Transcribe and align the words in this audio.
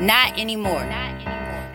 Not 0.00 0.38
anymore. 0.38 0.84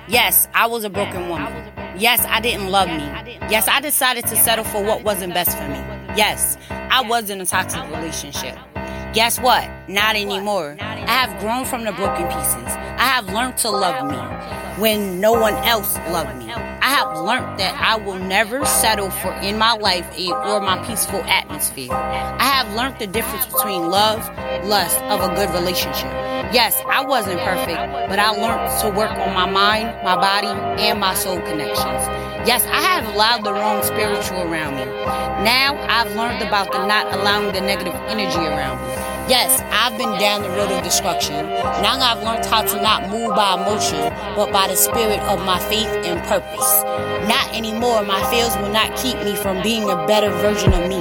Yes, 0.08 0.48
I 0.54 0.68
was 0.68 0.86
a 0.86 0.90
broken 0.90 1.28
woman. 1.28 1.52
Yes, 1.98 2.26
I 2.28 2.40
didn't 2.40 2.70
love 2.70 2.88
me. 2.88 3.04
Yes, 3.50 3.68
I 3.68 3.82
decided 3.82 4.26
to 4.28 4.36
settle 4.38 4.64
for 4.64 4.82
what 4.82 5.04
wasn't 5.04 5.34
best 5.34 5.58
for 5.58 5.68
me. 5.68 5.80
Yes, 6.16 6.58
I 6.70 7.02
was 7.02 7.30
in 7.30 7.42
a 7.42 7.46
toxic 7.46 7.84
relationship. 7.90 8.58
Guess 9.14 9.40
what? 9.40 9.70
Not 9.90 10.16
anymore. 10.16 10.78
I 10.80 11.06
have 11.06 11.40
grown 11.42 11.66
from 11.66 11.84
the 11.84 11.92
broken 11.92 12.28
pieces. 12.28 12.74
I 12.98 13.06
have 13.06 13.26
learned 13.28 13.58
to 13.58 13.70
love 13.70 14.10
me 14.10 14.18
when 14.82 15.20
no 15.20 15.34
one 15.34 15.56
else 15.56 15.98
loved 16.10 16.38
me. 16.38 16.54
I 16.94 16.98
have 16.98 17.26
learned 17.26 17.60
that 17.60 17.74
I 17.82 17.96
will 17.96 18.20
never 18.20 18.64
settle 18.66 19.10
for 19.10 19.34
in 19.42 19.58
my 19.58 19.74
life 19.74 20.06
or 20.16 20.60
my 20.60 20.78
peaceful 20.86 21.24
atmosphere. 21.24 21.92
I 21.92 22.44
have 22.44 22.72
learned 22.76 23.00
the 23.00 23.08
difference 23.08 23.48
between 23.48 23.90
love, 23.90 24.20
lust 24.66 25.02
of 25.10 25.20
a 25.20 25.34
good 25.34 25.50
relationship. 25.56 26.12
Yes, 26.54 26.80
I 26.86 27.04
wasn't 27.04 27.40
perfect, 27.40 27.82
but 28.10 28.20
I 28.20 28.30
learned 28.30 28.80
to 28.82 28.90
work 28.96 29.10
on 29.10 29.34
my 29.34 29.50
mind, 29.50 29.88
my 30.04 30.16
body, 30.16 30.50
and 30.84 31.00
my 31.00 31.16
soul 31.16 31.40
connections. 31.42 32.06
Yes, 32.46 32.64
I 32.68 32.82
have 32.82 33.16
allowed 33.16 33.44
the 33.44 33.54
wrong 33.54 33.82
spiritual 33.82 34.44
around 34.44 34.76
me. 34.76 34.86
Now 35.44 35.76
I've 35.90 36.16
learned 36.16 36.44
about 36.44 36.72
the 36.72 36.86
not 36.86 37.12
allowing 37.12 37.54
the 37.54 37.62
negative 37.62 37.96
energy 38.06 38.38
around 38.38 38.78
me. 38.88 39.13
Yes, 39.30 39.64
I've 39.72 39.98
been 39.98 40.20
down 40.20 40.42
the 40.42 40.50
road 40.50 40.70
of 40.70 40.84
destruction. 40.84 41.46
Now 41.80 41.96
I've 41.96 42.22
learned 42.22 42.46
how 42.46 42.62
to 42.62 42.82
not 42.82 43.10
move 43.10 43.34
by 43.34 43.56
emotion, 43.56 44.12
but 44.36 44.52
by 44.52 44.68
the 44.68 44.76
spirit 44.76 45.20
of 45.32 45.40
my 45.46 45.60
faith 45.72 45.88
and 46.04 46.20
purpose. 46.28 46.84
Not 47.32 47.56
anymore, 47.56 48.04
my 48.04 48.20
fears 48.30 48.54
will 48.58 48.74
not 48.74 48.98
keep 48.98 49.16
me 49.24 49.36
from 49.38 49.64
being 49.64 49.90
a 49.90 49.96
better 50.08 50.30
version 50.44 50.74
of 50.74 50.90
me. 50.90 51.00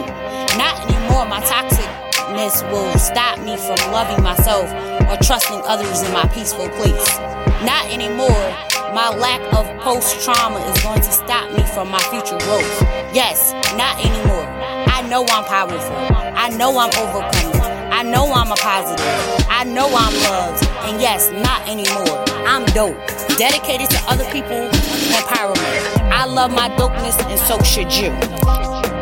Not 0.54 0.78
anymore, 0.86 1.26
my 1.26 1.42
toxicness 1.42 2.62
will 2.70 2.96
stop 2.96 3.40
me 3.40 3.56
from 3.56 3.76
loving 3.90 4.22
myself 4.22 4.70
or 5.10 5.18
trusting 5.18 5.60
others 5.66 6.02
in 6.02 6.12
my 6.12 6.24
peaceful 6.28 6.68
place. 6.78 7.18
Not 7.66 7.90
anymore, 7.90 8.46
my 8.94 9.10
lack 9.18 9.42
of 9.52 9.66
post 9.82 10.22
trauma 10.22 10.60
is 10.70 10.82
going 10.82 11.00
to 11.00 11.10
stop 11.10 11.50
me 11.50 11.64
from 11.74 11.90
my 11.90 12.00
future 12.06 12.38
growth. 12.46 12.82
Yes, 13.12 13.52
not 13.76 13.98
anymore. 13.98 14.46
I 14.86 15.02
know 15.10 15.26
I'm 15.28 15.44
powerful. 15.44 15.96
I 16.38 16.50
know 16.50 16.78
I'm 16.78 16.90
overcoming. 16.96 17.51
I 17.92 18.02
know 18.02 18.32
I'm 18.32 18.50
a 18.50 18.56
positive. 18.56 19.04
I 19.50 19.64
know 19.64 19.86
I'm 19.86 20.14
loved. 20.24 20.64
And 20.88 21.00
yes, 21.00 21.30
not 21.30 21.68
anymore. 21.68 22.24
I'm 22.48 22.64
dope. 22.72 22.96
Dedicated 23.36 23.90
to 23.90 23.98
other 24.08 24.24
people 24.32 24.68
empowerment. 25.12 26.10
I 26.10 26.24
love 26.24 26.52
my 26.52 26.70
dopeness 26.70 27.20
and 27.30 27.38
so 27.38 27.62
should 27.62 27.94
you. 27.94 29.01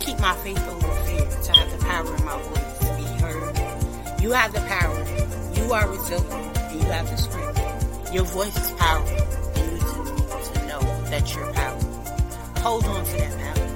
keep 0.00 0.18
my 0.18 0.34
faith 0.36 0.66
over 0.68 0.88
fear. 1.04 1.26
To 1.42 1.52
have 1.52 1.70
the 1.70 1.84
power 1.84 2.16
in 2.16 2.24
my 2.24 2.38
voice 2.42 2.78
to 2.78 2.86
be 2.96 3.04
heard. 3.22 4.22
You 4.22 4.32
have 4.32 4.52
the 4.52 4.60
power. 4.60 4.98
You 5.54 5.72
are 5.72 5.88
resilient 5.88 6.58
and 6.58 6.80
you 6.80 6.88
have 6.88 7.08
the 7.10 7.16
strength. 7.16 8.12
Your 8.12 8.24
voice 8.24 8.56
is 8.56 8.72
powerful 8.72 9.16
and 9.56 9.66
you 9.70 9.78
need 9.78 10.44
to 10.54 10.66
know 10.66 10.80
that 11.10 11.34
you're 11.34 11.52
powerful. 11.52 11.90
Hold 12.62 12.84
on 12.86 13.04
to 13.04 13.16
that 13.16 13.34
power. 13.38 13.68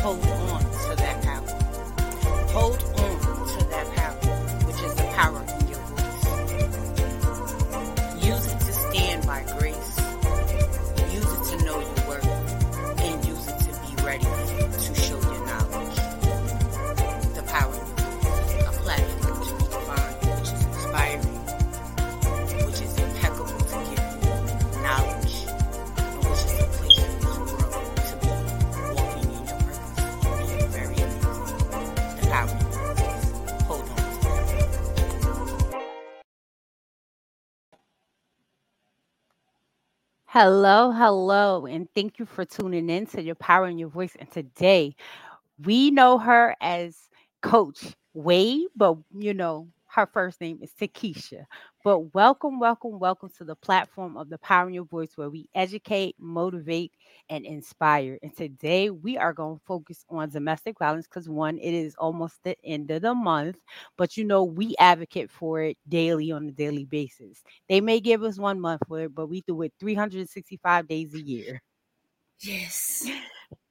Hold 0.00 0.26
on 0.26 0.60
to 0.62 0.96
that 0.96 1.22
power. 1.22 1.62
Hold 2.52 2.91
Hello, 40.32 40.92
hello, 40.92 41.66
and 41.66 41.86
thank 41.94 42.18
you 42.18 42.24
for 42.24 42.46
tuning 42.46 42.88
in 42.88 43.04
to 43.08 43.22
your 43.22 43.34
power 43.34 43.66
and 43.66 43.78
your 43.78 43.90
voice. 43.90 44.16
And 44.18 44.30
today 44.30 44.96
we 45.62 45.90
know 45.90 46.16
her 46.16 46.56
as 46.62 46.96
Coach 47.42 47.94
Wade, 48.14 48.68
but 48.74 48.96
you 49.14 49.34
know, 49.34 49.68
her 49.88 50.08
first 50.10 50.40
name 50.40 50.60
is 50.62 50.72
Takesha. 50.72 51.44
But 51.84 52.14
welcome, 52.14 52.60
welcome, 52.60 53.00
welcome 53.00 53.28
to 53.38 53.44
the 53.44 53.56
platform 53.56 54.16
of 54.16 54.28
the 54.28 54.38
Power 54.38 54.68
in 54.68 54.74
Your 54.74 54.84
Voice 54.84 55.16
where 55.16 55.30
we 55.30 55.48
educate, 55.52 56.14
motivate, 56.16 56.92
and 57.28 57.44
inspire. 57.44 58.20
And 58.22 58.36
today 58.36 58.90
we 58.90 59.18
are 59.18 59.32
going 59.32 59.58
to 59.58 59.64
focus 59.64 60.04
on 60.08 60.30
domestic 60.30 60.78
violence 60.78 61.08
because 61.08 61.28
one, 61.28 61.58
it 61.58 61.74
is 61.74 61.96
almost 61.96 62.36
the 62.44 62.56
end 62.64 62.88
of 62.92 63.02
the 63.02 63.14
month, 63.16 63.56
but 63.96 64.16
you 64.16 64.24
know, 64.24 64.44
we 64.44 64.76
advocate 64.78 65.28
for 65.28 65.60
it 65.62 65.76
daily 65.88 66.30
on 66.30 66.46
a 66.48 66.52
daily 66.52 66.84
basis. 66.84 67.42
They 67.68 67.80
may 67.80 67.98
give 67.98 68.22
us 68.22 68.38
one 68.38 68.60
month 68.60 68.82
for 68.86 69.00
it, 69.00 69.14
but 69.14 69.26
we 69.26 69.40
do 69.40 69.60
it 69.62 69.72
365 69.80 70.86
days 70.86 71.14
a 71.14 71.20
year. 71.20 71.62
Yes. 72.40 73.08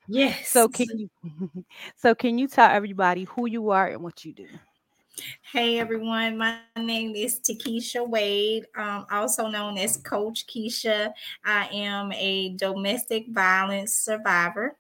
Yes. 0.07 0.50
So 0.50 0.68
can 0.68 0.88
you 0.97 1.09
so 1.95 2.13
can 2.13 2.38
you 2.38 2.47
tell 2.50 2.69
everybody 2.69 3.24
who 3.24 3.47
you 3.47 3.69
are 3.69 3.88
and 3.88 4.01
what 4.03 4.25
you 4.25 4.33
do? 4.33 4.47
Hey 5.51 5.79
everyone, 5.79 6.37
my 6.37 6.59
name 6.77 7.15
is 7.15 7.39
Takesha 7.39 8.07
Wade, 8.07 8.65
um, 8.77 9.05
also 9.11 9.47
known 9.47 9.77
as 9.77 9.97
Coach 9.97 10.47
Keisha. 10.47 11.11
I 11.43 11.67
am 11.67 12.13
a 12.13 12.55
domestic 12.55 13.27
violence 13.29 13.93
survivor, 13.93 14.77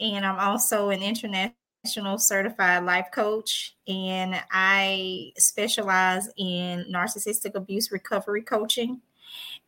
and 0.00 0.24
I'm 0.24 0.38
also 0.38 0.88
an 0.88 1.02
international 1.02 2.18
certified 2.18 2.84
life 2.84 3.08
coach, 3.12 3.76
and 3.86 4.42
I 4.50 5.32
specialize 5.36 6.28
in 6.38 6.86
narcissistic 6.90 7.54
abuse 7.54 7.92
recovery 7.92 8.42
coaching 8.42 9.02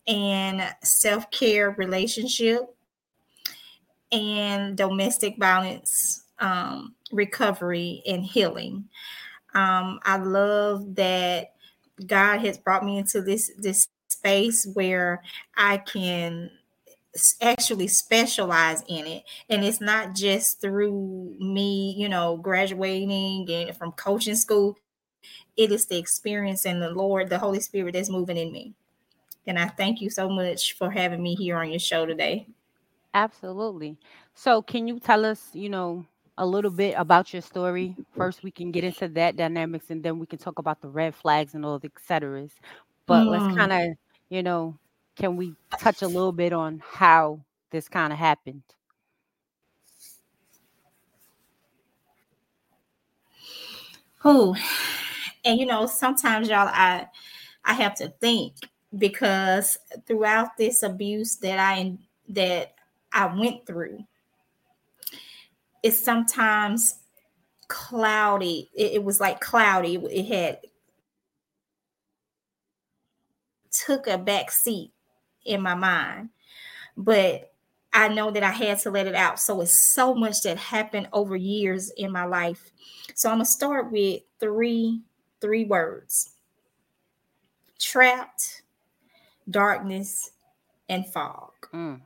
and 0.06 0.62
self 0.82 1.30
care 1.30 1.72
relationship 1.72 2.74
and 4.10 4.76
domestic 4.76 5.36
violence 5.38 6.24
um, 6.38 6.94
recovery 7.12 8.02
and 8.06 8.24
healing. 8.24 8.88
Um, 9.56 10.00
I 10.04 10.18
love 10.18 10.96
that 10.96 11.54
God 12.06 12.40
has 12.40 12.58
brought 12.58 12.84
me 12.84 12.98
into 12.98 13.22
this 13.22 13.50
this 13.56 13.88
space 14.08 14.68
where 14.74 15.22
I 15.56 15.78
can 15.78 16.50
actually 17.40 17.88
specialize 17.88 18.82
in 18.86 19.06
it. 19.06 19.24
And 19.48 19.64
it's 19.64 19.80
not 19.80 20.14
just 20.14 20.60
through 20.60 21.34
me 21.40 21.94
you 21.96 22.06
know 22.06 22.36
graduating 22.36 23.50
and 23.50 23.74
from 23.74 23.92
coaching 23.92 24.36
school. 24.36 24.76
It 25.56 25.72
is 25.72 25.86
the 25.86 25.96
experience 25.96 26.66
and 26.66 26.82
the 26.82 26.90
lord 26.90 27.30
the 27.30 27.38
holy 27.38 27.60
spirit 27.60 27.94
that's 27.94 28.10
moving 28.10 28.36
in 28.36 28.52
me. 28.52 28.74
And 29.46 29.58
i 29.58 29.68
thank 29.68 30.02
you 30.02 30.10
so 30.10 30.28
much 30.28 30.76
for 30.76 30.90
having 30.90 31.22
me 31.22 31.34
here 31.34 31.56
on 31.56 31.70
your 31.70 31.78
show 31.78 32.04
today. 32.04 32.46
Absolutely. 33.14 33.96
So 34.34 34.60
can 34.60 34.86
you 34.86 35.00
tell 35.00 35.24
us 35.24 35.48
you 35.54 35.70
know 35.70 36.04
a 36.38 36.46
little 36.46 36.70
bit 36.70 36.94
about 36.98 37.32
your 37.32 37.42
story 37.42 37.96
first 38.16 38.42
we 38.42 38.50
can 38.50 38.70
get 38.70 38.84
into 38.84 39.08
that 39.08 39.36
dynamics 39.36 39.86
and 39.90 40.02
then 40.02 40.18
we 40.18 40.26
can 40.26 40.38
talk 40.38 40.58
about 40.58 40.80
the 40.80 40.88
red 40.88 41.14
flags 41.14 41.54
and 41.54 41.64
all 41.64 41.78
the 41.78 41.86
et 41.88 42.02
ceteras 42.06 42.52
but 43.06 43.24
mm. 43.24 43.30
let's 43.30 43.56
kind 43.56 43.72
of 43.72 43.96
you 44.28 44.42
know 44.42 44.78
can 45.16 45.36
we 45.36 45.54
touch 45.78 46.02
a 46.02 46.06
little 46.06 46.32
bit 46.32 46.52
on 46.52 46.82
how 46.86 47.40
this 47.70 47.88
kind 47.88 48.12
of 48.12 48.18
happened? 48.18 48.62
Oh, 54.24 54.54
and 55.44 55.58
you 55.58 55.66
know, 55.66 55.86
sometimes 55.86 56.48
y'all, 56.48 56.68
I 56.68 57.06
I 57.64 57.74
have 57.74 57.94
to 57.96 58.08
think 58.20 58.54
because 58.96 59.78
throughout 60.06 60.56
this 60.56 60.82
abuse 60.82 61.36
that 61.36 61.58
I 61.58 61.96
that 62.28 62.74
I 63.12 63.26
went 63.26 63.66
through, 63.66 64.04
it's 65.82 66.02
sometimes 66.02 66.98
cloudy. 67.68 68.70
It, 68.74 68.94
it 68.94 69.04
was 69.04 69.20
like 69.20 69.40
cloudy. 69.40 69.96
It 69.96 70.26
had 70.26 70.58
took 73.70 74.06
a 74.06 74.18
back 74.18 74.50
seat 74.50 74.92
in 75.44 75.60
my 75.62 75.74
mind. 75.74 76.30
But 76.96 77.52
I 77.92 78.08
know 78.08 78.30
that 78.30 78.42
I 78.42 78.50
had 78.50 78.78
to 78.80 78.90
let 78.90 79.06
it 79.06 79.14
out. 79.14 79.40
So 79.40 79.60
it's 79.60 79.94
so 79.94 80.14
much 80.14 80.42
that 80.42 80.58
happened 80.58 81.08
over 81.12 81.36
years 81.36 81.90
in 81.96 82.12
my 82.12 82.24
life. 82.24 82.72
So 83.14 83.28
I'm 83.30 83.36
gonna 83.36 83.44
start 83.44 83.90
with 83.90 84.22
three 84.40 85.00
three 85.40 85.64
words. 85.64 86.32
Trapped, 87.78 88.62
darkness, 89.48 90.30
and 90.88 91.06
fog. 91.06 91.52
Mm. 91.72 92.00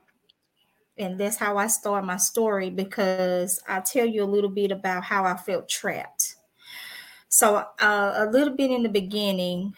And 1.01 1.19
that's 1.19 1.37
how 1.37 1.57
I 1.57 1.67
start 1.67 2.05
my 2.05 2.19
story 2.19 2.71
because 2.71 3.61
I 3.67 3.81
tell 3.81 4.07
you 4.07 4.23
a 4.23 4.25
little 4.25 4.51
bit 4.51 4.71
about 4.71 5.03
how 5.03 5.25
I 5.25 5.37
felt 5.37 5.69
trapped. 5.69 6.37
So, 7.29 7.57
uh, 7.57 8.13
a 8.17 8.27
little 8.31 8.55
bit 8.55 8.71
in 8.71 8.83
the 8.83 8.89
beginning, 8.89 9.73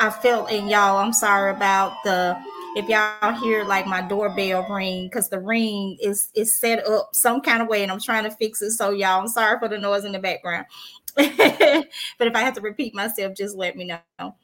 I 0.00 0.10
felt, 0.10 0.50
and 0.50 0.68
y'all, 0.68 0.98
I'm 0.98 1.12
sorry 1.12 1.52
about 1.52 2.02
the 2.02 2.36
if 2.76 2.88
y'all 2.88 3.32
hear 3.34 3.64
like 3.64 3.86
my 3.86 4.02
doorbell 4.02 4.66
ring 4.68 5.04
because 5.06 5.28
the 5.28 5.38
ring 5.38 5.96
is 6.02 6.30
is 6.34 6.58
set 6.58 6.84
up 6.86 7.10
some 7.12 7.40
kind 7.40 7.62
of 7.62 7.68
way 7.68 7.84
and 7.84 7.92
I'm 7.92 8.00
trying 8.00 8.24
to 8.24 8.30
fix 8.32 8.62
it. 8.62 8.72
So 8.72 8.90
y'all, 8.90 9.20
I'm 9.20 9.28
sorry 9.28 9.58
for 9.60 9.68
the 9.68 9.78
noise 9.78 10.04
in 10.04 10.12
the 10.12 10.18
background. 10.18 10.66
but 11.16 11.28
if 11.28 12.34
I 12.34 12.40
have 12.40 12.54
to 12.54 12.60
repeat 12.60 12.92
myself, 12.92 13.36
just 13.36 13.56
let 13.56 13.76
me 13.76 13.84
know. 13.84 14.34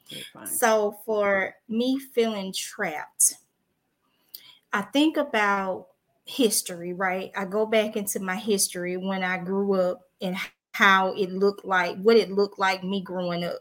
So 0.45 0.97
for 1.05 1.53
me 1.67 1.99
feeling 1.99 2.53
trapped, 2.53 3.35
I 4.73 4.81
think 4.81 5.17
about 5.17 5.87
history, 6.25 6.93
right? 6.93 7.31
I 7.35 7.45
go 7.45 7.65
back 7.65 7.95
into 7.95 8.19
my 8.19 8.35
history 8.35 8.97
when 8.97 9.23
I 9.23 9.37
grew 9.37 9.73
up 9.73 10.01
and 10.21 10.35
how 10.73 11.13
it 11.13 11.31
looked 11.31 11.65
like, 11.65 11.97
what 11.97 12.15
it 12.15 12.31
looked 12.31 12.57
like 12.57 12.83
me 12.83 13.01
growing 13.01 13.43
up 13.43 13.59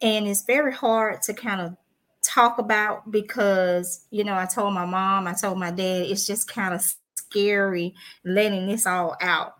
and 0.00 0.26
it's 0.26 0.42
very 0.42 0.72
hard 0.72 1.22
to 1.22 1.34
kind 1.34 1.60
of 1.60 1.76
talk 2.22 2.58
about 2.58 3.10
because 3.10 4.04
you 4.10 4.24
know 4.24 4.34
i 4.34 4.44
told 4.44 4.74
my 4.74 4.84
mom 4.84 5.26
i 5.26 5.32
told 5.32 5.58
my 5.58 5.70
dad 5.70 6.02
it's 6.02 6.26
just 6.26 6.48
kind 6.48 6.74
of 6.74 6.82
scary 7.16 7.94
letting 8.24 8.66
this 8.66 8.86
all 8.86 9.16
out 9.20 9.54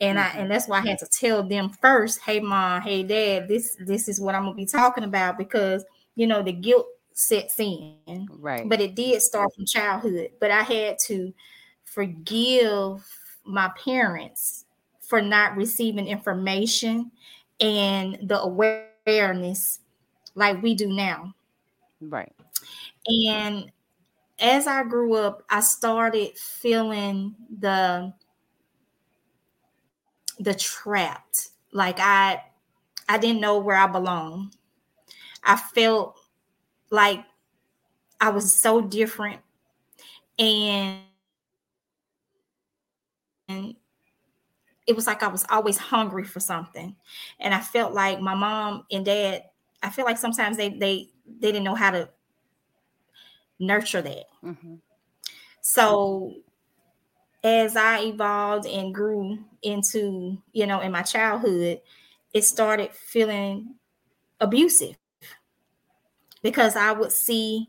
and 0.00 0.18
mm-hmm. 0.18 0.38
i 0.38 0.40
and 0.40 0.50
that's 0.50 0.68
why 0.68 0.78
i 0.78 0.86
had 0.86 0.98
to 0.98 1.06
tell 1.06 1.42
them 1.42 1.70
first 1.80 2.20
hey 2.20 2.38
mom 2.38 2.80
hey 2.82 3.02
dad 3.02 3.48
this 3.48 3.76
this 3.80 4.08
is 4.08 4.20
what 4.20 4.34
i'm 4.34 4.44
gonna 4.44 4.54
be 4.54 4.66
talking 4.66 5.04
about 5.04 5.38
because 5.38 5.84
you 6.14 6.26
know 6.26 6.42
the 6.42 6.52
guilt 6.52 6.86
sets 7.14 7.58
in 7.60 8.28
right 8.38 8.68
but 8.68 8.80
it 8.80 8.94
did 8.94 9.20
start 9.20 9.52
from 9.54 9.64
childhood 9.66 10.30
but 10.40 10.50
i 10.50 10.62
had 10.62 10.98
to 10.98 11.32
forgive 11.84 13.04
my 13.44 13.70
parents 13.84 14.64
for 15.00 15.20
not 15.20 15.56
receiving 15.56 16.08
information 16.08 17.10
and 17.60 18.18
the 18.22 18.40
awareness 18.40 19.80
like 20.34 20.62
we 20.62 20.74
do 20.74 20.88
now. 20.88 21.34
Right. 22.00 22.32
And 23.06 23.70
as 24.38 24.66
I 24.66 24.82
grew 24.84 25.14
up, 25.14 25.42
I 25.50 25.60
started 25.60 26.36
feeling 26.38 27.34
the 27.58 28.12
the 30.38 30.54
trapped. 30.54 31.48
Like 31.72 31.98
I 31.98 32.42
I 33.08 33.18
didn't 33.18 33.40
know 33.40 33.58
where 33.58 33.76
I 33.76 33.86
belonged. 33.86 34.56
I 35.44 35.56
felt 35.56 36.18
like 36.92 37.24
I 38.20 38.28
was 38.28 38.54
so 38.54 38.80
different 38.82 39.40
and 40.38 41.00
and 43.48 43.74
it 44.86 44.94
was 44.94 45.06
like 45.06 45.22
I 45.22 45.28
was 45.28 45.44
always 45.50 45.78
hungry 45.78 46.24
for 46.24 46.40
something. 46.40 46.94
And 47.40 47.54
I 47.54 47.60
felt 47.60 47.94
like 47.94 48.20
my 48.20 48.34
mom 48.34 48.84
and 48.90 49.04
dad 49.04 49.44
I 49.82 49.90
feel 49.90 50.04
like 50.04 50.18
sometimes 50.18 50.56
they 50.56 50.68
they 50.68 51.08
they 51.40 51.48
didn't 51.50 51.64
know 51.64 51.74
how 51.74 51.90
to 51.92 52.10
nurture 53.58 54.02
that. 54.02 54.24
Mm-hmm. 54.44 54.74
So 55.62 56.34
as 57.42 57.74
I 57.74 58.02
evolved 58.02 58.66
and 58.66 58.94
grew 58.94 59.38
into, 59.62 60.38
you 60.52 60.66
know, 60.66 60.80
in 60.80 60.92
my 60.92 61.02
childhood, 61.02 61.80
it 62.34 62.44
started 62.44 62.92
feeling 62.92 63.76
abusive 64.40 64.96
because 66.42 66.76
I 66.76 66.92
would 66.92 67.12
see 67.12 67.68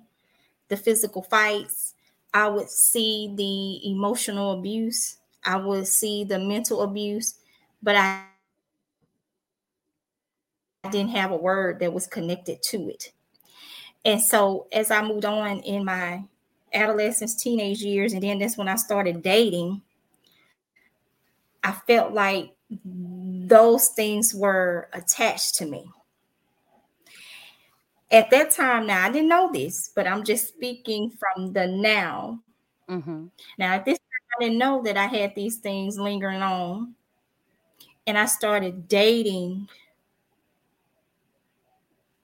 the 0.68 0.78
physical 0.78 1.22
fights, 1.24 1.94
I 2.34 2.48
would 2.48 2.70
see 2.70 3.34
the 3.36 3.92
emotional 3.92 4.54
abuse, 4.54 5.18
I 5.46 5.58
would 5.58 5.88
see 5.88 6.24
the 6.24 6.40
mental 6.40 6.82
abuse, 6.82 7.36
but 7.82 7.96
I 7.96 8.24
didn't 10.90 11.12
have 11.12 11.32
a 11.32 11.38
word 11.38 11.80
that 11.80 11.94
was 11.94 12.08
connected 12.08 12.62
to 12.64 12.90
it. 12.90 13.12
And 14.06 14.22
so 14.22 14.68
as 14.72 14.92
I 14.92 15.02
moved 15.02 15.26
on 15.26 15.60
in 15.60 15.86
my 15.86 16.24
adolescence, 16.74 17.36
teenage 17.36 17.82
years, 17.82 18.14
and 18.14 18.24
then 18.24 18.40
that's 18.40 18.58
when 18.58 18.68
I 18.68 18.76
started 18.76 19.22
dating, 19.22 19.82
I 21.64 21.72
felt 21.88 22.14
like 22.14 22.54
those 22.84 23.90
things 23.90 24.34
were 24.34 24.90
attached 24.92 25.56
to 25.56 25.66
me. 25.66 25.86
At 28.14 28.30
that 28.30 28.52
time, 28.52 28.86
now 28.86 29.04
I 29.04 29.12
didn't 29.12 29.28
know 29.28 29.52
this, 29.52 29.92
but 29.96 30.06
I'm 30.06 30.24
just 30.24 30.48
speaking 30.48 31.10
from 31.10 31.52
the 31.52 31.66
now. 31.66 32.40
Mm-hmm. 32.88 33.26
Now, 33.58 33.74
at 33.74 33.86
this 33.86 33.98
time, 33.98 34.38
I 34.38 34.44
didn't 34.44 34.60
know 34.60 34.84
that 34.84 34.98
I 34.98 35.08
had 35.08 35.34
these 35.34 35.58
things 35.58 35.98
lingering 35.98 36.44
on. 36.44 36.94
And 38.06 38.16
I 38.16 38.28
started 38.28 38.88
dating 38.88 39.68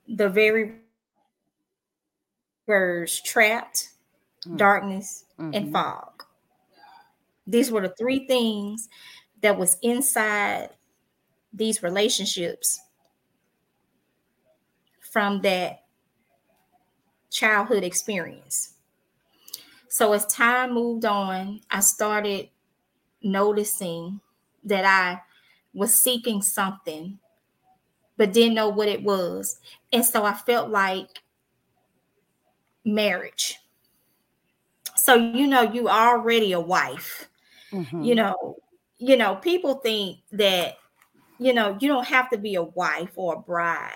the 0.08 0.30
very 0.30 0.76
words 2.68 3.20
trapped, 3.22 3.90
mm. 4.46 4.58
darkness, 4.58 5.26
mm-hmm. 5.40 5.56
and 5.56 5.74
fog. 5.74 6.24
These 7.48 7.72
were 7.72 7.82
the 7.82 7.96
three 7.98 8.28
things 8.28 8.90
that 9.42 9.58
was 9.58 9.78
inside 9.82 10.70
these 11.52 11.82
relationships 11.82 12.80
from 15.10 15.42
that 15.42 15.84
childhood 17.30 17.84
experience. 17.84 18.74
So 19.90 20.14
as 20.14 20.26
time 20.28 20.74
moved 20.74 21.06
on, 21.06 21.62
I 21.70 21.80
started 21.80 22.50
noticing 23.22 24.20
that 24.64 24.86
I 24.86 25.22
was 25.74 25.94
seeking 25.94 26.42
something 26.42 27.20
but 28.18 28.34
didn't 28.34 28.54
know 28.54 28.70
what 28.70 28.90
it 28.90 29.02
was. 29.02 29.60
And 29.94 30.06
so 30.06 30.26
I 30.26 30.34
felt 30.34 30.70
like 30.70 31.24
marriage. 32.84 33.58
So, 34.96 35.16
you 35.16 35.48
know, 35.48 35.62
you 35.62 35.88
already 35.88 36.52
a 36.52 36.60
wife. 36.60 37.30
Mm-hmm. 37.72 38.02
You 38.02 38.16
know, 38.16 38.58
you 38.98 39.16
know, 39.16 39.36
people 39.36 39.76
think 39.76 40.20
that, 40.34 40.78
you 41.40 41.54
know, 41.54 41.78
you 41.80 41.88
don't 41.88 42.06
have 42.06 42.30
to 42.32 42.38
be 42.38 42.56
a 42.56 42.64
wife 42.64 43.12
or 43.16 43.36
a 43.36 43.40
bride 43.40 43.96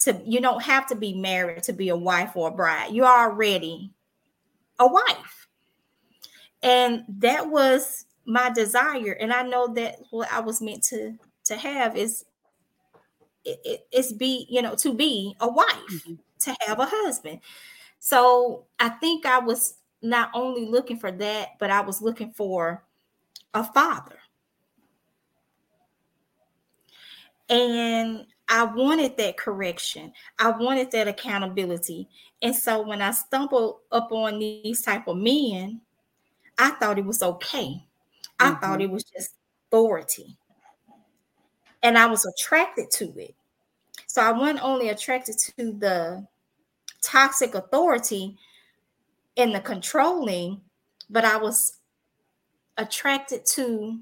to, 0.00 0.20
you 0.24 0.40
don't 0.40 0.62
have 0.62 0.86
to 0.88 0.94
be 0.94 1.14
married 1.14 1.62
to 1.64 1.72
be 1.72 1.88
a 1.90 1.96
wife 1.96 2.36
or 2.36 2.48
a 2.48 2.52
bride. 2.52 2.92
You're 2.92 3.06
already 3.06 3.92
a 4.78 4.86
wife. 4.86 5.48
And 6.62 7.04
that 7.08 7.48
was 7.48 8.06
my 8.24 8.50
desire. 8.50 9.12
And 9.12 9.32
I 9.32 9.42
know 9.42 9.72
that 9.74 9.96
what 10.10 10.32
I 10.32 10.40
was 10.40 10.60
meant 10.60 10.82
to 10.84 11.16
to 11.44 11.56
have 11.56 11.96
is 11.96 12.24
it, 13.44 13.60
it, 13.64 13.86
it's 13.90 14.12
be, 14.12 14.46
you 14.48 14.62
know, 14.62 14.74
to 14.76 14.94
be 14.94 15.34
a 15.40 15.50
wife, 15.50 15.66
mm-hmm. 15.90 16.14
to 16.40 16.56
have 16.66 16.78
a 16.78 16.86
husband. 16.86 17.40
So 17.98 18.66
I 18.78 18.90
think 18.90 19.26
I 19.26 19.38
was 19.38 19.74
not 20.02 20.30
only 20.34 20.66
looking 20.66 20.98
for 20.98 21.10
that, 21.10 21.50
but 21.58 21.70
I 21.70 21.80
was 21.80 22.00
looking 22.00 22.32
for 22.32 22.84
a 23.54 23.64
father. 23.64 24.18
And 27.48 28.26
I 28.50 28.64
wanted 28.64 29.16
that 29.16 29.36
correction. 29.36 30.12
I 30.38 30.50
wanted 30.50 30.90
that 30.90 31.06
accountability. 31.06 32.08
And 32.42 32.54
so 32.54 32.82
when 32.82 33.00
I 33.00 33.12
stumbled 33.12 33.78
upon 33.92 34.40
these 34.40 34.82
type 34.82 35.06
of 35.06 35.16
men, 35.16 35.80
I 36.58 36.70
thought 36.70 36.98
it 36.98 37.04
was 37.04 37.22
okay. 37.22 37.82
I 38.40 38.50
mm-hmm. 38.50 38.60
thought 38.60 38.82
it 38.82 38.90
was 38.90 39.04
just 39.04 39.36
authority. 39.68 40.36
And 41.82 41.96
I 41.96 42.06
was 42.06 42.26
attracted 42.26 42.90
to 42.92 43.16
it. 43.16 43.34
So 44.06 44.20
I 44.20 44.32
wasn't 44.32 44.64
only 44.64 44.88
attracted 44.88 45.38
to 45.38 45.72
the 45.72 46.26
toxic 47.00 47.54
authority 47.54 48.36
and 49.36 49.54
the 49.54 49.60
controlling, 49.60 50.60
but 51.08 51.24
I 51.24 51.36
was 51.36 51.78
attracted 52.76 53.46
to 53.52 54.00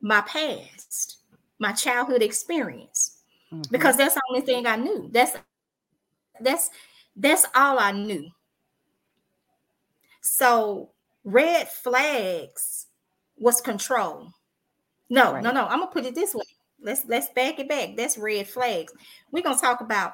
my 0.00 0.22
past, 0.22 1.17
my 1.58 1.72
childhood 1.72 2.22
experience, 2.22 3.18
mm-hmm. 3.52 3.62
because 3.70 3.96
that's 3.96 4.14
the 4.14 4.22
only 4.30 4.42
thing 4.42 4.66
I 4.66 4.76
knew. 4.76 5.08
That's 5.12 5.36
that's 6.40 6.70
that's 7.16 7.46
all 7.54 7.78
I 7.78 7.92
knew. 7.92 8.28
So 10.20 10.90
red 11.24 11.68
flags 11.68 12.86
was 13.36 13.60
control. 13.60 14.32
No, 15.10 15.34
right. 15.34 15.42
no, 15.42 15.52
no. 15.52 15.66
I'm 15.66 15.80
gonna 15.80 15.90
put 15.90 16.04
it 16.04 16.14
this 16.14 16.34
way. 16.34 16.44
Let's 16.80 17.04
let's 17.06 17.28
back 17.30 17.58
it 17.58 17.68
back. 17.68 17.96
That's 17.96 18.18
red 18.18 18.48
flags. 18.48 18.92
We're 19.32 19.42
gonna 19.42 19.58
talk 19.58 19.80
about 19.80 20.12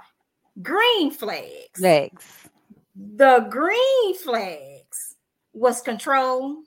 green 0.63 1.11
flags. 1.11 1.79
Flags. 1.79 2.49
The 2.97 3.47
green 3.51 4.17
flags 4.17 5.17
was 5.53 5.81
control, 5.81 6.63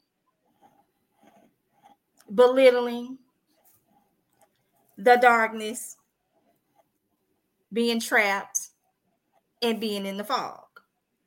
belittling, 2.34 3.18
the 4.98 5.18
darkness, 5.18 5.98
being 7.72 8.00
trapped, 8.00 8.70
and 9.62 9.80
being 9.80 10.06
in 10.06 10.18
the 10.18 10.24
fog. 10.24 10.64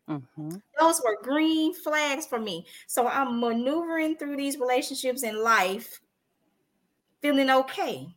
Mm-hmm. 0.08 0.56
Those 0.78 1.00
were 1.04 1.22
green 1.22 1.72
flags 1.74 2.26
for 2.26 2.40
me. 2.40 2.66
So 2.88 3.06
I'm 3.06 3.38
maneuvering 3.38 4.16
through 4.16 4.36
these 4.36 4.58
relationships 4.58 5.22
in 5.22 5.42
life 5.42 6.00
feeling 7.22 7.50
okay 7.50 8.08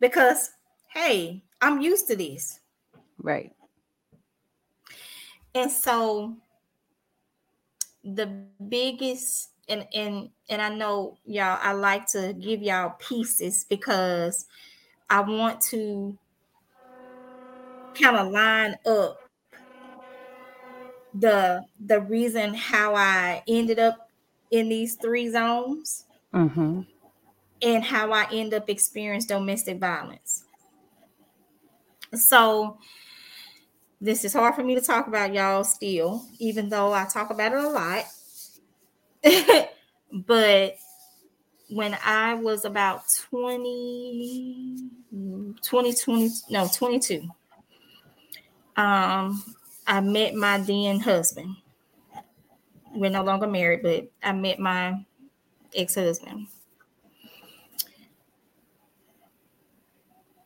because, 0.00 0.50
hey, 0.92 1.44
I'm 1.60 1.80
used 1.80 2.08
to 2.08 2.16
this. 2.16 2.60
Right. 3.18 3.52
And 5.54 5.70
so 5.70 6.36
the 8.02 8.26
biggest 8.68 9.50
and 9.68 9.86
and 9.94 10.30
and 10.48 10.62
I 10.62 10.68
know 10.70 11.16
y'all 11.24 11.58
I 11.62 11.72
like 11.72 12.06
to 12.08 12.34
give 12.38 12.62
y'all 12.62 12.94
pieces 12.98 13.66
because 13.68 14.46
I 15.10 15.20
want 15.20 15.60
to 15.70 16.16
kind 17.94 18.16
of 18.16 18.32
line 18.32 18.76
up 18.86 19.18
the 21.14 21.64
the 21.84 22.00
reason 22.00 22.54
how 22.54 22.94
I 22.94 23.42
ended 23.48 23.78
up 23.78 24.10
in 24.50 24.68
these 24.68 24.94
three 24.94 25.28
zones 25.30 26.06
mm-hmm. 26.32 26.82
and 27.62 27.84
how 27.84 28.12
I 28.12 28.26
end 28.32 28.54
up 28.54 28.68
experiencing 28.70 29.36
domestic 29.36 29.78
violence. 29.78 30.44
So 32.14 32.78
this 34.00 34.24
is 34.24 34.32
hard 34.32 34.54
for 34.54 34.62
me 34.62 34.74
to 34.74 34.80
talk 34.80 35.06
about 35.06 35.34
y'all 35.34 35.64
still, 35.64 36.24
even 36.38 36.68
though 36.68 36.92
I 36.92 37.04
talk 37.04 37.30
about 37.30 37.52
it 37.52 37.58
a 37.58 37.68
lot. 37.68 38.04
but 40.26 40.76
when 41.70 41.96
I 42.04 42.34
was 42.34 42.64
about 42.64 43.02
20, 43.30 44.90
20, 45.62 45.94
20 45.94 46.30
no, 46.50 46.68
22, 46.74 47.28
um, 48.76 49.44
I 49.86 50.00
met 50.00 50.34
my 50.34 50.58
then 50.58 51.00
husband. 51.00 51.56
We're 52.94 53.10
no 53.10 53.22
longer 53.22 53.46
married, 53.46 53.82
but 53.82 54.10
I 54.22 54.32
met 54.32 54.58
my 54.58 55.04
ex-husband. 55.74 56.46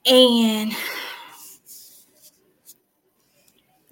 And 0.04 0.72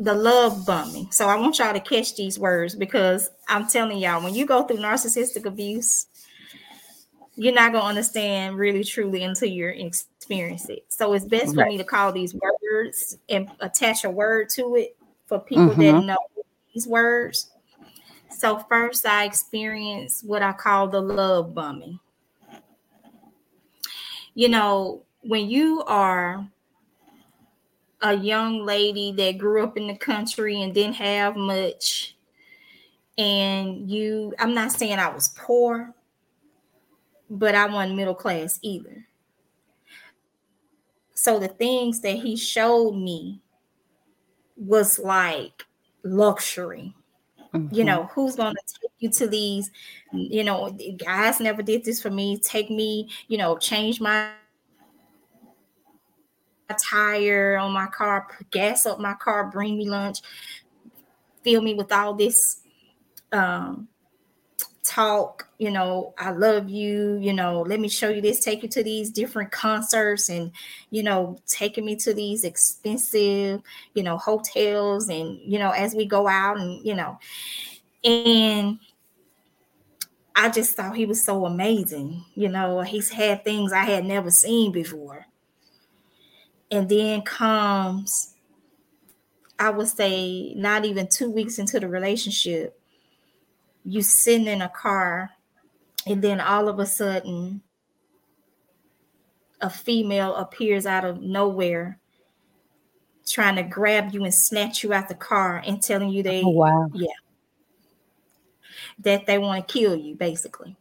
the 0.00 0.14
love 0.14 0.64
bombing. 0.64 1.12
So 1.12 1.28
I 1.28 1.36
want 1.36 1.58
y'all 1.58 1.74
to 1.74 1.80
catch 1.80 2.16
these 2.16 2.38
words 2.38 2.74
because 2.74 3.30
I'm 3.48 3.68
telling 3.68 3.98
y'all, 3.98 4.24
when 4.24 4.34
you 4.34 4.46
go 4.46 4.62
through 4.62 4.78
narcissistic 4.78 5.44
abuse, 5.44 6.06
you're 7.36 7.54
not 7.54 7.72
gonna 7.72 7.84
understand 7.84 8.56
really 8.56 8.82
truly 8.82 9.22
until 9.22 9.48
you're 9.48 9.70
experience 9.70 10.70
it. 10.70 10.86
So 10.88 11.12
it's 11.12 11.26
best 11.26 11.54
for 11.54 11.66
me 11.66 11.76
to 11.76 11.84
call 11.84 12.12
these 12.12 12.34
words 12.34 13.18
and 13.28 13.50
attach 13.60 14.04
a 14.04 14.10
word 14.10 14.48
to 14.50 14.76
it 14.76 14.96
for 15.26 15.38
people 15.38 15.68
mm-hmm. 15.68 15.80
that 15.82 16.04
know 16.04 16.18
these 16.72 16.86
words. 16.86 17.50
So 18.30 18.58
first 18.70 19.04
I 19.06 19.26
experienced 19.26 20.26
what 20.26 20.42
I 20.42 20.52
call 20.52 20.88
the 20.88 21.00
love 21.00 21.54
bombing. 21.54 22.00
You 24.34 24.48
know, 24.48 25.02
when 25.20 25.50
you 25.50 25.84
are 25.86 26.48
a 28.02 28.14
young 28.14 28.64
lady 28.64 29.12
that 29.12 29.38
grew 29.38 29.62
up 29.62 29.76
in 29.76 29.86
the 29.86 29.96
country 29.96 30.62
and 30.62 30.74
didn't 30.74 30.94
have 30.94 31.36
much. 31.36 32.16
And 33.18 33.90
you 33.90 34.32
i'm 34.38 34.54
not 34.54 34.72
saying 34.72 34.98
i 34.98 35.12
was 35.12 35.28
poor 35.36 35.92
but 37.28 37.54
i 37.54 37.66
wasn't 37.66 37.96
middle 37.96 38.14
class 38.14 38.58
either. 38.62 39.06
So 41.14 41.38
the 41.38 41.48
things 41.48 42.00
that 42.00 42.16
he 42.16 42.34
showed 42.36 42.92
me 42.92 43.42
was 44.56 44.98
like 44.98 45.64
luxury. 46.02 46.94
Mm-hmm. 47.52 47.74
you 47.74 47.82
know 47.82 48.08
who's 48.14 48.36
going 48.36 48.54
to 48.54 48.74
take 48.80 48.92
you 49.00 49.10
to 49.10 49.26
these 49.26 49.72
you 50.12 50.44
know 50.44 50.70
guys 50.96 51.40
never 51.40 51.62
did 51.62 51.84
this 51.84 52.00
for 52.00 52.10
me. 52.10 52.38
Take 52.38 52.70
me 52.70 53.10
you 53.28 53.38
know 53.38 53.58
change 53.58 54.00
my 54.00 54.30
tire 56.74 57.56
on 57.56 57.72
my 57.72 57.86
car, 57.86 58.26
gas 58.50 58.86
up 58.86 59.00
my 59.00 59.14
car, 59.14 59.50
bring 59.50 59.76
me 59.78 59.88
lunch, 59.88 60.18
fill 61.42 61.62
me 61.62 61.74
with 61.74 61.92
all 61.92 62.14
this 62.14 62.60
um, 63.32 63.88
talk, 64.82 65.48
you 65.58 65.70
know, 65.70 66.14
I 66.18 66.30
love 66.30 66.68
you, 66.68 67.18
you 67.20 67.32
know, 67.32 67.62
let 67.62 67.80
me 67.80 67.88
show 67.88 68.08
you 68.08 68.20
this, 68.20 68.40
take 68.40 68.62
you 68.62 68.68
to 68.70 68.82
these 68.82 69.10
different 69.10 69.52
concerts 69.52 70.28
and, 70.28 70.52
you 70.90 71.02
know, 71.02 71.38
taking 71.46 71.84
me 71.84 71.96
to 71.96 72.14
these 72.14 72.44
expensive, 72.44 73.62
you 73.94 74.02
know, 74.02 74.16
hotels 74.18 75.08
and, 75.08 75.38
you 75.44 75.58
know, 75.58 75.70
as 75.70 75.94
we 75.94 76.06
go 76.06 76.26
out 76.26 76.58
and, 76.58 76.84
you 76.84 76.94
know, 76.94 77.18
and 78.04 78.78
I 80.34 80.48
just 80.48 80.74
thought 80.74 80.96
he 80.96 81.06
was 81.06 81.24
so 81.24 81.44
amazing. 81.44 82.24
You 82.34 82.48
know, 82.48 82.80
he's 82.80 83.10
had 83.10 83.44
things 83.44 83.72
I 83.72 83.84
had 83.84 84.04
never 84.04 84.30
seen 84.30 84.72
before. 84.72 85.26
And 86.70 86.88
then 86.88 87.22
comes, 87.22 88.34
I 89.58 89.70
would 89.70 89.88
say, 89.88 90.54
not 90.54 90.84
even 90.84 91.08
two 91.08 91.30
weeks 91.30 91.58
into 91.58 91.80
the 91.80 91.88
relationship, 91.88 92.80
you 93.84 94.02
sitting 94.02 94.46
in 94.46 94.62
a 94.62 94.68
car, 94.68 95.30
and 96.06 96.22
then 96.22 96.40
all 96.40 96.68
of 96.68 96.78
a 96.78 96.86
sudden, 96.86 97.62
a 99.60 99.68
female 99.68 100.34
appears 100.36 100.86
out 100.86 101.04
of 101.04 101.20
nowhere 101.20 101.98
trying 103.26 103.56
to 103.56 103.62
grab 103.62 104.12
you 104.12 104.24
and 104.24 104.34
snatch 104.34 104.82
you 104.82 104.92
out 104.92 105.08
the 105.08 105.14
car 105.14 105.62
and 105.64 105.82
telling 105.82 106.08
you 106.08 106.22
they 106.22 106.42
oh, 106.42 106.48
wow. 106.48 106.90
Yeah. 106.92 107.08
That 109.00 109.26
they 109.26 109.38
want 109.38 109.66
to 109.66 109.72
kill 109.72 109.96
you 109.96 110.14
basically 110.14 110.76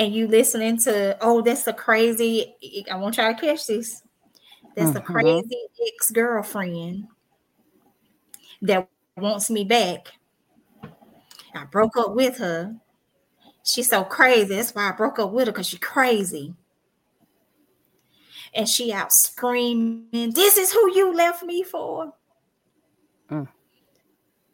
and 0.00 0.12
you 0.12 0.26
listening 0.26 0.78
to, 0.78 1.16
oh, 1.20 1.42
that's 1.42 1.68
a 1.68 1.72
crazy, 1.72 2.56
I 2.90 2.96
want 2.96 3.18
y'all 3.18 3.32
to 3.32 3.40
catch 3.40 3.68
this. 3.68 4.02
That's 4.74 4.90
mm-hmm. 4.90 4.96
a 4.96 5.00
crazy 5.02 5.58
ex 5.94 6.10
girlfriend 6.10 7.06
that 8.62 8.88
wants 9.16 9.48
me 9.50 9.62
back. 9.62 10.08
I 11.54 11.64
broke 11.70 11.96
up 11.96 12.14
with 12.14 12.38
her 12.38 12.74
she's 13.64 13.88
so 13.88 14.04
crazy. 14.04 14.54
That's 14.54 14.74
why 14.74 14.88
I 14.88 14.92
broke 14.92 15.18
up 15.18 15.32
with 15.32 15.46
her 15.46 15.52
because 15.52 15.66
she's 15.68 15.80
crazy. 15.80 16.54
And 18.52 18.68
she 18.68 18.92
out 18.92 19.12
screaming, 19.12 20.32
This 20.32 20.56
is 20.56 20.72
who 20.72 20.94
you 20.94 21.14
left 21.14 21.44
me 21.44 21.62
for. 21.62 22.12
Mm. 23.30 23.48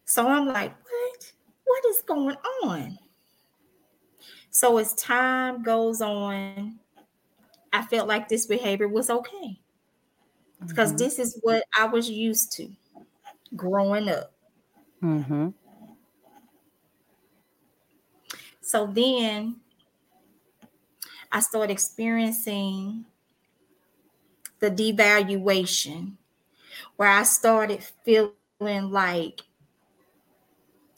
So 0.05 0.29
I'm 0.29 0.47
like, 0.47 0.75
What? 0.83 1.33
What 1.65 1.85
is 1.87 2.03
going 2.03 2.37
on? 2.65 2.99
So 4.57 4.79
as 4.79 4.95
time 4.95 5.63
goes 5.63 6.01
on, 6.01 6.79
I 7.75 7.83
felt 7.83 8.09
like 8.09 8.27
this 8.27 8.47
behavior 8.47 8.89
was 8.89 9.11
okay 9.11 9.61
because 10.67 10.89
mm-hmm. 10.93 10.97
this 10.97 11.19
is 11.19 11.39
what 11.43 11.63
I 11.79 11.85
was 11.85 12.09
used 12.09 12.53
to 12.53 12.71
growing 13.55 14.09
up. 14.09 14.33
Mm-hmm. 15.03 15.49
So 18.63 18.87
then 18.87 19.57
I 21.31 21.41
started 21.41 21.71
experiencing 21.71 23.05
the 24.61 24.71
devaluation 24.71 26.13
where 26.97 27.11
I 27.11 27.25
started 27.25 27.85
feeling 28.07 28.33
like 28.91 29.43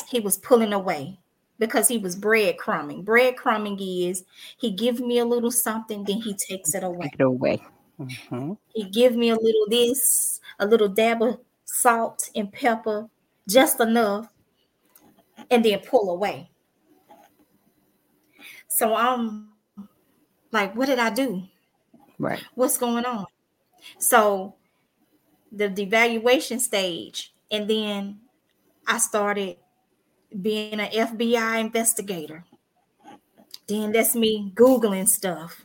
he 0.09 0.21
was 0.21 0.37
pulling 0.37 0.73
away 0.73 1.19
because 1.59 1.89
he 1.89 1.99
was 1.99 2.17
breadcrumbing. 2.17 3.05
Breadcrumbing 3.05 3.79
is 3.81 4.25
he 4.59 4.71
give 4.71 5.01
me 5.01 5.19
a 5.19 5.25
little 5.25 5.51
something, 5.51 6.05
then 6.05 6.21
he 6.21 6.35
takes 6.35 6.75
it 6.75 6.85
away. 6.85 7.07
Take 7.07 7.21
it 7.21 7.23
away. 7.23 7.63
Mm-hmm. 8.01 8.53
He 8.75 8.85
give 8.85 9.17
me 9.17 9.31
a 9.31 9.35
little 9.35 9.67
this, 9.69 10.41
a 10.59 10.67
little 10.67 10.89
dab 10.89 11.23
of 11.23 11.41
salt 11.65 12.31
and 12.35 12.53
pepper, 12.53 13.09
just 13.49 13.81
enough, 13.81 14.33
and 15.51 15.65
then 15.65 15.81
pull 15.81 16.11
away. 16.11 16.51
So 18.69 18.95
I'm 18.95 19.49
like, 20.53 20.77
what 20.77 20.87
did 20.87 20.99
I 20.99 21.11
do? 21.11 21.43
Right. 22.19 22.43
What's 22.55 22.79
going 22.79 23.05
on? 23.05 23.27
So 23.99 24.55
the 25.51 25.69
devaluation 25.69 26.61
stage, 26.61 27.35
and 27.51 27.69
then 27.69 28.21
I 28.87 28.99
started 28.99 29.57
being 30.41 30.81
an 30.81 30.91
FBI 30.91 31.61
investigator. 31.61 32.45
Then 33.67 33.93
that's 33.93 34.15
me 34.15 34.53
Googling 34.55 35.09
stuff, 35.09 35.65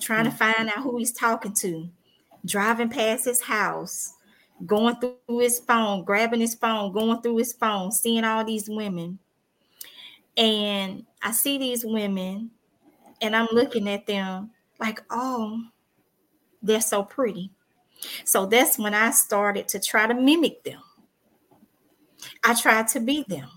trying 0.00 0.24
to 0.24 0.30
find 0.30 0.68
out 0.68 0.82
who 0.82 0.98
he's 0.98 1.12
talking 1.12 1.52
to, 1.60 1.88
driving 2.44 2.88
past 2.88 3.26
his 3.26 3.42
house, 3.42 4.14
going 4.66 4.96
through 4.96 5.38
his 5.38 5.58
phone, 5.60 6.04
grabbing 6.04 6.40
his 6.40 6.54
phone, 6.54 6.92
going 6.92 7.20
through 7.20 7.36
his 7.36 7.52
phone, 7.52 7.92
seeing 7.92 8.24
all 8.24 8.44
these 8.44 8.68
women. 8.68 9.18
And 10.36 11.04
I 11.22 11.32
see 11.32 11.58
these 11.58 11.84
women 11.84 12.50
and 13.20 13.34
I'm 13.34 13.48
looking 13.52 13.88
at 13.88 14.06
them 14.06 14.50
like, 14.78 15.02
oh, 15.10 15.60
they're 16.62 16.80
so 16.80 17.02
pretty. 17.02 17.50
So 18.24 18.46
that's 18.46 18.78
when 18.78 18.94
I 18.94 19.10
started 19.10 19.68
to 19.68 19.80
try 19.80 20.06
to 20.06 20.14
mimic 20.14 20.62
them. 20.62 20.80
I 22.44 22.54
tried 22.54 22.88
to 22.88 23.00
be 23.00 23.24
them. 23.26 23.48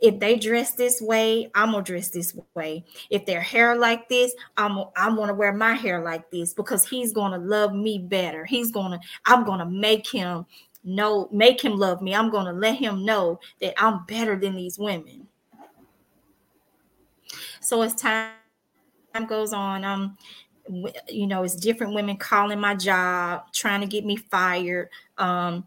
If 0.00 0.18
they 0.18 0.36
dress 0.36 0.72
this 0.74 1.00
way, 1.00 1.50
I'm 1.54 1.72
gonna 1.72 1.82
dress 1.82 2.08
this 2.08 2.36
way. 2.54 2.84
If 3.10 3.26
their 3.26 3.40
hair 3.40 3.76
like 3.76 4.08
this, 4.08 4.34
I'm 4.56 4.84
I'm 4.96 5.16
gonna 5.16 5.34
wear 5.34 5.52
my 5.52 5.74
hair 5.74 6.02
like 6.02 6.30
this 6.30 6.54
because 6.54 6.86
he's 6.86 7.12
gonna 7.12 7.38
love 7.38 7.74
me 7.74 7.98
better. 7.98 8.44
He's 8.44 8.70
gonna 8.70 9.00
I'm 9.26 9.44
gonna 9.44 9.66
make 9.66 10.08
him 10.08 10.46
know, 10.84 11.28
make 11.32 11.60
him 11.60 11.76
love 11.76 12.02
me. 12.02 12.14
I'm 12.14 12.30
gonna 12.30 12.52
let 12.52 12.76
him 12.76 13.04
know 13.04 13.40
that 13.60 13.74
I'm 13.82 14.04
better 14.06 14.36
than 14.36 14.56
these 14.56 14.78
women. 14.78 15.28
So 17.60 17.82
as 17.82 17.94
time 17.94 18.32
goes 19.28 19.52
on, 19.52 19.84
um, 19.84 20.16
you 21.08 21.26
know, 21.26 21.42
it's 21.42 21.56
different 21.56 21.94
women 21.94 22.16
calling 22.16 22.60
my 22.60 22.74
job, 22.74 23.52
trying 23.52 23.80
to 23.80 23.86
get 23.86 24.04
me 24.04 24.16
fired, 24.16 24.88
um, 25.18 25.64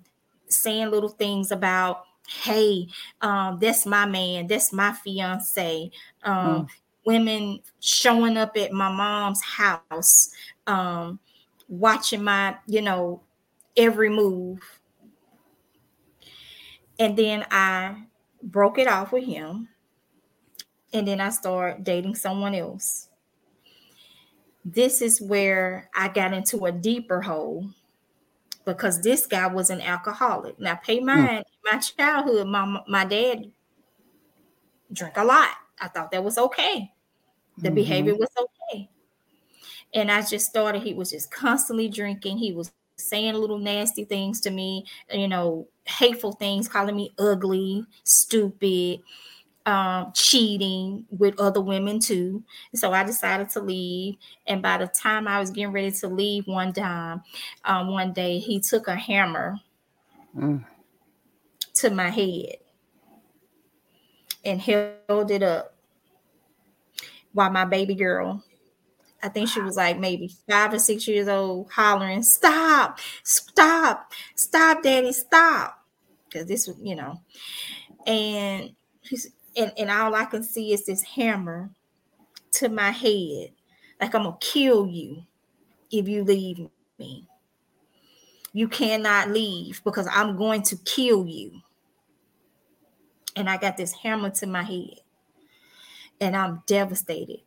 saying 0.47 0.89
little 0.89 1.09
things 1.09 1.51
about 1.51 2.05
hey, 2.27 2.87
um, 3.21 3.59
that's 3.59 3.85
my 3.85 4.05
man, 4.05 4.47
that's 4.47 4.73
my 4.73 4.91
fiance. 4.91 5.91
Um, 6.23 6.35
mm. 6.35 6.67
Women 7.05 7.59
showing 7.79 8.35
up 8.35 8.57
at 8.57 8.71
my 8.71 8.91
mom's 8.91 9.43
house, 9.43 10.31
um, 10.65 11.19
watching 11.67 12.23
my, 12.23 12.55
you 12.67 12.81
know, 12.81 13.21
every 13.77 14.09
move. 14.09 14.59
And 16.97 17.15
then 17.15 17.45
I 17.51 18.05
broke 18.41 18.79
it 18.79 18.87
off 18.87 19.11
with 19.11 19.25
him. 19.25 19.69
And 20.93 21.07
then 21.07 21.19
I 21.19 21.29
started 21.29 21.83
dating 21.83 22.15
someone 22.15 22.55
else. 22.55 23.09
This 24.63 25.01
is 25.01 25.21
where 25.21 25.89
I 25.93 26.07
got 26.07 26.33
into 26.33 26.65
a 26.65 26.71
deeper 26.71 27.21
hole 27.21 27.69
because 28.65 29.01
this 29.01 29.27
guy 29.27 29.47
was 29.47 29.69
an 29.69 29.81
alcoholic. 29.81 30.59
Now, 30.59 30.75
pay 30.75 30.99
hmm. 30.99 31.05
mind, 31.05 31.45
mm. 31.45 31.54
My 31.71 31.79
childhood, 31.79 32.47
my 32.47 32.81
my 32.87 33.05
dad 33.05 33.51
drank 34.91 35.17
a 35.17 35.23
lot. 35.23 35.49
I 35.79 35.87
thought 35.87 36.11
that 36.11 36.23
was 36.23 36.37
okay. 36.37 36.91
The 37.57 37.69
mm-hmm. 37.69 37.75
behavior 37.75 38.15
was 38.15 38.29
okay. 38.39 38.89
And 39.93 40.11
I 40.11 40.21
just 40.21 40.47
started, 40.47 40.83
he 40.83 40.93
was 40.93 41.11
just 41.11 41.31
constantly 41.31 41.87
drinking. 41.87 42.37
He 42.37 42.51
was 42.51 42.71
saying 42.97 43.33
little 43.33 43.57
nasty 43.57 44.05
things 44.05 44.41
to 44.41 44.51
me, 44.51 44.85
you 45.11 45.27
know, 45.27 45.67
hateful 45.85 46.33
things, 46.33 46.67
calling 46.67 46.95
me 46.95 47.13
ugly, 47.17 47.85
stupid, 48.03 49.01
um, 49.65 50.11
cheating 50.13 51.05
with 51.09 51.39
other 51.39 51.61
women 51.61 51.99
too. 51.99 52.43
So 52.73 52.91
I 52.91 53.03
decided 53.03 53.49
to 53.51 53.61
leave. 53.61 54.15
And 54.47 54.61
by 54.61 54.77
the 54.77 54.87
time 54.87 55.27
I 55.27 55.39
was 55.39 55.49
getting 55.49 55.71
ready 55.71 55.91
to 55.91 56.07
leave 56.07 56.47
one 56.47 56.73
time, 56.73 57.23
um, 57.63 57.87
one 57.87 58.13
day, 58.13 58.39
he 58.39 58.59
took 58.59 58.87
a 58.87 58.95
hammer 58.95 59.57
mm. 60.37 60.63
To 61.75 61.89
my 61.89 62.09
head 62.09 62.57
and 64.43 64.61
held 64.61 65.31
it 65.31 65.43
up 65.43 65.75
while 67.35 67.51
my 67.51 67.65
baby 67.65 67.95
girl, 67.95 68.41
I 69.21 69.27
think 69.27 69.49
she 69.49 69.61
was 69.61 69.75
like 69.75 69.99
maybe 69.99 70.33
five 70.49 70.73
or 70.73 70.79
six 70.79 71.07
years 71.07 71.27
old, 71.27 71.69
hollering, 71.69 72.23
Stop, 72.23 72.99
stop, 73.23 74.13
stop, 74.35 74.81
daddy, 74.81 75.11
stop. 75.11 75.83
Because 76.25 76.47
this 76.47 76.67
was, 76.67 76.77
you 76.81 76.95
know, 76.95 77.21
and 78.07 78.71
and, 79.57 79.73
and 79.77 79.89
all 79.89 80.15
I 80.15 80.25
can 80.25 80.43
see 80.43 80.73
is 80.73 80.85
this 80.85 81.03
hammer 81.03 81.69
to 82.53 82.69
my 82.69 82.91
head. 82.91 83.51
Like 83.99 84.15
I'm 84.15 84.23
gonna 84.23 84.37
kill 84.39 84.87
you 84.87 85.23
if 85.91 86.07
you 86.07 86.23
leave 86.23 86.67
me. 86.97 87.27
You 88.53 88.69
cannot 88.69 89.29
leave 89.31 89.83
because 89.83 90.07
I'm 90.09 90.37
going 90.37 90.61
to 90.63 90.77
kill 90.77 91.25
you. 91.25 91.51
And 93.35 93.49
I 93.49 93.57
got 93.57 93.77
this 93.77 93.91
hammer 93.91 94.29
to 94.31 94.47
my 94.47 94.63
head. 94.63 94.99
And 96.21 96.35
I'm 96.35 96.63
devastated. 96.65 97.41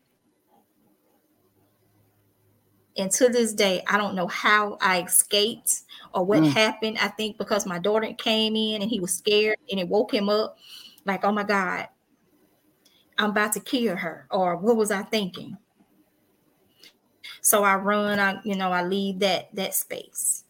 And 2.97 3.11
to 3.13 3.29
this 3.29 3.53
day, 3.53 3.83
I 3.87 3.97
don't 3.97 4.17
know 4.17 4.27
how 4.27 4.77
I 4.81 5.03
escaped 5.03 5.83
or 6.13 6.25
what 6.25 6.41
mm. 6.41 6.53
happened. 6.53 6.99
I 7.01 7.09
think 7.09 7.39
because 7.39 7.65
my 7.65 7.79
daughter 7.79 8.13
came 8.13 8.57
in 8.57 8.83
and 8.83 8.91
he 8.91 8.99
was 8.99 9.15
scared 9.15 9.57
and 9.71 9.79
it 9.79 9.89
woke 9.89 10.13
him 10.13 10.29
up. 10.29 10.59
Like, 11.05 11.25
oh 11.25 11.33
my 11.33 11.45
God, 11.45 11.89
I'm 13.17 13.31
about 13.31 13.53
to 13.55 13.61
kill 13.61 13.97
her, 13.97 14.27
or 14.31 14.57
what 14.57 14.77
was 14.77 14.91
I 14.91 15.03
thinking? 15.03 15.57
So 17.41 17.65
I 17.65 17.77
run, 17.77 18.19
I 18.19 18.41
you 18.45 18.57
know, 18.57 18.71
I 18.71 18.83
leave 18.83 19.21
that 19.21 19.55
that 19.55 19.75
space. 19.75 20.45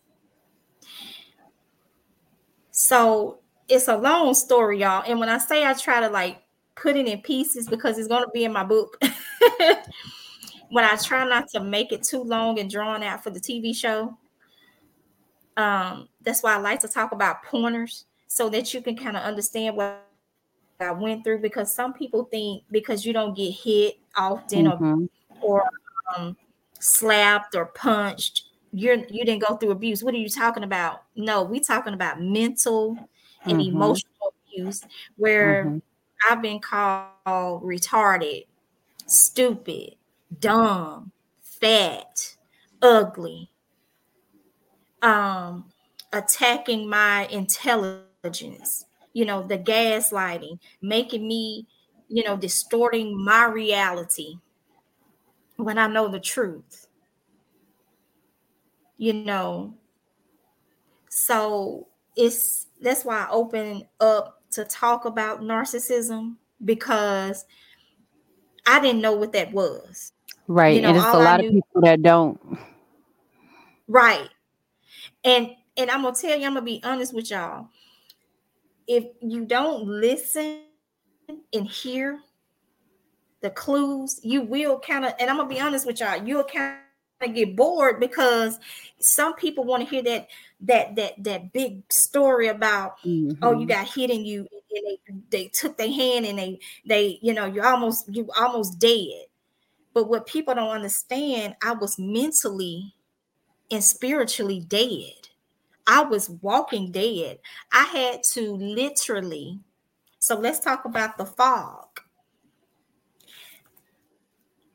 So 2.70 3.38
it's 3.68 3.88
a 3.88 3.96
long 3.96 4.34
story, 4.34 4.80
y'all. 4.80 5.04
And 5.06 5.20
when 5.20 5.28
I 5.28 5.38
say 5.38 5.64
I 5.64 5.74
try 5.74 6.00
to 6.00 6.08
like 6.08 6.42
put 6.74 6.96
it 6.96 7.06
in 7.06 7.20
pieces 7.20 7.68
because 7.68 7.98
it's 7.98 8.08
gonna 8.08 8.28
be 8.32 8.44
in 8.44 8.52
my 8.52 8.64
book. 8.64 9.00
when 10.70 10.84
I 10.84 10.96
try 10.96 11.26
not 11.26 11.48
to 11.48 11.60
make 11.60 11.92
it 11.92 12.02
too 12.02 12.22
long 12.22 12.58
and 12.58 12.70
drawn 12.70 13.02
out 13.02 13.22
for 13.22 13.30
the 13.30 13.40
TV 13.40 13.74
show, 13.74 14.16
um, 15.56 16.08
that's 16.22 16.42
why 16.42 16.54
I 16.54 16.58
like 16.58 16.80
to 16.80 16.88
talk 16.88 17.12
about 17.12 17.42
pointers 17.44 18.04
so 18.26 18.48
that 18.50 18.72
you 18.72 18.80
can 18.80 18.96
kind 18.96 19.16
of 19.16 19.22
understand 19.22 19.76
what 19.76 20.04
I 20.80 20.92
went 20.92 21.24
through 21.24 21.40
because 21.40 21.72
some 21.72 21.92
people 21.92 22.24
think 22.24 22.62
because 22.70 23.04
you 23.04 23.12
don't 23.12 23.36
get 23.36 23.50
hit 23.50 23.98
often 24.16 24.66
mm-hmm. 24.66 25.04
or, 25.42 25.62
or 25.62 25.70
um, 26.16 26.36
slapped 26.78 27.56
or 27.56 27.66
punched, 27.66 28.44
you're 28.72 28.96
you 29.08 29.24
didn't 29.24 29.42
go 29.42 29.56
through 29.56 29.72
abuse. 29.72 30.04
What 30.04 30.14
are 30.14 30.18
you 30.18 30.28
talking 30.28 30.62
about? 30.62 31.02
No, 31.16 31.42
we 31.42 31.60
talking 31.60 31.94
about 31.94 32.20
mental 32.20 32.96
and 33.48 33.60
mm-hmm. 33.60 33.76
emotional 33.76 34.34
abuse 34.46 34.82
where 35.16 35.64
mm-hmm. 35.64 35.78
I've 36.30 36.42
been 36.42 36.60
called 36.60 37.62
retarded, 37.62 38.46
stupid, 39.06 39.96
dumb, 40.40 41.12
fat, 41.42 42.36
ugly, 42.82 43.50
um, 45.02 45.66
attacking 46.12 46.88
my 46.88 47.26
intelligence 47.26 48.84
you 49.14 49.24
know, 49.24 49.42
the 49.42 49.58
gaslighting, 49.58 50.58
making 50.80 51.26
me 51.26 51.66
you 52.08 52.24
know, 52.24 52.36
distorting 52.36 53.22
my 53.22 53.44
reality 53.44 54.38
when 55.56 55.78
I 55.78 55.86
know 55.86 56.08
the 56.08 56.20
truth. 56.20 56.86
You 58.96 59.12
know, 59.12 59.74
so 61.10 61.86
it's 62.18 62.66
that's 62.80 63.04
why 63.04 63.24
I 63.24 63.30
open 63.30 63.84
up 64.00 64.42
to 64.50 64.64
talk 64.64 65.04
about 65.04 65.40
narcissism 65.40 66.36
because 66.64 67.46
I 68.66 68.80
didn't 68.80 69.00
know 69.00 69.12
what 69.12 69.32
that 69.32 69.52
was. 69.52 70.12
Right. 70.48 70.76
You 70.76 70.82
know, 70.82 70.88
and 70.88 70.96
it's 70.98 71.06
a 71.06 71.18
lot 71.18 71.40
knew, 71.40 71.48
of 71.48 71.54
people 71.54 71.80
that 71.82 72.02
don't. 72.02 72.58
Right. 73.86 74.28
And 75.24 75.50
and 75.76 75.90
I'm 75.90 76.02
gonna 76.02 76.14
tell 76.14 76.36
you, 76.36 76.44
I'm 76.44 76.54
gonna 76.54 76.62
be 76.62 76.80
honest 76.84 77.14
with 77.14 77.30
y'all. 77.30 77.68
If 78.86 79.04
you 79.22 79.44
don't 79.44 79.86
listen 79.86 80.62
and 81.52 81.68
hear 81.68 82.20
the 83.42 83.50
clues, 83.50 84.18
you 84.24 84.42
will 84.42 84.80
kind 84.80 85.04
of, 85.04 85.12
and 85.20 85.30
I'm 85.30 85.36
gonna 85.36 85.48
be 85.48 85.60
honest 85.60 85.86
with 85.86 86.00
y'all, 86.00 86.26
you'll 86.26 86.44
kind 86.44 86.78
of 87.22 87.34
get 87.34 87.56
bored 87.56 88.00
because 88.00 88.58
some 88.98 89.34
people 89.34 89.64
want 89.64 89.82
to 89.82 89.88
hear 89.88 90.02
that 90.02 90.28
that 90.60 90.96
that 90.96 91.12
that 91.22 91.52
big 91.52 91.82
story 91.92 92.48
about 92.48 92.98
mm-hmm. 93.00 93.32
oh 93.42 93.52
you 93.52 93.58
mm-hmm. 93.58 93.68
got 93.68 93.88
hit 93.88 94.10
and 94.10 94.26
you 94.26 94.46
and 94.70 94.84
they 94.86 94.98
they 95.30 95.50
took 95.54 95.76
their 95.76 95.90
hand 95.90 96.26
and 96.26 96.38
they 96.38 96.58
they 96.86 97.18
you 97.22 97.32
know 97.32 97.46
you 97.46 97.62
almost 97.62 98.04
you 98.08 98.28
almost 98.38 98.78
dead 98.78 99.26
but 99.94 100.08
what 100.08 100.26
people 100.26 100.54
don't 100.54 100.70
understand 100.70 101.54
i 101.62 101.72
was 101.72 101.98
mentally 101.98 102.94
and 103.70 103.82
spiritually 103.82 104.60
dead 104.60 105.28
i 105.86 106.02
was 106.02 106.30
walking 106.42 106.90
dead 106.90 107.38
i 107.72 107.84
had 107.84 108.20
to 108.22 108.52
literally 108.52 109.58
so 110.18 110.36
let's 110.36 110.60
talk 110.60 110.84
about 110.84 111.16
the 111.18 111.24
fog 111.24 112.00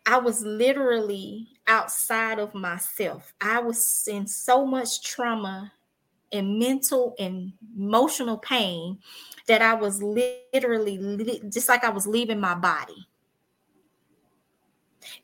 i 0.06 0.17
was 0.17 0.43
literally 0.43 1.47
outside 1.67 2.39
of 2.39 2.54
myself. 2.54 3.34
I 3.41 3.60
was 3.60 4.08
in 4.08 4.28
so 4.28 4.65
much 4.65 5.04
trauma 5.04 5.71
and 6.32 6.58
mental 6.60 7.15
and 7.19 7.54
emotional 7.78 8.38
pain 8.38 8.97
that 9.47 9.62
I 9.62 9.76
was 9.76 10.02
literally 10.02 11.41
just 11.49 11.69
like 11.69 11.84
I 11.84 11.89
was 11.89 12.08
leaving 12.08 12.39
my 12.39 12.56
body. 12.56 13.08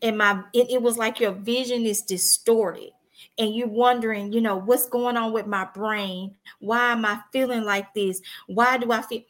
And 0.02 0.18
my 0.18 0.44
it, 0.54 0.70
it 0.72 0.82
was 0.82 0.98
like 0.98 1.20
your 1.20 1.32
vision 1.32 1.86
is 1.86 2.02
distorted 2.02 2.92
and 3.38 3.56
you're 3.56 3.68
wondering, 3.68 4.32
you 4.32 4.42
know, 4.42 4.58
what's 4.58 4.88
going 4.88 5.18
on 5.18 5.34
with 5.34 5.48
my 5.48 5.66
brain? 5.66 6.36
Why 6.60 6.92
am 6.92 7.06
I 7.06 7.22
feeling 7.32 7.64
like 7.64 7.94
this? 7.94 8.22
Why 8.48 8.78
do 8.78 8.92
I 8.92 9.02
feel 9.02 9.22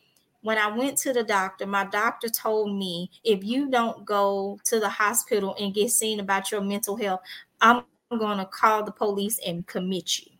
when 0.42 0.58
I 0.58 0.68
went 0.68 0.98
to 1.00 1.14
the 1.14 1.24
doctor, 1.24 1.66
my 1.68 1.86
doctor 1.86 2.30
told 2.30 2.78
me 2.78 3.12
if 3.24 3.44
you 3.44 3.70
don't 3.70 4.06
go 4.06 4.60
to 4.66 4.80
the 4.80 4.90
hospital 4.90 5.56
and 5.60 5.74
get 5.74 5.92
seen 5.92 6.20
about 6.20 6.52
your 6.52 6.62
mental 6.62 6.96
health, 6.96 7.22
I'm 7.62 7.84
going 8.18 8.38
to 8.38 8.46
call 8.46 8.84
the 8.84 8.92
police 8.92 9.40
and 9.46 9.68
commit 9.68 10.20
you. 10.20 10.32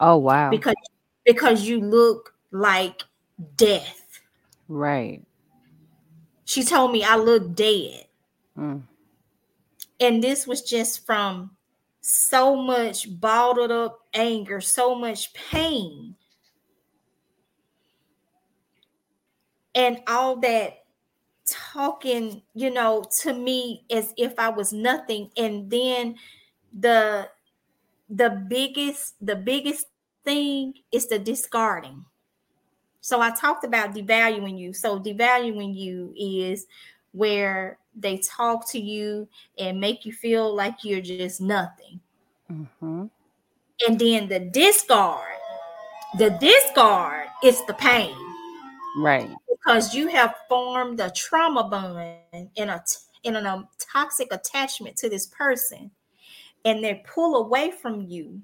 Oh 0.00 0.16
wow. 0.16 0.50
Because 0.50 0.74
because 1.24 1.62
you 1.62 1.80
look 1.80 2.34
like 2.50 3.02
death. 3.56 4.20
Right. 4.68 5.22
She 6.44 6.62
told 6.62 6.92
me 6.92 7.02
I 7.02 7.16
look 7.16 7.54
dead. 7.54 8.06
Mm. 8.58 8.82
And 9.98 10.22
this 10.22 10.46
was 10.46 10.62
just 10.62 11.06
from 11.06 11.52
so 12.00 12.54
much 12.56 13.20
bottled 13.20 13.72
up 13.72 14.00
anger, 14.14 14.60
so 14.60 14.94
much 14.94 15.32
pain 15.34 16.14
and 19.76 20.00
all 20.08 20.36
that 20.36 20.78
talking, 21.46 22.42
you 22.54 22.70
know, 22.70 23.04
to 23.20 23.32
me 23.32 23.84
as 23.90 24.12
if 24.16 24.38
I 24.38 24.48
was 24.48 24.72
nothing. 24.72 25.30
And 25.36 25.70
then 25.70 26.16
the 26.76 27.28
the 28.08 28.30
biggest 28.48 29.14
the 29.20 29.36
biggest 29.36 29.86
thing 30.24 30.74
is 30.90 31.06
the 31.06 31.18
discarding. 31.18 32.04
So 33.00 33.20
I 33.20 33.30
talked 33.30 33.64
about 33.64 33.94
devaluing 33.94 34.58
you. 34.58 34.72
So 34.72 34.98
devaluing 34.98 35.76
you 35.76 36.12
is 36.16 36.66
where 37.12 37.78
they 37.94 38.18
talk 38.18 38.68
to 38.70 38.80
you 38.80 39.28
and 39.58 39.80
make 39.80 40.04
you 40.04 40.12
feel 40.12 40.54
like 40.54 40.82
you're 40.82 41.00
just 41.00 41.40
nothing. 41.40 42.00
Mm-hmm. 42.50 43.06
And 43.86 43.98
then 43.98 44.28
the 44.28 44.40
discard, 44.40 45.36
the 46.18 46.30
discard 46.30 47.28
is 47.44 47.64
the 47.66 47.74
pain. 47.74 48.16
Right 48.98 49.30
because 49.66 49.94
you 49.94 50.06
have 50.06 50.32
formed 50.48 51.00
a 51.00 51.10
trauma 51.10 51.64
bond 51.64 52.48
in 52.54 52.68
a 52.68 52.82
in 53.24 53.34
a 53.34 53.40
um, 53.40 53.66
toxic 53.78 54.28
attachment 54.30 54.96
to 54.96 55.08
this 55.08 55.26
person 55.26 55.90
and 56.64 56.84
they 56.84 57.02
pull 57.12 57.44
away 57.44 57.72
from 57.72 58.02
you. 58.02 58.40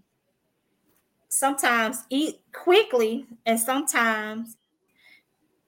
Sometimes 1.28 2.04
eat 2.10 2.40
quickly 2.52 3.26
and 3.46 3.58
sometimes 3.58 4.56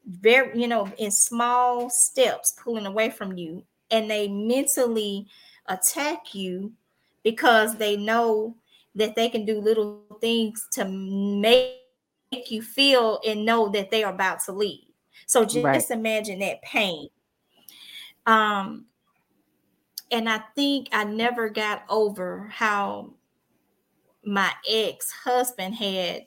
very 0.07 0.61
you 0.61 0.67
know 0.69 0.91
in 0.99 1.11
small 1.11 1.89
steps 1.89 2.55
pulling 2.63 2.87
away 2.87 3.09
from 3.09 3.39
you 3.39 3.63
and 3.91 4.11
they 4.11 4.29
mentally 4.29 5.27
attack 5.69 6.35
you 6.35 6.73
because 7.23 7.77
they 7.77 7.97
know 7.97 8.55
that 8.97 9.15
they 9.15 9.29
can 9.29 9.47
do 9.47 9.61
little 9.61 10.03
things 10.21 10.67
to 10.73 10.85
make 10.85 11.79
you 12.49 12.61
feel 12.61 13.21
and 13.27 13.45
know 13.45 13.69
that 13.69 13.91
they 13.91 14.03
are 14.03 14.13
about 14.13 14.41
to 14.45 14.53
leave 14.53 14.84
so 15.27 15.45
just 15.45 15.65
right. 15.65 15.91
imagine 15.91 16.39
that 16.41 16.63
pain. 16.63 17.09
Um, 18.27 18.87
and 20.11 20.29
I 20.29 20.39
think 20.55 20.89
I 20.93 21.05
never 21.05 21.49
got 21.49 21.83
over 21.89 22.49
how 22.53 23.15
my 24.25 24.51
ex 24.69 25.11
husband 25.11 25.75
had 25.75 26.27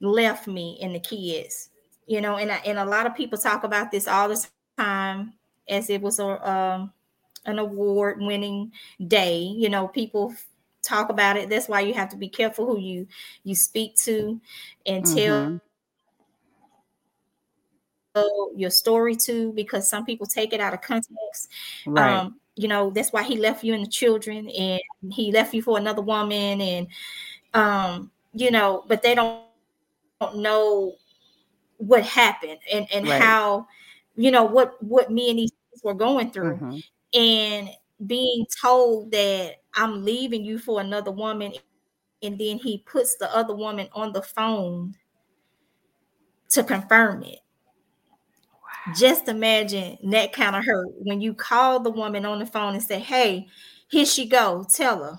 left 0.00 0.46
me 0.46 0.78
and 0.82 0.94
the 0.94 1.00
kids. 1.00 1.70
You 2.06 2.20
know, 2.20 2.36
and 2.36 2.50
I, 2.50 2.56
and 2.66 2.78
a 2.78 2.84
lot 2.84 3.06
of 3.06 3.14
people 3.14 3.38
talk 3.38 3.64
about 3.64 3.90
this 3.90 4.08
all 4.08 4.28
the 4.28 4.46
time 4.76 5.34
as 5.68 5.90
it 5.90 6.00
was 6.00 6.18
a 6.18 6.50
um, 6.50 6.92
an 7.46 7.58
award 7.58 8.20
winning 8.20 8.72
day. 9.06 9.38
You 9.38 9.68
know, 9.68 9.88
people 9.88 10.34
talk 10.82 11.10
about 11.10 11.36
it. 11.36 11.48
That's 11.48 11.68
why 11.68 11.80
you 11.80 11.94
have 11.94 12.08
to 12.10 12.16
be 12.16 12.28
careful 12.28 12.66
who 12.66 12.80
you 12.80 13.06
you 13.44 13.54
speak 13.54 13.96
to 14.04 14.40
and 14.86 15.04
mm-hmm. 15.04 15.56
Tell 18.20 18.50
your 18.56 18.70
story 18.70 19.16
to 19.16 19.52
because 19.52 19.88
some 19.88 20.04
people 20.04 20.26
take 20.26 20.52
it 20.52 20.60
out 20.60 20.74
of 20.74 20.80
context. 20.80 21.48
Right. 21.86 22.12
Um, 22.12 22.40
you 22.56 22.68
know, 22.68 22.90
that's 22.90 23.12
why 23.12 23.22
he 23.22 23.36
left 23.36 23.64
you 23.64 23.74
and 23.74 23.84
the 23.84 23.90
children 23.90 24.48
and 24.48 24.80
he 25.10 25.32
left 25.32 25.54
you 25.54 25.62
for 25.62 25.78
another 25.78 26.02
woman 26.02 26.60
and 26.60 26.86
um, 27.54 28.10
you 28.32 28.50
know, 28.50 28.84
but 28.86 29.02
they 29.02 29.14
don't, 29.14 29.42
don't 30.20 30.38
know 30.38 30.94
what 31.78 32.04
happened 32.04 32.58
and, 32.72 32.86
and 32.92 33.08
right. 33.08 33.20
how, 33.20 33.66
you 34.16 34.30
know, 34.30 34.44
what 34.44 34.82
what 34.82 35.10
me 35.10 35.30
and 35.30 35.38
these 35.38 35.52
were 35.82 35.94
going 35.94 36.30
through. 36.30 36.56
Mm-hmm. 36.56 36.78
And 37.18 37.70
being 38.06 38.46
told 38.60 39.10
that 39.12 39.56
I'm 39.74 40.04
leaving 40.04 40.44
you 40.44 40.58
for 40.58 40.80
another 40.80 41.10
woman 41.10 41.52
and 42.22 42.38
then 42.38 42.58
he 42.58 42.78
puts 42.78 43.16
the 43.16 43.34
other 43.34 43.54
woman 43.54 43.88
on 43.92 44.12
the 44.12 44.22
phone 44.22 44.94
to 46.50 46.62
confirm 46.62 47.22
it 47.22 47.38
just 48.96 49.28
imagine 49.28 49.98
that 50.10 50.32
kind 50.32 50.56
of 50.56 50.64
hurt 50.64 50.88
when 50.98 51.20
you 51.20 51.34
call 51.34 51.80
the 51.80 51.90
woman 51.90 52.24
on 52.24 52.38
the 52.38 52.46
phone 52.46 52.74
and 52.74 52.82
say, 52.82 52.98
Hey, 52.98 53.48
here 53.88 54.06
she 54.06 54.26
go, 54.26 54.64
tell 54.68 55.02
her. 55.04 55.18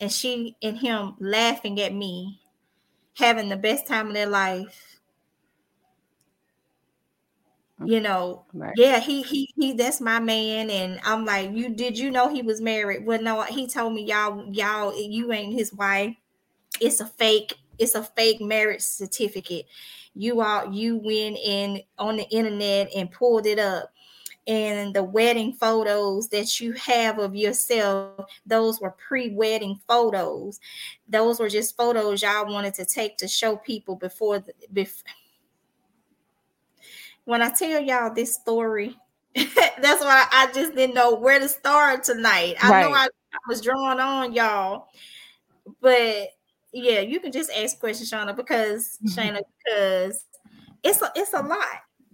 And 0.00 0.12
she 0.12 0.56
and 0.62 0.78
him 0.78 1.14
laughing 1.18 1.80
at 1.80 1.94
me, 1.94 2.40
having 3.16 3.48
the 3.48 3.56
best 3.56 3.86
time 3.86 4.08
of 4.08 4.14
their 4.14 4.26
life. 4.28 5.00
Mm. 7.80 7.90
You 7.90 8.00
know, 8.00 8.44
right. 8.54 8.72
yeah, 8.76 9.00
he 9.00 9.22
he 9.22 9.52
he 9.56 9.72
that's 9.72 10.00
my 10.00 10.18
man. 10.18 10.70
And 10.70 11.00
I'm 11.04 11.24
like, 11.24 11.52
you 11.52 11.68
did 11.68 11.98
you 11.98 12.10
know 12.10 12.28
he 12.28 12.42
was 12.42 12.60
married? 12.60 13.04
Well, 13.06 13.20
no, 13.22 13.42
he 13.42 13.66
told 13.66 13.94
me 13.94 14.04
y'all, 14.04 14.46
y'all, 14.52 14.94
you 14.98 15.32
ain't 15.32 15.52
his 15.54 15.72
wife. 15.74 16.16
It's 16.80 17.00
a 17.00 17.06
fake, 17.06 17.54
it's 17.78 17.94
a 17.94 18.02
fake 18.02 18.40
marriage 18.40 18.82
certificate. 18.82 19.66
You 20.14 20.40
all 20.40 20.72
you 20.72 20.96
went 20.96 21.36
in 21.36 21.82
on 21.98 22.16
the 22.16 22.28
internet 22.30 22.88
and 22.94 23.10
pulled 23.10 23.46
it 23.46 23.58
up. 23.58 23.92
And 24.48 24.94
the 24.94 25.02
wedding 25.02 25.54
photos 25.54 26.28
that 26.28 26.60
you 26.60 26.72
have 26.74 27.18
of 27.18 27.34
yourself 27.34 28.30
those 28.46 28.80
were 28.80 28.92
pre-wedding 28.92 29.80
photos. 29.88 30.60
Those 31.08 31.40
were 31.40 31.48
just 31.48 31.76
photos 31.76 32.22
y'all 32.22 32.52
wanted 32.52 32.74
to 32.74 32.84
take 32.84 33.16
to 33.18 33.28
show 33.28 33.56
people 33.56 33.96
before 33.96 34.38
the 34.38 34.52
before 34.72 35.04
when 37.26 37.42
i 37.42 37.50
tell 37.50 37.80
y'all 37.80 38.14
this 38.14 38.34
story 38.34 38.96
that's 39.34 40.02
why 40.02 40.26
i 40.30 40.48
just 40.54 40.74
didn't 40.74 40.94
know 40.94 41.14
where 41.14 41.38
to 41.38 41.48
start 41.48 42.04
tonight. 42.04 42.54
I 42.62 42.70
right. 42.70 42.82
know 42.82 42.96
I, 42.96 43.06
I 43.06 43.38
was 43.48 43.60
drawing 43.60 44.00
on 44.00 44.32
y'all 44.32 44.86
but 45.80 46.28
yeah, 46.76 47.00
you 47.00 47.20
can 47.20 47.32
just 47.32 47.50
ask 47.52 47.78
questions, 47.78 48.10
Shauna, 48.10 48.36
because 48.36 48.98
Shana, 49.06 49.40
because 49.64 50.24
it's 50.82 51.00
a, 51.00 51.10
it's 51.16 51.32
a 51.32 51.42
lot. 51.42 51.64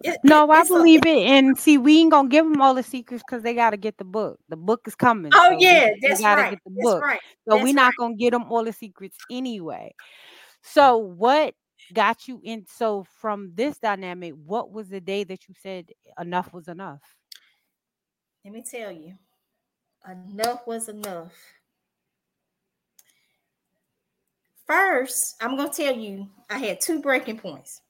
It, 0.04 0.18
no, 0.24 0.50
I 0.50 0.64
believe 0.64 1.04
a, 1.04 1.08
it. 1.08 1.26
And 1.26 1.58
see, 1.58 1.78
we 1.78 1.98
ain't 1.98 2.10
gonna 2.10 2.28
give 2.28 2.44
them 2.44 2.60
all 2.60 2.74
the 2.74 2.82
secrets 2.82 3.22
because 3.26 3.42
they 3.42 3.54
gotta 3.54 3.76
get 3.76 3.98
the 3.98 4.04
book. 4.04 4.38
The 4.48 4.56
book 4.56 4.82
is 4.86 4.94
coming. 4.94 5.32
Oh 5.34 5.50
so 5.50 5.58
yeah, 5.60 5.86
we, 5.86 6.08
that's 6.08 6.20
gotta 6.20 6.42
right. 6.42 6.50
Get 6.50 6.60
the 6.64 6.82
book. 6.82 7.02
Right. 7.02 7.20
So 7.48 7.62
we're 7.62 7.74
not 7.74 7.86
right. 7.86 7.94
gonna 7.98 8.16
get 8.16 8.32
them 8.32 8.44
all 8.44 8.64
the 8.64 8.72
secrets 8.72 9.16
anyway. 9.30 9.94
So 10.62 10.96
what 10.96 11.54
got 11.92 12.26
you 12.26 12.40
in? 12.42 12.66
So 12.68 13.04
from 13.20 13.52
this 13.54 13.78
dynamic, 13.78 14.34
what 14.44 14.72
was 14.72 14.88
the 14.88 15.00
day 15.00 15.24
that 15.24 15.48
you 15.48 15.54
said 15.60 15.90
enough 16.20 16.52
was 16.52 16.68
enough? 16.68 17.00
Let 18.44 18.54
me 18.54 18.64
tell 18.68 18.90
you, 18.90 19.14
enough 20.08 20.66
was 20.66 20.88
enough. 20.88 21.32
First, 24.66 25.36
I'm 25.40 25.56
gonna 25.56 25.72
tell 25.72 25.94
you, 25.94 26.28
I 26.48 26.58
had 26.58 26.80
two 26.80 27.00
breaking 27.00 27.38
points. 27.38 27.80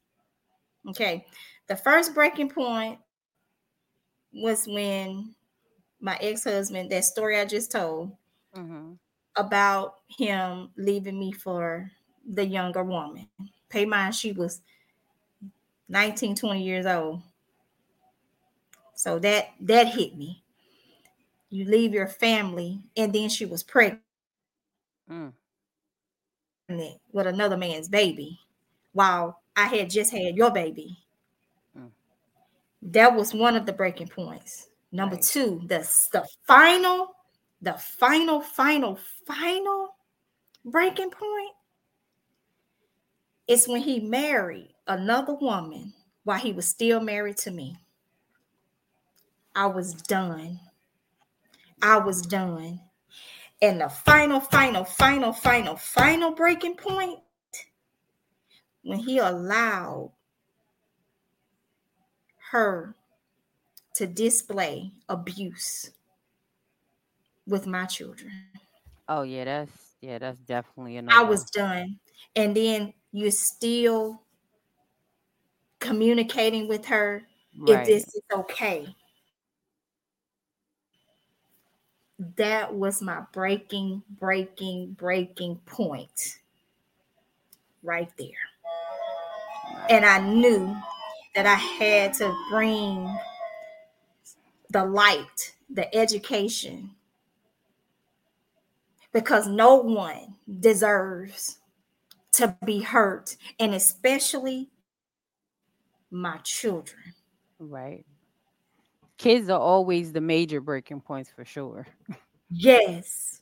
Okay. 0.89 1.27
The 1.69 1.77
first 1.77 2.15
breaking 2.15 2.51
point 2.51 2.99
was 4.33 4.67
when 4.67 5.35
my 6.01 6.19
ex-husband, 6.21 6.91
that 6.91 7.05
story 7.05 7.39
I 7.39 7.45
just 7.45 7.71
told, 7.71 8.13
mm-hmm. 8.57 8.93
about 9.37 9.97
him 10.09 10.71
leaving 10.77 11.19
me 11.19 11.33
for 11.33 11.91
the 12.29 12.45
younger 12.45 12.83
woman. 12.83 13.29
Pay 13.69 13.85
mind, 13.85 14.15
she 14.15 14.33
was 14.33 14.61
19, 15.89 16.35
20 16.35 16.63
years 16.63 16.87
old. 16.87 17.23
So 18.95 19.19
that 19.21 19.51
that 19.61 19.89
hit 19.89 20.17
me. 20.17 20.43
You 21.51 21.65
leave 21.67 21.93
your 21.93 22.07
family, 22.07 22.81
and 22.97 23.13
then 23.13 23.29
she 23.29 23.45
was 23.45 23.63
pregnant 23.63 24.01
mm. 25.11 25.33
With 27.13 27.27
another 27.27 27.57
man's 27.57 27.89
baby, 27.89 28.39
while 28.93 29.41
I 29.57 29.67
had 29.67 29.91
just 29.91 30.13
had 30.13 30.37
your 30.37 30.51
baby. 30.51 30.99
Mm. 31.77 31.91
That 32.83 33.15
was 33.15 33.35
one 33.35 33.57
of 33.57 33.67
the 33.67 33.73
breaking 33.73 34.09
points. 34.09 34.69
Number 34.93 35.17
right. 35.17 35.25
two, 35.25 35.63
the, 35.67 35.79
the 36.13 36.27
final, 36.47 37.15
the 37.61 37.75
final, 37.75 38.41
final, 38.41 38.99
final 39.27 39.97
breaking 40.65 41.11
point 41.11 41.53
is 43.49 43.67
when 43.67 43.81
he 43.81 44.01
married 44.01 44.75
another 44.87 45.35
woman 45.35 45.93
while 46.25 46.39
he 46.39 46.53
was 46.53 46.69
still 46.69 47.01
married 47.01 47.37
to 47.39 47.51
me. 47.51 47.77
I 49.55 49.67
was 49.67 49.95
done. 49.95 50.61
I 51.83 51.99
was 51.99 52.23
done. 52.23 52.81
And 53.63 53.81
the 53.81 53.89
final, 53.89 54.41
final, 54.41 54.85
final, 54.85 55.33
final, 55.33 55.77
final 55.77 56.33
breaking 56.33 56.77
point 56.77 57.21
when 58.83 58.99
he 58.99 59.19
allowed 59.19 60.13
her 62.51 62.97
to 63.95 64.07
display 64.07 64.93
abuse 65.09 65.93
with 67.47 67.67
my 67.67 67.87
children. 67.87 68.33
Oh 69.09 69.23
yeah, 69.23 69.45
that's 69.45 69.95
yeah, 70.01 70.19
that's 70.19 70.41
definitely 70.41 70.97
enough. 70.97 71.15
I 71.17 71.23
um, 71.23 71.29
was 71.29 71.45
done. 71.45 72.01
And 72.35 72.57
then 72.57 72.93
you're 73.13 73.31
still 73.31 74.23
communicating 75.79 76.67
with 76.67 76.87
her 76.87 77.23
right. 77.59 77.81
if 77.81 77.87
this 77.87 78.03
is 78.15 78.23
okay. 78.33 78.95
That 82.37 82.75
was 82.75 83.03
my 83.03 83.23
breaking, 83.33 84.03
breaking, 84.21 84.93
breaking 84.93 85.57
point 85.67 86.39
right 87.83 88.11
there. 88.17 88.29
And 89.91 90.05
I 90.05 90.21
knew 90.21 90.77
that 91.35 91.47
I 91.47 91.55
had 91.55 92.15
to 92.15 92.33
bring 92.51 93.19
the 94.71 94.85
light, 94.85 95.55
the 95.69 95.93
education, 95.95 96.93
because 99.13 99.49
no 99.49 99.77
one 99.77 100.37
deserves 100.61 101.59
to 102.33 102.57
be 102.65 102.83
hurt, 102.83 103.37
and 103.59 103.75
especially 103.75 104.71
my 106.11 106.39
children. 106.45 107.15
Right. 107.59 108.07
Kids 109.23 109.49
are 109.49 109.61
always 109.61 110.13
the 110.13 110.21
major 110.21 110.61
breaking 110.61 111.01
points 111.01 111.31
for 111.31 111.45
sure. 111.45 111.87
Yes. 112.51 113.41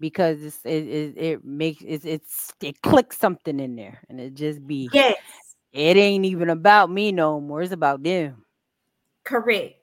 because 0.00 0.42
it's, 0.42 0.58
it, 0.64 0.70
it, 0.70 1.14
it 1.16 1.44
makes 1.44 1.82
it, 1.82 2.04
it's 2.04 2.52
it 2.60 2.82
clicks 2.82 3.16
something 3.16 3.60
in 3.60 3.76
there 3.76 4.00
and 4.08 4.20
it 4.20 4.34
just 4.34 4.66
be 4.66 4.90
yes. 4.92 5.16
It 5.72 5.96
ain't 5.96 6.24
even 6.24 6.50
about 6.50 6.90
me 6.90 7.12
no 7.12 7.40
more 7.40 7.62
it's 7.62 7.72
about 7.72 8.02
them. 8.02 8.44
Correct. 9.24 9.76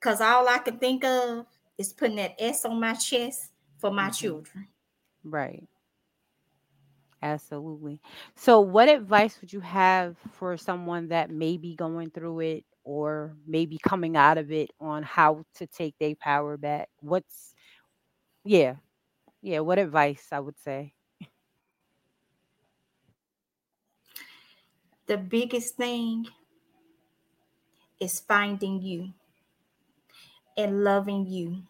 Because 0.00 0.20
all 0.20 0.48
i 0.48 0.58
can 0.58 0.78
think 0.78 1.04
of 1.04 1.46
is 1.78 1.92
putting 1.92 2.16
that 2.16 2.34
s 2.38 2.64
on 2.64 2.80
my 2.80 2.94
chest 2.94 3.50
for 3.78 3.92
my 3.92 4.04
mm-hmm. 4.04 4.12
children. 4.12 4.68
Right. 5.22 5.66
Absolutely. 7.22 8.02
So 8.34 8.60
what 8.60 8.88
advice 8.88 9.38
would 9.40 9.52
you 9.52 9.60
have 9.60 10.16
for 10.32 10.56
someone 10.56 11.08
that 11.08 11.30
may 11.30 11.56
be 11.56 11.74
going 11.76 12.10
through 12.10 12.40
it 12.40 12.64
or 12.84 13.34
maybe 13.46 13.78
coming 13.78 14.16
out 14.16 14.38
of 14.38 14.52
it 14.52 14.70
on 14.80 15.02
how 15.02 15.44
to 15.54 15.66
take 15.66 15.94
their 15.98 16.14
power 16.14 16.56
back 16.56 16.88
what's 17.00 17.54
yeah 18.44 18.74
yeah, 19.44 19.60
what 19.60 19.78
advice 19.78 20.28
I 20.32 20.40
would 20.40 20.58
say? 20.58 20.94
The 25.06 25.18
biggest 25.18 25.76
thing 25.76 26.24
is 28.00 28.20
finding 28.20 28.80
you 28.80 29.12
and 30.56 30.82
loving 30.82 31.26
you 31.26 31.64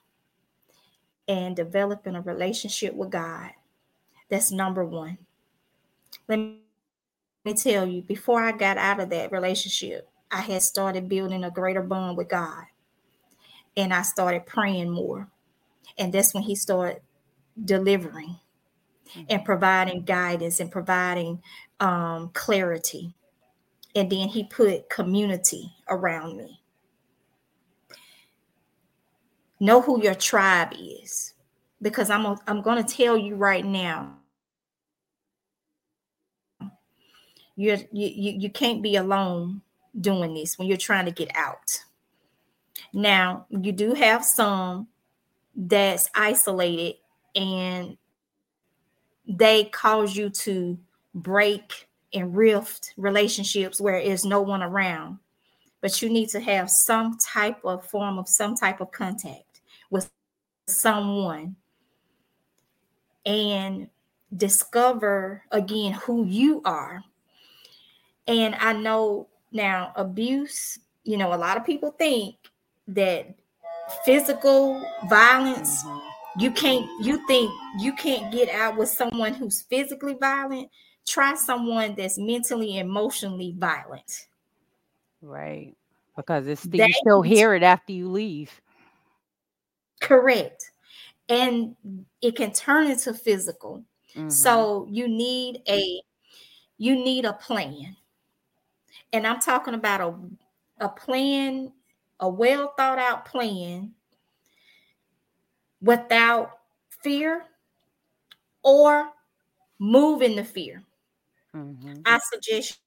and 1.26 1.56
developing 1.56 2.14
a 2.14 2.20
relationship 2.20 2.94
with 2.94 3.10
God. 3.10 3.50
That's 4.28 4.52
number 4.52 4.84
one. 4.84 5.18
Let 6.28 6.38
me 6.38 7.54
tell 7.56 7.88
you, 7.88 8.02
before 8.02 8.40
I 8.40 8.52
got 8.52 8.78
out 8.78 9.00
of 9.00 9.10
that 9.10 9.32
relationship, 9.32 10.08
I 10.34 10.40
had 10.40 10.62
started 10.62 11.08
building 11.08 11.44
a 11.44 11.50
greater 11.50 11.82
bond 11.82 12.16
with 12.16 12.28
God. 12.28 12.64
And 13.76 13.94
I 13.94 14.02
started 14.02 14.46
praying 14.46 14.90
more. 14.90 15.28
And 15.96 16.12
that's 16.12 16.34
when 16.34 16.42
He 16.42 16.56
started 16.56 17.02
delivering 17.64 18.40
and 19.16 19.28
mm-hmm. 19.28 19.44
providing 19.44 20.02
guidance 20.02 20.58
and 20.58 20.72
providing 20.72 21.40
um, 21.78 22.30
clarity. 22.34 23.14
And 23.94 24.10
then 24.10 24.26
he 24.26 24.42
put 24.42 24.90
community 24.90 25.72
around 25.88 26.36
me. 26.36 26.60
Know 29.60 29.80
who 29.80 30.02
your 30.02 30.16
tribe 30.16 30.72
is 30.76 31.34
because 31.80 32.10
I'm, 32.10 32.26
a, 32.26 32.36
I'm 32.48 32.60
going 32.60 32.84
to 32.84 32.96
tell 32.96 33.16
you 33.16 33.36
right 33.36 33.64
now. 33.64 34.16
You're, 37.54 37.78
you, 37.92 38.08
you, 38.08 38.32
you 38.40 38.50
can't 38.50 38.82
be 38.82 38.96
alone 38.96 39.62
doing 40.00 40.34
this 40.34 40.58
when 40.58 40.68
you're 40.68 40.76
trying 40.76 41.06
to 41.06 41.12
get 41.12 41.30
out. 41.34 41.84
Now, 42.92 43.46
you 43.50 43.72
do 43.72 43.94
have 43.94 44.24
some 44.24 44.88
that's 45.56 46.08
isolated 46.14 46.96
and 47.34 47.96
they 49.26 49.64
cause 49.64 50.16
you 50.16 50.30
to 50.30 50.78
break 51.14 51.88
and 52.12 52.36
rift 52.36 52.92
relationships 52.96 53.80
where 53.80 54.02
there's 54.02 54.24
no 54.24 54.42
one 54.42 54.62
around 54.62 55.18
but 55.80 56.00
you 56.00 56.08
need 56.08 56.30
to 56.30 56.40
have 56.40 56.70
some 56.70 57.18
type 57.18 57.58
of 57.62 57.84
form 57.84 58.18
of 58.18 58.28
some 58.28 58.54
type 58.54 58.80
of 58.80 58.90
contact 58.90 59.60
with 59.90 60.10
someone 60.66 61.56
and 63.26 63.88
discover 64.34 65.44
again 65.50 65.92
who 65.92 66.24
you 66.24 66.60
are 66.64 67.02
and 68.26 68.54
i 68.56 68.72
know 68.72 69.28
now 69.54 69.92
abuse 69.96 70.78
you 71.04 71.16
know 71.16 71.32
a 71.32 71.36
lot 71.36 71.56
of 71.56 71.64
people 71.64 71.90
think 71.92 72.36
that 72.88 73.34
physical 74.04 74.82
violence 75.08 75.84
mm-hmm. 75.84 76.40
you 76.40 76.50
can't 76.50 76.86
you 77.02 77.26
think 77.26 77.50
you 77.78 77.92
can't 77.94 78.32
get 78.32 78.48
out 78.50 78.76
with 78.76 78.88
someone 78.88 79.34
who's 79.34 79.62
physically 79.62 80.14
violent. 80.14 80.70
Try 81.06 81.34
someone 81.34 81.94
that's 81.96 82.18
mentally 82.18 82.78
emotionally 82.78 83.54
violent. 83.58 84.26
Right. 85.20 85.76
Because 86.16 86.46
it's 86.46 86.66
you 86.70 86.92
still 86.92 87.22
hear 87.22 87.54
it 87.54 87.62
after 87.62 87.92
you 87.92 88.08
leave. 88.08 88.60
Correct. 90.00 90.70
And 91.28 91.76
it 92.22 92.36
can 92.36 92.52
turn 92.52 92.86
into 92.86 93.12
physical. 93.14 93.84
Mm-hmm. 94.16 94.28
so 94.28 94.86
you 94.88 95.08
need 95.08 95.60
a 95.68 96.00
you 96.78 96.94
need 96.94 97.24
a 97.24 97.32
plan 97.32 97.96
and 99.14 99.26
i'm 99.26 99.40
talking 99.40 99.74
about 99.74 100.00
a 100.00 100.84
a 100.84 100.88
plan 100.88 101.72
a 102.20 102.28
well 102.28 102.74
thought 102.76 102.98
out 102.98 103.24
plan 103.24 103.92
without 105.80 106.58
fear 107.02 107.44
or 108.62 109.10
move 109.78 110.22
in 110.22 110.34
the 110.34 110.44
fear. 110.44 110.82
Mm-hmm. 111.54 112.00
I 112.06 112.18
suggest 112.32 112.80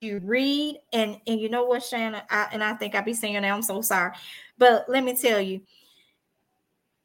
you 0.00 0.20
read 0.22 0.78
and 0.92 1.18
and 1.26 1.40
you 1.40 1.48
know 1.50 1.64
what 1.64 1.82
shannon 1.82 2.22
I, 2.30 2.48
and 2.52 2.64
i 2.64 2.72
think 2.72 2.94
I'll 2.94 3.04
be 3.04 3.12
saying 3.12 3.34
that 3.34 3.44
i'm 3.44 3.60
so 3.60 3.82
sorry 3.82 4.12
but 4.56 4.86
let 4.88 5.04
me 5.04 5.14
tell 5.14 5.42
you 5.42 5.60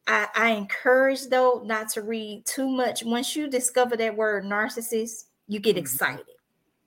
I, 0.08 0.28
I 0.34 0.50
encourage 0.52 1.28
though 1.28 1.62
not 1.66 1.90
to 1.90 2.04
read 2.04 2.46
too 2.46 2.70
much 2.70 3.04
once 3.04 3.36
you 3.36 3.50
discover 3.50 3.98
that 3.98 4.16
word 4.16 4.46
narcissist 4.46 5.26
you 5.48 5.60
get 5.60 5.72
mm-hmm. 5.72 5.80
excited. 5.80 6.35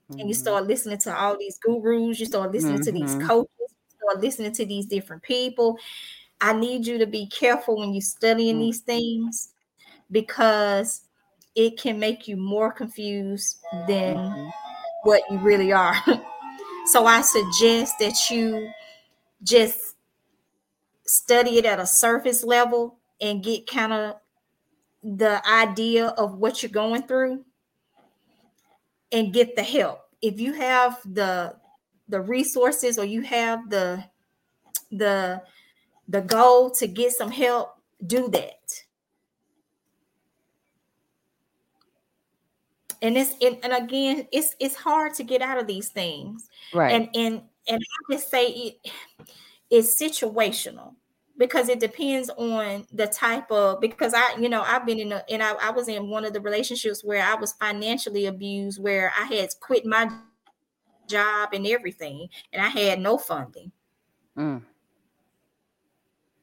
And 0.09 0.19
you 0.19 0.25
mm-hmm. 0.25 0.33
start 0.33 0.67
listening 0.67 0.97
to 0.97 1.15
all 1.15 1.37
these 1.37 1.57
gurus 1.59 2.19
you 2.19 2.25
start 2.25 2.51
listening 2.51 2.81
to 2.81 2.91
these 2.91 3.15
mm-hmm. 3.15 3.27
coaches 3.27 3.49
you 3.59 3.97
start 3.97 4.21
listening 4.21 4.51
to 4.51 4.65
these 4.65 4.85
different 4.85 5.21
people 5.21 5.77
i 6.41 6.53
need 6.53 6.85
you 6.85 6.97
to 6.97 7.05
be 7.05 7.27
careful 7.27 7.77
when 7.77 7.93
you're 7.93 8.01
studying 8.01 8.55
mm-hmm. 8.55 8.65
these 8.65 8.79
things 8.79 9.53
because 10.11 11.01
it 11.55 11.77
can 11.77 11.99
make 11.99 12.27
you 12.27 12.37
more 12.37 12.71
confused 12.71 13.59
than 13.87 14.51
what 15.03 15.21
you 15.29 15.37
really 15.39 15.71
are. 15.71 15.95
so 16.85 17.05
I 17.05 17.21
suggest 17.21 17.95
that 17.99 18.29
you 18.29 18.69
just 19.43 19.95
study 21.05 21.57
it 21.57 21.65
at 21.65 21.79
a 21.79 21.85
surface 21.85 22.43
level 22.43 22.97
and 23.21 23.43
get 23.43 23.67
kind 23.67 23.93
of 23.93 24.15
the 25.03 25.41
idea 25.47 26.07
of 26.07 26.35
what 26.35 26.61
you're 26.61 26.71
going 26.71 27.03
through 27.03 27.43
and 29.11 29.33
get 29.33 29.55
the 29.55 29.63
help. 29.63 30.01
If 30.21 30.39
you 30.39 30.53
have 30.53 30.99
the 31.05 31.55
the 32.07 32.21
resources 32.21 32.97
or 32.97 33.05
you 33.05 33.21
have 33.21 33.69
the 33.69 34.03
the 34.91 35.41
the 36.07 36.21
goal 36.21 36.71
to 36.71 36.87
get 36.87 37.11
some 37.13 37.31
help, 37.31 37.75
do 38.05 38.29
that. 38.29 38.59
and 43.01 43.17
it's 43.17 43.35
and, 43.41 43.57
and 43.63 43.73
again 43.73 44.27
it's 44.31 44.55
it's 44.59 44.75
hard 44.75 45.13
to 45.13 45.23
get 45.23 45.41
out 45.41 45.57
of 45.57 45.67
these 45.67 45.89
things 45.89 46.49
right 46.73 46.91
and 46.93 47.09
and 47.15 47.41
and 47.67 47.81
i 47.81 48.13
just 48.13 48.29
say 48.29 48.47
it 48.47 48.91
is 49.69 49.97
situational 49.99 50.95
because 51.39 51.69
it 51.69 51.79
depends 51.79 52.29
on 52.37 52.85
the 52.91 53.07
type 53.07 53.49
of 53.49 53.81
because 53.81 54.13
i 54.13 54.35
you 54.37 54.49
know 54.49 54.61
i've 54.61 54.85
been 54.85 54.99
in 54.99 55.11
a 55.13 55.23
and 55.29 55.41
I, 55.41 55.53
I 55.53 55.71
was 55.71 55.87
in 55.87 56.09
one 56.09 56.25
of 56.25 56.33
the 56.33 56.41
relationships 56.41 57.03
where 57.03 57.23
i 57.23 57.33
was 57.33 57.53
financially 57.53 58.27
abused 58.27 58.79
where 58.79 59.11
i 59.19 59.23
had 59.23 59.49
quit 59.59 59.85
my 59.85 60.11
job 61.07 61.49
and 61.53 61.65
everything 61.65 62.27
and 62.53 62.61
i 62.61 62.67
had 62.67 62.99
no 62.99 63.17
funding 63.17 63.71
mm. 64.37 64.61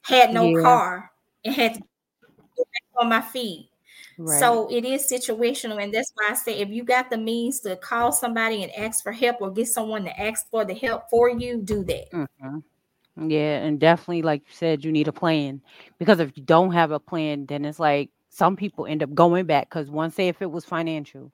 had 0.03 0.35
no 0.35 0.49
yeah. 0.49 0.63
car 0.63 1.13
and 1.45 1.55
had 1.55 1.75
to 1.75 1.81
get 2.57 2.67
back 2.67 3.01
on 3.01 3.09
my 3.09 3.21
feet 3.21 3.71
Right. 4.19 4.41
So 4.41 4.67
it 4.71 4.87
is 4.87 5.03
situational. 5.11 5.83
And 5.83 5.93
that's 5.93 6.11
why 6.15 6.31
I 6.31 6.35
say 6.35 6.61
if 6.61 6.71
you 6.71 6.85
got 6.85 7.11
the 7.11 7.19
means 7.19 7.61
to 7.61 7.77
call 7.77 8.13
somebody 8.13 8.63
and 8.63 8.73
ask 8.75 9.03
for 9.03 9.13
help 9.13 9.43
or 9.43 9.51
get 9.51 9.69
someone 9.69 10.05
to 10.05 10.21
ask 10.21 10.49
for 10.49 10.65
the 10.65 10.73
help 10.73 11.11
for 11.11 11.29
you, 11.29 11.61
do 11.61 11.85
that. 11.85 12.11
Mm-hmm. 12.13 12.59
Yeah. 13.21 13.59
And 13.65 13.81
definitely, 13.81 14.23
like 14.23 14.43
you 14.47 14.55
said, 14.55 14.85
you 14.85 14.93
need 14.93 15.09
a 15.09 15.13
plan 15.13 15.63
because 15.99 16.21
if 16.21 16.37
you 16.37 16.43
don't 16.43 16.73
have 16.73 16.91
a 16.91 17.01
plan, 17.01 17.47
then 17.47 17.65
it's 17.65 17.81
like 17.81 18.11
some 18.29 18.57
people 18.57 18.87
end 18.87 19.03
up 19.03 19.15
going 19.15 19.47
back 19.47 19.69
because 19.71 19.91
once, 19.91 20.15
say, 20.15 20.29
if 20.29 20.43
it 20.43 20.51
was 20.51 20.65
financial, 20.67 21.33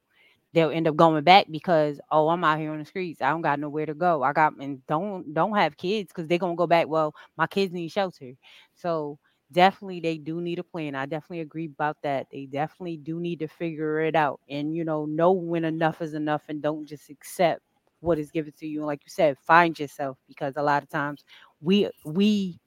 they'll 0.54 0.70
end 0.70 0.88
up 0.88 0.96
going 0.96 1.24
back 1.24 1.46
because 1.50 2.00
oh 2.12 2.28
i'm 2.30 2.44
out 2.44 2.60
here 2.60 2.72
on 2.72 2.78
the 2.78 2.86
streets 2.86 3.20
i 3.22 3.30
don't 3.30 3.42
got 3.42 3.58
nowhere 3.60 3.86
to 3.86 3.94
go 3.94 4.22
i 4.22 4.32
got 4.32 4.54
and 4.60 4.86
don't 4.86 5.34
don't 5.34 5.56
have 5.56 5.76
kids 5.76 6.08
because 6.08 6.28
they're 6.28 6.38
gonna 6.38 6.54
go 6.56 6.66
back 6.68 6.88
well 6.88 7.14
my 7.36 7.46
kids 7.46 7.72
need 7.74 7.88
shelter 7.90 8.32
so 8.74 9.18
definitely 9.52 10.00
they 10.00 10.16
do 10.18 10.40
need 10.40 10.58
a 10.58 10.64
plan. 10.64 10.94
I 10.94 11.06
definitely 11.06 11.40
agree 11.40 11.66
about 11.66 11.96
that. 12.02 12.26
They 12.32 12.46
definitely 12.46 12.96
do 12.96 13.20
need 13.20 13.40
to 13.40 13.48
figure 13.48 14.00
it 14.00 14.16
out 14.16 14.40
and 14.48 14.74
you 14.74 14.84
know 14.84 15.04
know 15.06 15.32
when 15.32 15.64
enough 15.64 16.00
is 16.02 16.14
enough 16.14 16.42
and 16.48 16.62
don't 16.62 16.86
just 16.86 17.10
accept 17.10 17.60
what 18.00 18.18
is 18.18 18.30
given 18.30 18.52
to 18.58 18.66
you. 18.66 18.78
And 18.80 18.86
like 18.86 19.00
you 19.04 19.10
said, 19.10 19.38
find 19.38 19.78
yourself 19.78 20.18
because 20.26 20.54
a 20.56 20.62
lot 20.62 20.82
of 20.82 20.88
times 20.88 21.24
we 21.62 21.90
we 22.04 22.58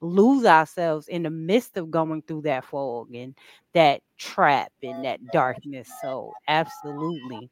lose 0.00 0.44
ourselves 0.44 1.08
in 1.08 1.22
the 1.22 1.30
midst 1.30 1.76
of 1.76 1.90
going 1.90 2.22
through 2.22 2.42
that 2.42 2.64
fog 2.64 3.14
and 3.14 3.34
that 3.72 4.00
trap 4.18 4.72
and 4.82 5.04
that 5.04 5.20
darkness. 5.32 5.88
So 6.02 6.32
absolutely. 6.48 7.50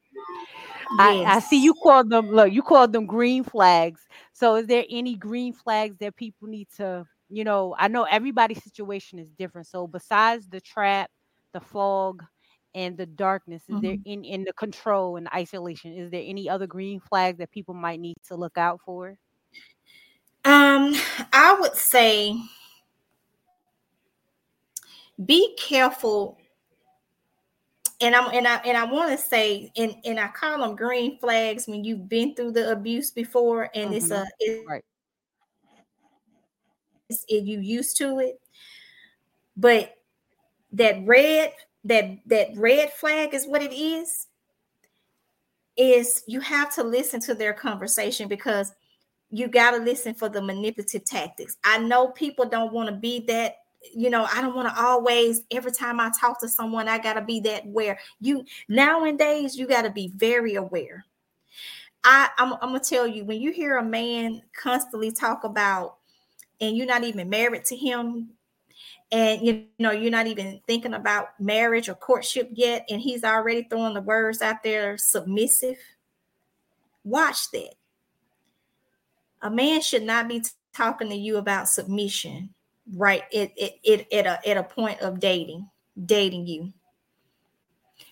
Yes. 0.98 0.98
I, 0.98 1.24
I 1.36 1.40
see 1.40 1.62
you 1.62 1.74
call 1.74 2.04
them 2.04 2.30
look, 2.30 2.52
you 2.52 2.62
call 2.62 2.88
them 2.88 3.06
green 3.06 3.44
flags. 3.44 4.00
So 4.32 4.56
is 4.56 4.66
there 4.66 4.84
any 4.90 5.14
green 5.14 5.52
flags 5.52 5.96
that 5.98 6.16
people 6.16 6.48
need 6.48 6.68
to 6.76 7.06
you 7.30 7.44
know, 7.44 7.74
I 7.78 7.88
know 7.88 8.04
everybody's 8.04 8.62
situation 8.62 9.18
is 9.18 9.30
different. 9.38 9.68
So 9.68 9.86
besides 9.86 10.48
the 10.48 10.60
trap, 10.60 11.10
the 11.52 11.60
fog, 11.60 12.24
and 12.74 12.96
the 12.96 13.06
darkness, 13.06 13.62
is 13.68 13.76
mm-hmm. 13.76 13.86
there 13.86 13.96
in 14.04 14.24
in 14.24 14.44
the 14.44 14.52
control 14.52 15.16
and 15.16 15.28
isolation? 15.34 15.92
Is 15.92 16.10
there 16.10 16.22
any 16.24 16.48
other 16.48 16.66
green 16.66 17.00
flags 17.00 17.38
that 17.38 17.50
people 17.50 17.74
might 17.74 18.00
need 18.00 18.16
to 18.28 18.36
look 18.36 18.58
out 18.58 18.80
for? 18.84 19.16
Um, 20.44 20.94
I 21.33 21.57
would 21.61 21.76
say 21.76 22.37
be 25.24 25.55
careful 25.59 26.38
and 28.00 28.14
I'm 28.14 28.33
and 28.35 28.48
I 28.48 28.57
and 28.64 28.76
I 28.76 28.85
want 28.85 29.11
to 29.11 29.18
say 29.18 29.70
and 29.76 29.94
and 30.05 30.18
I 30.18 30.29
call 30.29 30.59
them 30.59 30.76
green 30.76 31.18
flags 31.18 31.66
when 31.66 31.85
you've 31.85 32.09
been 32.09 32.35
through 32.35 32.53
the 32.53 32.72
abuse 32.72 33.11
before 33.11 33.68
and 33.74 33.87
mm-hmm. 33.87 33.94
it's 33.94 34.11
a 34.11 34.26
it's, 34.38 34.66
right 34.66 34.85
and 37.29 37.48
you 37.48 37.61
used 37.61 37.96
to 37.98 38.18
it. 38.20 38.40
But 39.57 39.96
that 40.72 41.03
red, 41.05 41.53
that 41.85 42.18
that 42.26 42.48
red 42.57 42.92
flag 42.92 43.35
is 43.35 43.46
what 43.46 43.62
it 43.62 43.72
is. 43.72 44.26
Is 45.76 46.22
you 46.26 46.40
have 46.40 46.74
to 46.74 46.83
listen 46.83 47.20
to 47.20 47.35
their 47.35 47.55
conversation 47.55 48.29
because 48.29 48.72
you 49.30 49.48
got 49.48 49.72
to 49.72 49.78
listen 49.78 50.14
for 50.14 50.28
the 50.28 50.42
manipulative 50.42 51.04
tactics. 51.04 51.56
I 51.64 51.78
know 51.78 52.08
people 52.08 52.46
don't 52.46 52.72
want 52.72 52.88
to 52.88 52.94
be 52.94 53.20
that 53.26 53.56
you 53.94 54.10
know, 54.10 54.28
I 54.30 54.42
don't 54.42 54.54
want 54.54 54.68
to 54.68 54.78
always 54.82 55.42
every 55.50 55.72
time 55.72 56.00
I 56.00 56.10
talk 56.20 56.38
to 56.40 56.48
someone, 56.48 56.86
I 56.86 56.98
got 56.98 57.14
to 57.14 57.22
be 57.22 57.40
that 57.40 57.66
where 57.66 57.98
you 58.20 58.44
nowadays 58.68 59.56
you 59.56 59.66
got 59.66 59.82
to 59.82 59.90
be 59.90 60.12
very 60.14 60.56
aware. 60.56 61.06
I 62.04 62.28
I'm, 62.38 62.54
I'm, 62.54 62.70
gonna 62.70 62.80
tell 62.80 63.06
you 63.06 63.24
when 63.24 63.40
you 63.40 63.52
hear 63.52 63.78
a 63.78 63.84
man 63.84 64.42
constantly 64.54 65.10
talk 65.12 65.44
about 65.44 65.96
and 66.60 66.76
you're 66.76 66.86
not 66.86 67.04
even 67.04 67.28
married 67.28 67.64
to 67.66 67.76
him 67.76 68.30
and 69.12 69.46
you 69.46 69.66
know 69.78 69.90
you're 69.90 70.10
not 70.10 70.26
even 70.26 70.60
thinking 70.66 70.94
about 70.94 71.28
marriage 71.38 71.88
or 71.88 71.94
courtship 71.94 72.48
yet 72.52 72.86
and 72.88 73.00
he's 73.00 73.24
already 73.24 73.66
throwing 73.68 73.94
the 73.94 74.00
words 74.00 74.40
out 74.40 74.62
there 74.62 74.96
submissive 74.96 75.76
watch 77.04 77.50
that 77.52 77.74
a 79.42 79.50
man 79.50 79.81
should 79.81 80.03
not 80.03 80.29
be 80.29 80.42
talking 80.74 81.09
to 81.09 81.16
you 81.16 81.37
about 81.37 81.68
submission 81.68 82.55
right? 82.94 83.22
It 83.31 83.53
it, 83.57 83.79
it 83.83 84.12
at 84.12 84.26
a 84.26 84.48
at 84.48 84.57
a 84.57 84.62
point 84.62 85.00
of 85.00 85.20
dating 85.20 85.68
dating 86.05 86.46
you. 86.46 86.72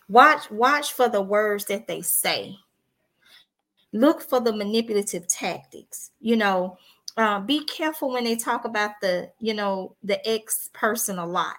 Watch 0.09 0.51
watch 0.51 0.93
for 0.93 1.09
the 1.09 1.23
words 1.23 1.67
that 1.67 1.87
they 1.87 2.03
say. 2.03 2.57
Look 3.93 4.23
for 4.23 4.41
the 4.41 4.55
manipulative 4.55 5.27
tactics 5.29 6.11
you 6.21 6.37
know? 6.37 6.79
Uh, 7.17 7.41
be 7.41 7.65
careful 7.65 8.13
when 8.13 8.23
they 8.23 8.37
talk 8.37 8.65
about 8.65 8.93
the 9.01 9.31
you 9.41 9.55
know 9.55 9.97
the 10.03 10.27
ex 10.29 10.71
person 10.73 11.19
a 11.19 11.27
lot. 11.27 11.57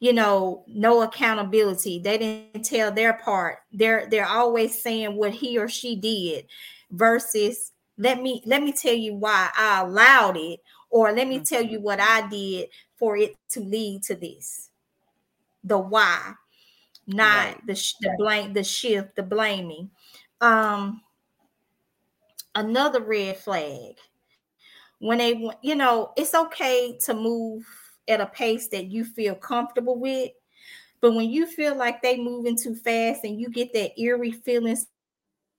You 0.00 0.12
know 0.12 0.64
no 0.66 1.02
accountability. 1.02 1.98
They 1.98 2.18
didn't 2.18 2.64
tell 2.64 2.92
their 2.92 3.14
part. 3.14 3.58
They're 3.72 4.08
they're 4.10 4.28
always 4.28 4.82
saying 4.82 5.16
what 5.16 5.32
he 5.32 5.58
or 5.58 5.68
she 5.68 5.96
did 5.96 6.46
versus 6.90 7.72
let 7.98 8.20
me 8.20 8.42
let 8.46 8.62
me 8.62 8.72
tell 8.72 8.94
you 8.94 9.14
why 9.14 9.48
i 9.56 9.80
allowed 9.80 10.36
it 10.36 10.60
or 10.90 11.12
let 11.12 11.26
me 11.26 11.40
tell 11.40 11.62
you 11.62 11.80
what 11.80 11.98
i 12.00 12.26
did 12.28 12.68
for 12.96 13.16
it 13.16 13.36
to 13.50 13.60
lead 13.60 14.02
to 14.04 14.14
this. 14.14 14.70
The 15.64 15.78
why 15.78 16.34
not 17.06 17.46
right. 17.46 17.66
the, 17.66 17.74
the 18.00 18.14
blame 18.18 18.52
the 18.52 18.64
shift 18.64 19.14
the 19.16 19.22
blaming. 19.22 19.90
Um 20.40 21.02
another 22.54 23.00
red 23.00 23.36
flag. 23.36 23.96
When 24.98 25.18
they 25.18 25.48
you 25.62 25.74
know 25.74 26.12
it's 26.16 26.34
okay 26.34 26.98
to 27.04 27.14
move 27.14 27.66
at 28.08 28.20
a 28.20 28.26
pace 28.26 28.68
that 28.68 28.86
you 28.86 29.04
feel 29.04 29.34
comfortable 29.34 29.98
with 29.98 30.30
but 31.00 31.12
when 31.12 31.28
you 31.28 31.44
feel 31.44 31.76
like 31.76 32.00
they 32.00 32.16
moving 32.16 32.56
too 32.56 32.74
fast 32.74 33.24
and 33.24 33.40
you 33.40 33.48
get 33.48 33.72
that 33.72 34.00
eerie 34.00 34.30
feeling 34.30 34.76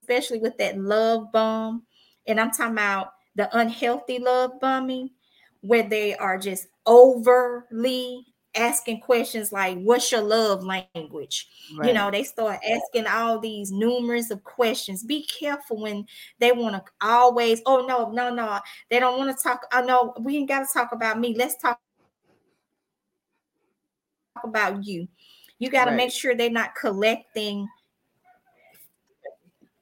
especially 0.01 0.39
with 0.39 0.57
that 0.57 0.77
love 0.77 1.29
bomb 1.33 1.83
and 2.27 2.39
i'm 2.39 2.51
talking 2.51 2.73
about 2.73 3.13
the 3.35 3.57
unhealthy 3.57 4.19
love 4.19 4.59
bombing 4.59 5.09
where 5.61 5.83
they 5.83 6.15
are 6.15 6.37
just 6.37 6.67
overly 6.85 8.25
asking 8.55 8.99
questions 8.99 9.51
like 9.51 9.77
what's 9.79 10.11
your 10.11 10.21
love 10.21 10.63
language 10.63 11.47
right. 11.77 11.87
you 11.87 11.93
know 11.93 12.09
they 12.09 12.23
start 12.23 12.59
asking 12.67 13.05
all 13.05 13.39
these 13.39 13.71
numerous 13.71 14.31
of 14.31 14.43
questions 14.43 15.03
be 15.03 15.25
careful 15.27 15.79
when 15.81 16.05
they 16.39 16.51
want 16.51 16.73
to 16.73 16.91
always 17.01 17.61
oh 17.65 17.85
no 17.85 18.09
no 18.09 18.33
no 18.33 18.59
they 18.89 18.99
don't 18.99 19.17
want 19.17 19.29
to 19.29 19.43
talk 19.43 19.61
oh, 19.71 19.77
i 19.77 19.81
know 19.85 20.13
we 20.21 20.37
ain't 20.37 20.49
got 20.49 20.61
to 20.61 20.73
talk 20.73 20.91
about 20.91 21.19
me 21.19 21.35
let's 21.37 21.55
talk 21.57 21.79
about 24.43 24.83
you 24.83 25.07
you 25.59 25.69
got 25.69 25.85
to 25.85 25.91
right. 25.91 25.97
make 25.97 26.11
sure 26.11 26.35
they're 26.35 26.49
not 26.49 26.75
collecting 26.75 27.67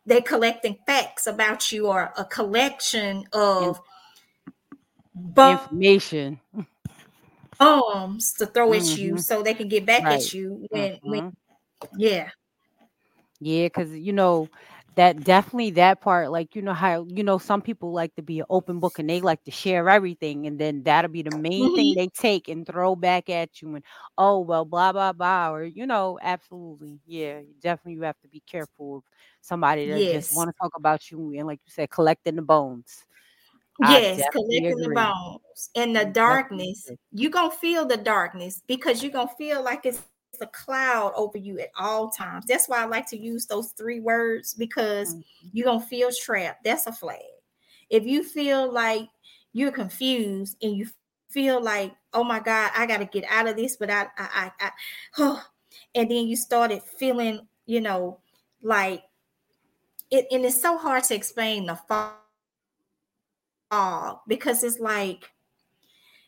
they 0.05 0.21
collecting 0.21 0.77
facts 0.85 1.27
about 1.27 1.71
you 1.71 1.87
or 1.87 2.13
a 2.17 2.25
collection 2.25 3.25
of 3.33 3.81
information 5.37 6.39
bombs 7.57 8.33
to 8.33 8.45
throw 8.45 8.69
mm-hmm. 8.69 8.81
at 8.81 8.97
you 8.97 9.11
mm-hmm. 9.11 9.19
so 9.19 9.41
they 9.41 9.53
can 9.53 9.67
get 9.67 9.85
back 9.85 10.03
right. 10.03 10.21
at 10.21 10.33
you 10.33 10.67
when, 10.69 10.91
mm-hmm. 10.93 11.09
when 11.09 11.37
yeah 11.97 12.29
yeah 13.39 13.65
because 13.65 13.91
you 13.91 14.13
know 14.13 14.49
that 14.95 15.23
definitely 15.23 15.71
that 15.71 15.99
part 15.99 16.31
like 16.31 16.55
you 16.55 16.61
know 16.61 16.73
how 16.73 17.05
you 17.09 17.23
know 17.23 17.37
some 17.37 17.61
people 17.61 17.91
like 17.91 18.15
to 18.15 18.21
be 18.21 18.39
an 18.39 18.45
open 18.49 18.79
book 18.79 18.97
and 18.97 19.09
they 19.09 19.19
like 19.21 19.43
to 19.43 19.51
share 19.51 19.89
everything 19.89 20.47
and 20.47 20.57
then 20.57 20.83
that'll 20.83 21.11
be 21.11 21.21
the 21.21 21.37
main 21.37 21.65
mm-hmm. 21.65 21.75
thing 21.75 21.93
they 21.95 22.07
take 22.07 22.47
and 22.47 22.65
throw 22.65 22.95
back 22.95 23.29
at 23.29 23.61
you 23.61 23.75
and 23.75 23.83
oh 24.17 24.39
well 24.39 24.65
blah 24.65 24.91
blah 24.91 25.11
blah 25.11 25.51
or 25.51 25.63
you 25.63 25.85
know 25.85 26.17
absolutely 26.21 26.99
yeah 27.05 27.41
definitely 27.61 27.93
you 27.93 28.01
have 28.01 28.19
to 28.21 28.27
be 28.29 28.41
careful 28.49 28.97
of 28.97 29.03
somebody 29.45 29.87
that 29.87 29.99
yes. 29.99 30.27
just 30.27 30.35
want 30.35 30.49
to 30.49 30.55
talk 30.61 30.71
about 30.75 31.11
you 31.11 31.33
and 31.37 31.47
like 31.47 31.59
you 31.65 31.71
said 31.71 31.89
collecting 31.89 32.35
the 32.35 32.41
bones 32.41 33.05
yes 33.81 34.21
collecting 34.31 34.67
agree. 34.67 34.83
the 34.83 34.93
bones 34.93 35.69
in 35.75 35.93
the 35.93 36.05
darkness 36.05 36.89
you're 37.11 37.31
gonna 37.31 37.51
feel 37.51 37.85
the 37.85 37.97
darkness 37.97 38.61
because 38.67 39.03
you're 39.03 39.11
gonna 39.11 39.29
feel 39.37 39.63
like 39.63 39.85
it's 39.85 40.01
a 40.41 40.47
cloud 40.47 41.13
over 41.15 41.37
you 41.37 41.59
at 41.59 41.71
all 41.77 42.09
times. 42.09 42.45
That's 42.45 42.67
why 42.67 42.81
I 42.81 42.85
like 42.85 43.07
to 43.09 43.17
use 43.17 43.45
those 43.45 43.71
three 43.71 43.99
words 43.99 44.53
because 44.53 45.13
mm-hmm. 45.13 45.47
you're 45.53 45.65
gonna 45.65 45.85
feel 45.85 46.09
trapped. 46.11 46.63
That's 46.63 46.87
a 46.87 46.91
flag. 46.91 47.19
If 47.89 48.05
you 48.05 48.23
feel 48.23 48.71
like 48.71 49.07
you're 49.53 49.71
confused 49.71 50.57
and 50.61 50.75
you 50.75 50.87
feel 51.29 51.61
like, 51.61 51.93
oh 52.13 52.23
my 52.23 52.39
God, 52.39 52.71
I 52.75 52.85
gotta 52.85 53.05
get 53.05 53.25
out 53.29 53.47
of 53.47 53.55
this, 53.55 53.77
but 53.77 53.89
I 53.89 54.07
I 54.17 54.29
I, 54.33 54.51
I 54.59 54.71
oh, 55.17 55.43
and 55.95 56.09
then 56.09 56.27
you 56.27 56.35
started 56.35 56.81
feeling, 56.81 57.47
you 57.65 57.81
know, 57.81 58.19
like 58.61 59.03
it, 60.11 60.27
and 60.31 60.45
it's 60.45 60.61
so 60.61 60.77
hard 60.77 61.03
to 61.05 61.15
explain 61.15 61.65
the 61.65 61.79
fog 63.71 64.19
because 64.27 64.63
it's 64.63 64.79
like 64.79 65.29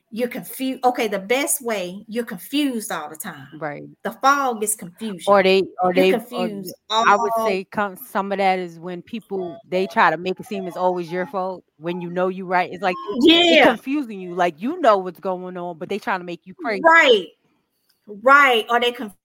you're 0.09 0.27
confused. 0.29 0.83
Okay, 0.85 1.07
the 1.07 1.19
best 1.19 1.61
way 1.61 2.03
you're 2.07 2.25
confused 2.25 2.91
all 2.91 3.09
the 3.09 3.15
time. 3.15 3.47
Right. 3.59 3.83
The 4.03 4.11
fog 4.11 4.63
is 4.63 4.75
confusion. 4.75 5.23
Or 5.27 5.43
they, 5.43 5.63
or 5.81 5.93
you're 5.93 6.05
they 6.05 6.11
confused. 6.11 6.73
Or, 6.89 7.07
I 7.07 7.15
would 7.15 7.31
say 7.45 7.65
come, 7.65 7.95
some 7.95 8.31
of 8.31 8.37
that 8.37 8.59
is 8.59 8.79
when 8.79 9.01
people 9.01 9.59
they 9.67 9.85
try 9.87 10.09
to 10.09 10.17
make 10.17 10.39
it 10.39 10.45
seem 10.45 10.65
it's 10.65 10.77
always 10.77 11.11
your 11.11 11.25
fault 11.27 11.63
when 11.77 12.01
you 12.01 12.09
know 12.09 12.29
you 12.29 12.45
right. 12.45 12.71
It's 12.71 12.83
like 12.83 12.95
yeah, 13.21 13.65
confusing 13.65 14.19
you. 14.19 14.33
Like 14.33 14.61
you 14.61 14.79
know 14.79 14.97
what's 14.97 15.19
going 15.19 15.57
on, 15.57 15.77
but 15.77 15.89
they 15.89 15.99
trying 15.99 16.21
to 16.21 16.25
make 16.25 16.47
you 16.47 16.53
crazy. 16.55 16.81
Right. 16.83 17.27
Right. 18.07 18.65
Or 18.69 18.79
they 18.79 18.91
confuse 18.93 19.17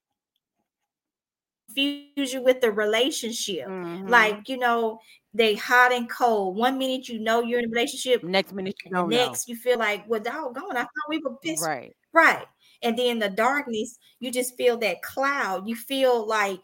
you 1.76 2.42
with 2.42 2.60
the 2.60 2.70
relationship. 2.70 3.66
Mm-hmm. 3.66 4.08
Like 4.08 4.48
you 4.48 4.58
know 4.58 5.00
they 5.34 5.54
hot 5.54 5.92
and 5.92 6.08
cold. 6.10 6.56
One 6.56 6.78
minute 6.78 7.08
you 7.08 7.18
know 7.18 7.42
you're 7.42 7.60
in 7.60 7.66
a 7.66 7.68
relationship, 7.68 8.22
next 8.22 8.52
minute 8.52 8.74
you 8.84 8.90
don't. 8.90 9.08
Next 9.08 9.48
know. 9.48 9.52
you 9.52 9.58
feel 9.58 9.78
like, 9.78 10.08
well, 10.08 10.20
doggone, 10.20 10.76
I 10.76 10.82
thought 10.82 11.08
we 11.08 11.18
were 11.18 11.36
pissed. 11.36 11.64
Right. 11.64 11.94
Right. 12.12 12.46
And 12.82 12.98
then 12.98 13.18
the 13.18 13.28
darkness, 13.28 13.98
you 14.18 14.30
just 14.30 14.56
feel 14.56 14.76
that 14.78 15.02
cloud. 15.02 15.68
You 15.68 15.76
feel 15.76 16.26
like 16.26 16.60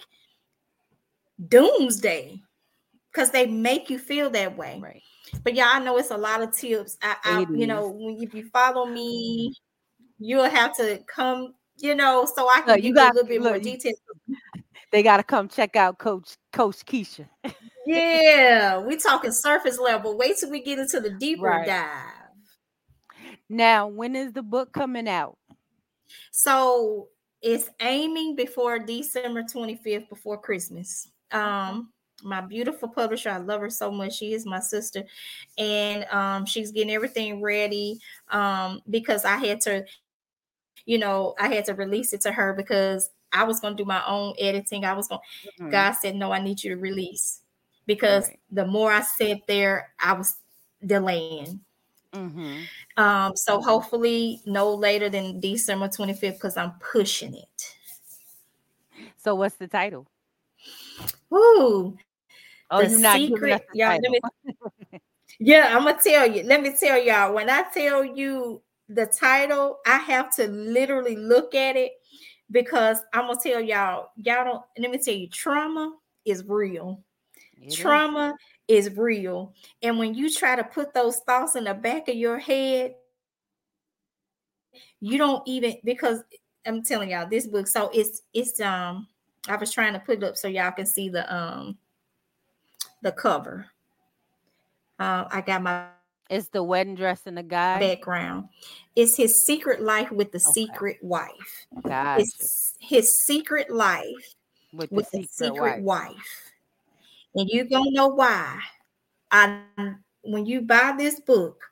doomsday 1.49 2.43
because 3.13 3.31
they 3.31 3.47
make 3.47 3.89
you 3.89 3.99
feel 3.99 4.31
that 4.31 4.57
way. 4.57 4.81
Right. 4.83 5.03
But 5.45 5.55
yeah, 5.55 5.71
I 5.73 5.79
know 5.79 5.99
it's 5.99 6.11
a 6.11 6.17
lot 6.17 6.43
of 6.43 6.53
tips. 6.53 6.97
I, 7.03 7.17
I 7.25 7.47
you 7.51 7.67
know, 7.67 7.89
when 7.89 8.23
if 8.23 8.35
you 8.35 8.49
follow 8.51 8.87
me, 8.87 9.55
you'll 10.19 10.49
have 10.49 10.77
to 10.77 11.01
come, 11.07 11.55
you 11.79 11.95
know, 11.95 12.27
so 12.35 12.49
I 12.49 12.61
can 12.61 12.69
look, 12.69 12.77
give 12.77 12.85
you, 12.85 12.95
got, 12.95 13.13
a 13.13 13.15
little 13.15 13.29
bit 13.29 13.41
look, 13.43 13.53
more 13.53 13.61
detail. 13.61 13.93
They 14.91 15.03
got 15.03 15.19
to 15.19 15.23
come 15.23 15.49
check 15.49 15.77
out 15.77 15.99
Coach 15.99 16.37
Coach 16.53 16.85
Keisha. 16.87 17.29
yeah, 17.87 18.79
we 18.79 18.97
talking 18.99 19.33
surface 19.33 19.79
level. 19.79 20.17
Wait 20.17 20.37
till 20.39 20.51
we 20.51 20.63
get 20.63 20.79
into 20.79 21.01
the 21.01 21.11
deeper 21.11 21.43
right. 21.43 21.67
dive. 21.67 22.19
Now, 23.49 23.87
when 23.87 24.15
is 24.15 24.33
the 24.33 24.43
book 24.43 24.73
coming 24.73 25.09
out? 25.09 25.39
So 26.31 27.09
it's 27.43 27.71
aiming 27.81 28.37
before 28.37 28.79
December 28.79 29.43
25th, 29.43 30.09
before 30.09 30.39
Christmas. 30.39 31.09
Um, 31.31 31.91
my 32.23 32.41
beautiful 32.41 32.89
publisher, 32.89 33.31
I 33.31 33.39
love 33.39 33.61
her 33.61 33.71
so 33.71 33.91
much. 33.91 34.17
She 34.17 34.33
is 34.33 34.45
my 34.45 34.61
sister, 34.61 35.05
and 35.57 36.05
um, 36.11 36.47
she's 36.47 36.73
getting 36.73 36.93
everything 36.93 37.41
ready 37.41 38.01
um, 38.31 38.81
because 38.91 39.25
I 39.25 39.37
had 39.37 39.61
to, 39.63 39.85
you 40.85 40.99
know, 40.99 41.35
I 41.39 41.49
had 41.49 41.65
to 41.67 41.75
release 41.75 42.13
it 42.13 42.23
to 42.23 42.33
her 42.33 42.55
because 42.55 43.11
I 43.33 43.45
was 43.45 43.61
going 43.61 43.77
to 43.77 43.83
do 43.83 43.87
my 43.87 44.03
own 44.07 44.35
editing. 44.39 44.85
I 44.85 44.95
was 44.95 45.09
going. 45.09 45.21
Mm-hmm. 45.61 45.71
God 45.71 45.93
said, 45.93 46.17
"No, 46.17 46.33
I 46.33 46.41
need 46.41 46.63
you 46.63 46.71
to 46.75 46.81
release," 46.81 47.41
because 47.87 48.29
right. 48.29 48.39
the 48.51 48.67
more 48.67 48.93
I 48.93 49.03
sat 49.03 49.47
there, 49.47 49.93
I 49.99 50.15
was 50.15 50.37
delaying. 50.85 51.61
Mm-hmm. 52.13 53.03
Um, 53.03 53.37
so 53.37 53.61
hopefully, 53.61 54.41
no 54.47 54.75
later 54.75 55.09
than 55.09 55.41
December 55.41 55.89
twenty 55.89 56.15
fifth, 56.15 56.35
because 56.35 56.57
I'm 56.57 56.73
pushing 56.81 57.35
it. 57.35 57.75
So, 59.19 59.35
what's 59.35 59.57
the 59.57 59.69
title? 59.69 60.07
Ooh, 61.33 61.97
oh, 62.71 62.83
the 62.83 62.89
secret, 62.89 63.63
y'all, 63.75 63.99
me, 64.01 64.21
yeah, 65.39 65.77
I'm 65.77 65.85
gonna 65.85 65.99
tell 66.03 66.27
you. 66.31 66.45
Let 66.45 66.63
me 66.63 66.75
tell 66.79 66.99
y'all. 67.03 67.35
When 67.35 67.51
I 67.51 67.65
tell 67.75 68.05
you 68.05 68.63
the 68.89 69.07
title, 69.07 69.79
I 69.87 69.99
have 69.99 70.35
to 70.37 70.47
literally 70.49 71.17
look 71.17 71.55
at 71.55 71.77
it 71.77 71.93
because 72.51 73.01
I'm 73.13 73.27
gonna 73.27 73.39
tell 73.43 73.61
y'all, 73.61 74.11
y'all 74.17 74.45
don't 74.45 74.65
let 74.79 74.91
me 74.91 74.99
tell 74.99 75.15
you, 75.15 75.29
trauma 75.29 75.95
is 76.25 76.45
real. 76.47 77.03
It 77.61 77.73
trauma 77.75 78.35
is. 78.69 78.87
is 78.87 78.97
real. 78.97 79.55
And 79.83 79.99
when 79.99 80.15
you 80.15 80.33
try 80.33 80.57
to 80.57 80.65
put 80.65 80.95
those 80.95 81.19
thoughts 81.19 81.57
in 81.57 81.65
the 81.65 81.75
back 81.75 82.09
of 82.09 82.15
your 82.15 82.39
head, 82.39 82.95
you 85.01 85.19
don't 85.19 85.43
even 85.47 85.77
because 85.85 86.23
I'm 86.67 86.83
telling 86.83 87.11
y'all 87.11 87.29
this 87.29 87.47
book. 87.47 87.67
So 87.67 87.91
it's 87.93 88.23
it's 88.33 88.61
um 88.61 89.07
I 89.49 89.57
was 89.57 89.73
trying 89.73 89.95
to 89.95 90.01
put 90.01 90.19
it 90.19 90.25
up 90.25 90.37
so 90.37 90.49
y'all 90.49 90.73
can 90.73 90.87
see 90.87 91.09
the 91.09 91.33
um 91.35 91.79
the 93.03 93.13
cover. 93.13 93.67
Uh, 94.99 95.27
I 95.31 95.41
got 95.43 95.63
my 95.63 95.87
it's 96.29 96.49
the 96.49 96.63
wedding 96.63 96.95
dress 96.95 97.23
and 97.27 97.37
the 97.37 97.43
guy 97.43 97.79
background. 97.79 98.49
It's 98.95 99.17
his 99.17 99.45
secret 99.45 99.81
life 99.81 100.11
with 100.11 100.33
the 100.33 100.39
okay. 100.39 100.67
secret 100.67 100.99
wife. 101.03 101.67
Gotcha. 101.83 102.23
It's 102.23 102.75
his 102.81 103.25
secret 103.25 103.71
life 103.71 104.35
with, 104.73 104.93
with 104.93 105.11
the, 105.11 105.23
secret, 105.23 105.55
secret 105.55 105.83
wife. 105.83 106.09
wife. 106.11 106.53
And 107.35 107.49
you're 107.49 107.65
gonna 107.65 107.91
know 107.91 108.09
why. 108.09 108.61
I 109.31 109.61
when 110.23 110.47
you 110.47 110.61
buy 110.63 110.95
this 110.97 111.21
book, 111.21 111.63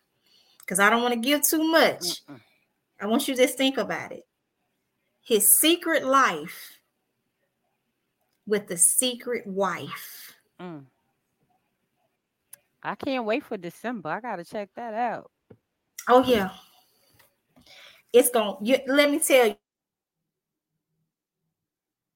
because 0.61 0.79
I 0.79 0.91
don't 0.91 1.03
want 1.03 1.15
to 1.15 1.21
give 1.21 1.43
too 1.43 1.65
much. 1.71 2.25
Mm-mm. 2.27 2.41
I 3.01 3.07
want 3.07 3.29
you 3.29 3.35
to 3.35 3.43
just 3.43 3.59
think 3.59 3.77
about 3.77 4.13
it. 4.13 4.27
His 5.23 5.59
secret 5.61 6.05
life 6.05 6.81
with 8.47 8.69
the 8.69 8.77
secret 8.79 9.47
wife. 9.47 10.35
Mm. 10.61 10.85
I 12.87 12.95
can't 12.95 13.25
wait 13.25 13.43
for 13.43 13.57
December. 13.57 14.09
I 14.11 14.21
gotta 14.21 14.45
check 14.45 14.69
that 14.77 14.95
out. 14.95 15.31
Oh 16.09 16.23
yeah, 16.23 16.51
it's 18.13 18.31
gonna. 18.31 18.57
You, 18.63 18.79
let 18.87 19.11
me 19.11 19.19
tell 19.19 19.57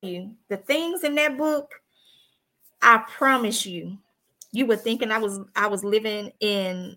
you, 0.02 0.36
the 0.48 0.56
things 0.56 1.02
in 1.02 1.16
that 1.16 1.36
book. 1.36 1.68
I 2.80 3.04
promise 3.18 3.66
you, 3.66 3.98
you 4.52 4.64
were 4.64 4.76
thinking 4.76 5.10
I 5.10 5.18
was 5.18 5.40
I 5.56 5.66
was 5.66 5.82
living 5.82 6.30
in 6.38 6.96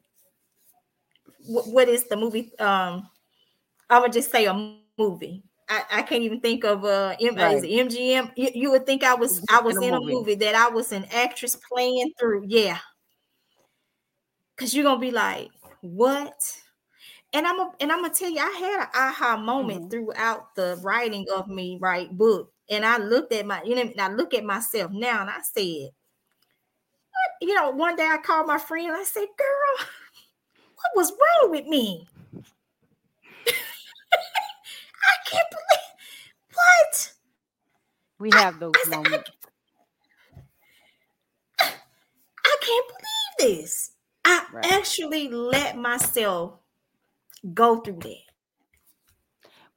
what, 1.47 1.67
what 1.67 1.89
is 1.89 2.05
the 2.05 2.15
movie? 2.15 2.57
Um, 2.59 3.09
I 3.89 3.99
would 3.99 4.13
just 4.13 4.32
say 4.32 4.45
a 4.45 4.53
movie. 4.99 5.43
I, 5.67 5.84
I 5.91 6.01
can't 6.03 6.21
even 6.21 6.41
think 6.41 6.63
of 6.63 6.86
uh 6.86 7.15
M- 7.19 7.36
right. 7.36 7.61
MGM. 7.63 8.34
You, 8.36 8.49
you, 8.53 8.71
would 8.71 8.86
think 8.86 9.03
I 9.03 9.15
was 9.15 9.43
I 9.49 9.61
was 9.61 9.78
in 9.78 9.84
a, 9.84 9.88
in 9.88 9.93
a 9.95 9.99
movie. 9.99 10.13
movie 10.13 10.36
that 10.36 10.53
I 10.55 10.69
was 10.69 10.91
an 10.91 11.05
actress 11.11 11.57
playing 11.71 12.11
through. 12.19 12.45
Yeah, 12.47 12.78
because 14.56 14.74
you're 14.74 14.84
gonna 14.84 14.99
be 14.99 15.12
like, 15.12 15.49
what? 15.82 16.60
And 17.34 17.47
I'm 17.47 17.60
a, 17.60 17.72
and 17.80 17.91
I'm 17.91 18.01
gonna 18.01 18.14
tell 18.14 18.30
you, 18.30 18.39
I 18.39 18.58
had 18.60 18.82
an 18.82 18.88
aha 18.93 19.38
moment 19.38 19.82
mm-hmm. 19.82 19.89
throughout 19.89 20.56
the 20.56 20.80
writing 20.84 21.26
of 21.34 21.47
me, 21.47 21.78
right, 21.82 22.16
book. 22.16 22.51
And 22.70 22.86
I 22.86 22.97
looked 22.97 23.34
at 23.34 23.45
my, 23.45 23.62
you 23.64 23.76
know, 23.76 23.91
I 23.99 24.10
look 24.10 24.34
at 24.34 24.45
myself 24.45 24.91
now 24.91 25.22
and 25.22 25.30
I 25.30 25.39
said, 25.41 25.89
what? 27.10 27.32
You 27.41 27.56
know, 27.56 27.72
one 27.72 27.95
day 27.95 28.08
I 28.10 28.18
called 28.18 28.47
my 28.47 28.58
friend 28.58 28.91
I 28.91 29.04
said, 29.04 29.28
girl, 29.38 29.88
what 30.76 30.91
was 30.95 31.12
wrong 31.12 31.51
with 31.51 31.66
me? 31.66 32.08
I 33.47 33.51
can't 35.26 35.47
believe 35.49 35.93
what? 36.54 37.14
We 38.20 38.30
have 38.34 38.60
those 38.60 38.74
I, 38.86 38.89
moments. 38.89 39.32
I, 41.60 41.72
I 42.45 42.56
can't 42.62 42.88
believe 42.88 43.58
this. 43.58 43.92
I 44.26 44.45
right. 44.49 44.76
actually 44.76 45.30
let 45.30 45.78
myself 45.78 46.59
go 47.53 47.82
through 47.82 47.99
that. 48.01 48.21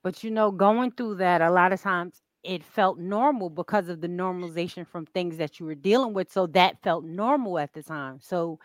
But 0.02 0.22
you 0.24 0.30
know, 0.30 0.50
going 0.50 0.92
through 0.92 1.16
that 1.16 1.42
a 1.42 1.50
lot 1.50 1.72
of 1.72 1.80
times 1.80 2.22
it 2.42 2.62
felt 2.62 2.98
normal 2.98 3.50
because 3.50 3.88
of 3.88 4.00
the 4.00 4.08
normalization 4.08 4.86
from 4.86 5.06
things 5.06 5.36
that 5.38 5.58
you 5.58 5.66
were 5.66 5.74
dealing 5.74 6.14
with. 6.14 6.30
So 6.30 6.46
that 6.48 6.82
felt 6.82 7.04
normal 7.04 7.58
at 7.58 7.72
the 7.72 7.82
time. 7.82 8.20
So 8.20 8.58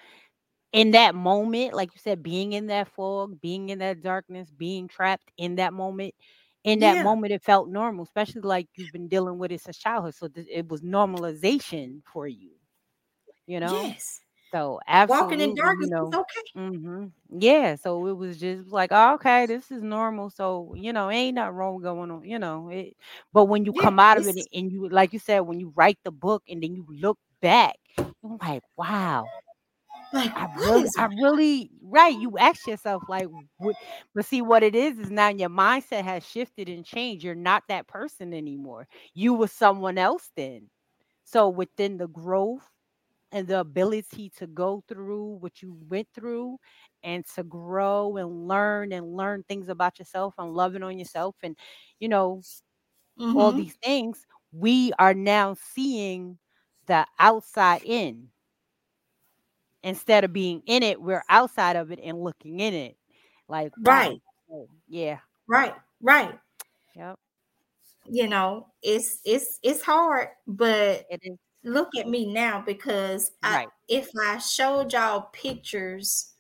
in 0.73 0.91
that 0.91 1.15
moment, 1.15 1.73
like 1.73 1.93
you 1.93 1.99
said, 1.99 2.23
being 2.23 2.53
in 2.53 2.67
that 2.67 2.87
fog, 2.89 3.41
being 3.41 3.69
in 3.69 3.79
that 3.79 4.01
darkness, 4.01 4.51
being 4.51 4.87
trapped 4.87 5.31
in 5.37 5.55
that 5.55 5.73
moment, 5.73 6.15
in 6.63 6.79
that 6.81 6.97
Yeah. 6.97 6.99
moment, 6.99 7.33
it 7.33 7.43
felt 7.43 7.69
normal, 7.69 8.03
especially 8.05 8.41
like 8.41 8.67
you've 8.75 8.91
been 8.91 9.07
dealing 9.09 9.37
with 9.39 9.51
it 9.51 9.61
since 9.61 9.77
childhood. 9.77 10.15
So 10.15 10.27
th- 10.29 10.47
it 10.49 10.67
was 10.69 10.81
normalization 10.81 12.01
for 12.05 12.27
you, 12.27 12.53
you 13.47 13.59
know? 13.59 13.95
Yes. 13.95 14.20
So 14.51 14.79
Walking 15.07 15.39
in 15.41 15.53
absolutely, 15.53 15.75
you 15.77 15.87
darkness 15.87 15.89
know, 15.89 16.13
is 16.13 16.13
okay. 16.13 16.51
hmm 16.55 17.05
yeah. 17.29 17.75
So 17.75 18.07
it 18.07 18.13
was 18.17 18.37
just 18.39 18.71
like, 18.71 18.89
oh, 18.91 19.15
okay, 19.15 19.45
this 19.45 19.71
is 19.71 19.81
normal. 19.83 20.29
So 20.29 20.73
you 20.77 20.93
know, 20.93 21.09
ain't 21.09 21.35
nothing 21.35 21.55
wrong 21.55 21.81
going 21.81 22.11
on, 22.11 22.23
you 22.25 22.39
know. 22.39 22.69
It, 22.69 22.95
but 23.33 23.45
when 23.45 23.65
you 23.65 23.73
Yeah. 23.73 23.73
come 23.73 23.99
out 23.99 24.17
of 24.17 24.27
it 24.27 24.35
and 24.53 24.71
you, 24.71 24.89
like 24.89 25.13
you 25.13 25.19
said, 25.19 25.41
when 25.41 25.59
you 25.59 25.73
write 25.75 25.97
the 26.03 26.11
book 26.11 26.43
and 26.49 26.61
then 26.63 26.75
you 26.75 26.85
look 26.89 27.17
back, 27.41 27.75
you're 28.23 28.37
like, 28.41 28.63
wow, 28.77 29.31
like 30.13 30.31
I 30.35 30.47
really, 30.55 30.89
I 30.97 31.05
really, 31.05 31.71
right. 31.83 32.15
You 32.15 32.37
ask 32.37 32.67
yourself, 32.67 33.03
like, 33.07 33.27
what, 33.57 33.75
but 34.13 34.25
see, 34.25 34.41
what 34.41 34.63
it 34.63 34.75
is 34.75 34.99
is 34.99 35.11
now 35.11 35.29
your 35.29 35.49
mindset 35.49 36.03
has 36.03 36.25
shifted 36.27 36.69
and 36.69 36.85
changed. 36.85 37.23
You're 37.23 37.35
not 37.35 37.63
that 37.69 37.87
person 37.87 38.33
anymore. 38.33 38.87
You 39.13 39.33
were 39.35 39.47
someone 39.47 39.97
else 39.97 40.29
then. 40.35 40.69
So 41.25 41.49
within 41.49 41.97
the 41.97 42.07
growth 42.07 42.67
and 43.31 43.47
the 43.47 43.59
ability 43.59 44.29
to 44.37 44.47
go 44.47 44.83
through 44.87 45.25
what 45.39 45.61
you 45.61 45.73
went 45.89 46.07
through 46.13 46.57
and 47.03 47.25
to 47.35 47.43
grow 47.43 48.17
and 48.17 48.47
learn 48.47 48.91
and 48.93 49.15
learn 49.15 49.43
things 49.47 49.69
about 49.69 49.99
yourself 49.99 50.35
and 50.37 50.53
loving 50.53 50.83
on 50.83 50.97
yourself 50.99 51.35
and, 51.43 51.57
you 51.99 52.09
know, 52.09 52.41
all 53.33 53.51
hmm 53.51 53.53
these 53.53 53.75
things, 53.83 54.25
we 54.51 54.93
are 54.99 55.13
now 55.13 55.53
seeing 55.55 56.39
the 56.87 57.05
outside 57.19 57.81
in 57.83 58.31
instead 59.83 60.23
of 60.23 60.33
being 60.33 60.61
in 60.65 60.83
it, 60.83 61.01
we're 61.01 61.23
outside 61.29 61.75
of 61.75 61.91
it 61.91 61.99
and 62.03 62.21
looking 62.21 62.59
in 62.59 62.73
it. 62.73 62.97
Like. 63.47 63.73
Right. 63.77 64.21
Oh, 64.51 64.69
yeah. 64.87 65.19
Right. 65.47 65.75
Right. 66.01 66.39
Yep. 66.95 67.19
You 68.05 68.27
know, 68.27 68.73
it's 68.81 69.21
it's 69.25 69.59
it's 69.63 69.81
hard, 69.83 70.29
but 70.47 71.05
It 71.09 71.19
is 71.23 71.37
look 71.63 71.89
at 71.97 72.07
me 72.07 72.31
now 72.31 72.61
because 72.65 73.31
I 73.43 73.55
right. 73.55 73.69
if 73.87 74.09
I 74.27 74.37
showed 74.37 74.93
y'all 74.93 75.29
pictures 75.33 76.33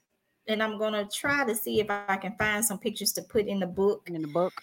and 0.47 0.61
I'm 0.63 0.77
gonna 0.77 1.07
try 1.07 1.45
to 1.45 1.55
see 1.55 1.79
if 1.79 1.89
I 1.89 2.17
can 2.17 2.35
find 2.37 2.63
some 2.63 2.79
pictures 2.79 3.13
to 3.13 3.21
put 3.21 3.47
in 3.47 3.59
the 3.59 3.67
book. 3.67 4.09
In 4.09 4.21
the 4.21 4.27
book. 4.27 4.53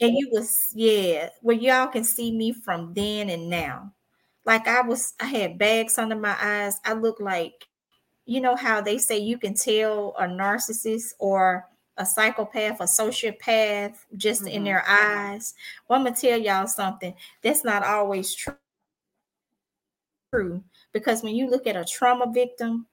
And 0.00 0.12
you 0.16 0.28
was 0.32 0.72
yeah, 0.74 1.30
where 1.42 1.56
y'all 1.56 1.88
can 1.88 2.04
see 2.04 2.32
me 2.32 2.52
from 2.52 2.94
then 2.94 3.30
and 3.30 3.50
now. 3.50 3.92
Like 4.44 4.66
I 4.66 4.80
was 4.80 5.14
I 5.20 5.26
had 5.26 5.58
bags 5.58 5.98
under 5.98 6.16
my 6.16 6.36
eyes. 6.40 6.80
I 6.84 6.94
look 6.94 7.20
like 7.20 7.66
you 8.26 8.40
know 8.40 8.56
how 8.56 8.80
they 8.80 8.98
say 8.98 9.18
you 9.18 9.38
can 9.38 9.54
tell 9.54 10.14
a 10.18 10.24
narcissist 10.24 11.14
or 11.18 11.66
a 11.96 12.06
psychopath, 12.06 12.80
a 12.80 12.84
sociopath 12.84 13.96
just 14.16 14.46
in 14.46 14.62
Mhm. 14.62 14.64
their 14.64 14.84
eyes. 14.88 15.54
Well, 15.88 15.98
I'm 15.98 16.04
gonna 16.04 16.16
tell 16.16 16.38
y'all 16.38 16.66
something. 16.68 17.14
That's 17.42 17.64
not 17.64 17.82
always 17.84 18.34
true. 18.34 18.54
True, 20.32 20.62
because 20.92 21.22
when 21.22 21.34
you 21.34 21.48
look 21.48 21.66
at 21.66 21.76
a 21.76 21.84
trauma 21.84 22.30
victim, 22.32 22.86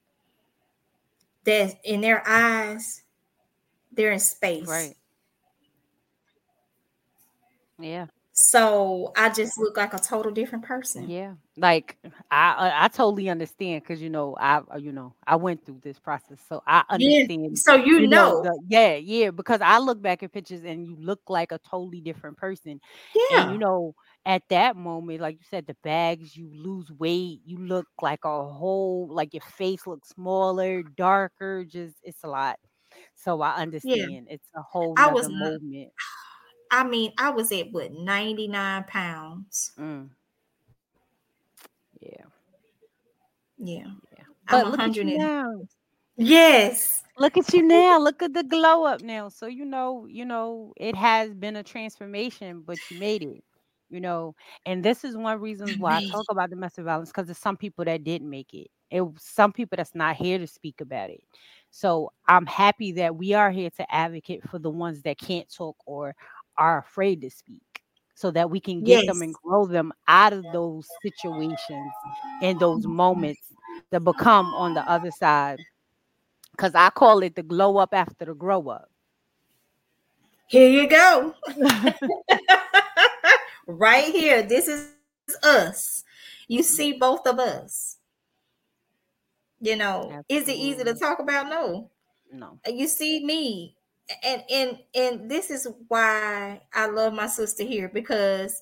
that 1.43 1.75
in 1.83 2.01
their 2.01 2.23
eyes, 2.27 3.03
they're 3.91 4.11
in 4.11 4.19
space. 4.19 4.67
Right. 4.67 4.95
Yeah. 7.79 8.07
So 8.31 9.13
I 9.15 9.29
just 9.29 9.57
look 9.57 9.77
like 9.77 9.93
a 9.93 9.99
total 9.99 10.31
different 10.31 10.65
person. 10.65 11.09
Yeah, 11.09 11.35
like 11.57 11.97
I 12.29 12.71
I, 12.83 12.87
totally 12.89 13.29
understand 13.29 13.81
because 13.81 14.01
you 14.01 14.09
know 14.09 14.35
I 14.37 14.61
uh, 14.73 14.77
you 14.77 14.91
know 14.91 15.13
I 15.25 15.37
went 15.37 15.65
through 15.65 15.79
this 15.81 15.99
process, 15.99 16.39
so 16.49 16.61
I 16.67 16.83
Yeah. 16.97 17.21
understand. 17.21 17.57
So 17.57 17.75
you, 17.75 18.01
You 18.01 18.07
know, 18.07 18.41
know, 18.41 18.41
the 18.43 18.59
yeah 18.67 18.95
yeah 18.95 19.31
because 19.31 19.61
I 19.61 19.77
look 19.79 20.01
back 20.01 20.21
at 20.23 20.33
pictures 20.33 20.63
and 20.65 20.85
you 20.85 20.97
look 20.99 21.21
like 21.29 21.53
a 21.53 21.59
totally 21.59 22.01
different 22.01 22.37
person, 22.37 22.81
and 23.37 23.51
you 23.53 23.57
know 23.57 23.95
at 24.25 24.43
that 24.49 24.75
moment, 24.75 25.21
like 25.21 25.35
you 25.37 25.45
said, 25.49 25.67
the 25.67 25.75
bags 25.83 26.35
you 26.35 26.49
lose 26.53 26.91
weight, 26.91 27.41
you 27.45 27.57
look 27.57 27.87
like 28.01 28.25
a 28.25 28.47
whole 28.49 29.07
like 29.09 29.33
your 29.33 29.41
face 29.41 29.85
looks 29.87 30.09
smaller, 30.09 30.83
darker, 30.83 31.65
just 31.65 31.97
it's 32.03 32.23
a 32.23 32.27
lot. 32.27 32.59
So 33.15 33.41
I 33.41 33.55
yeah. 33.83 34.07
understand 34.11 34.27
it's 34.29 34.49
a 34.55 34.61
whole 34.61 34.97
I 34.97 35.11
was 35.11 35.29
moment. 35.29 35.93
I 36.71 36.83
mean, 36.83 37.13
I 37.17 37.29
was 37.31 37.51
at 37.51 37.71
what 37.71 37.91
99 37.93 38.83
pounds. 38.85 39.73
Mm, 39.77 40.15
yeah 42.01 42.25
Yeah, 43.57 43.87
yeah, 44.17 44.23
I'm 44.47 44.61
but 44.61 44.67
look 44.67 44.85
at 44.87 45.01
you 45.01 45.09
now. 45.11 45.67
yes, 46.17 47.03
Look 47.17 47.37
at 47.37 47.53
you 47.53 47.61
now. 47.61 47.99
Look 47.99 48.21
at 48.21 48.33
the 48.33 48.43
glow 48.43 48.85
up 48.85 49.01
now. 49.01 49.29
So 49.29 49.47
you 49.47 49.65
know, 49.65 50.05
you 50.05 50.25
know, 50.25 50.73
it 50.77 50.95
has 50.95 51.33
been 51.33 51.55
a 51.55 51.63
transformation, 51.63 52.61
but 52.61 52.89
you 52.89 52.97
made 52.97 53.23
it. 53.23 53.43
You 53.89 54.01
know, 54.01 54.35
and 54.65 54.83
this 54.83 55.03
is 55.03 55.15
one 55.15 55.39
reason 55.39 55.67
why 55.79 55.97
I 55.97 56.07
talk 56.07 56.25
about 56.29 56.49
domestic 56.49 56.85
violence 56.85 57.09
because 57.09 57.27
there's 57.27 57.37
some 57.37 57.57
people 57.57 57.85
that 57.85 58.03
didn't 58.03 58.29
make 58.29 58.53
it. 58.53 58.67
It 58.91 59.03
some 59.19 59.51
people 59.51 59.77
that's 59.77 59.95
not 59.95 60.15
here 60.15 60.37
to 60.37 60.47
speak 60.47 60.81
about 60.81 61.09
it. 61.09 61.21
So 61.71 62.11
I'm 62.27 62.45
happy 62.45 62.93
that 62.93 63.15
we 63.15 63.33
are 63.33 63.51
here 63.51 63.69
to 63.71 63.93
advocate 63.93 64.47
for 64.49 64.59
the 64.59 64.69
ones 64.69 65.01
that 65.03 65.17
can't 65.17 65.51
talk 65.53 65.75
or 65.85 66.15
are 66.57 66.79
afraid 66.79 67.21
to 67.21 67.29
speak, 67.29 67.81
so 68.15 68.31
that 68.31 68.49
we 68.49 68.59
can 68.59 68.83
get 68.83 69.05
them 69.07 69.21
and 69.21 69.33
grow 69.33 69.65
them 69.65 69.91
out 70.07 70.33
of 70.33 70.45
those 70.53 70.87
situations 71.01 71.91
and 72.41 72.59
those 72.59 72.83
mm-hmm. 72.85 72.95
moments 72.95 73.41
to 73.91 73.99
become 73.99 74.47
on 74.53 74.73
the 74.73 74.89
other 74.89 75.11
side 75.11 75.59
because 76.55 76.73
I 76.73 76.89
call 76.89 77.21
it 77.23 77.35
the 77.35 77.43
glow 77.43 77.77
up 77.77 77.93
after 77.93 78.25
the 78.25 78.33
grow 78.33 78.69
up. 78.69 78.89
here 80.47 80.69
you 80.69 80.87
go. 80.87 81.35
right 83.67 84.13
here. 84.13 84.43
This 84.43 84.67
is 84.67 84.89
us. 85.43 86.03
You 86.47 86.63
see 86.63 86.91
mm-hmm. 86.91 86.99
both 86.99 87.27
of 87.27 87.39
us. 87.39 87.97
You 89.59 89.75
know, 89.75 90.23
is 90.29 90.47
it 90.47 90.57
easy 90.57 90.83
to 90.83 90.93
talk 90.93 91.19
about? 91.19 91.49
No. 91.49 91.89
No. 92.31 92.59
Uh, 92.67 92.71
you 92.71 92.87
see 92.87 93.25
me 93.25 93.75
and 94.23 94.43
and 94.49 94.77
and 94.93 95.31
this 95.31 95.49
is 95.49 95.67
why 95.87 96.61
i 96.73 96.85
love 96.85 97.13
my 97.13 97.27
sister 97.27 97.63
here 97.63 97.89
because 97.93 98.61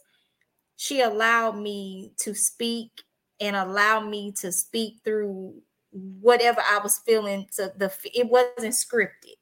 she 0.78 1.02
allowed 1.02 1.58
me 1.58 2.14
to 2.18 2.34
speak 2.34 2.92
and 3.40 3.56
allow 3.56 4.00
me 4.00 4.32
to 4.32 4.52
speak 4.52 5.00
through 5.04 5.54
whatever 5.92 6.62
i 6.70 6.80
was 6.80 7.00
feeling 7.06 7.46
to 7.52 7.72
the 7.78 7.92
it 8.14 8.30
wasn't 8.30 8.74
scripted 8.74 9.36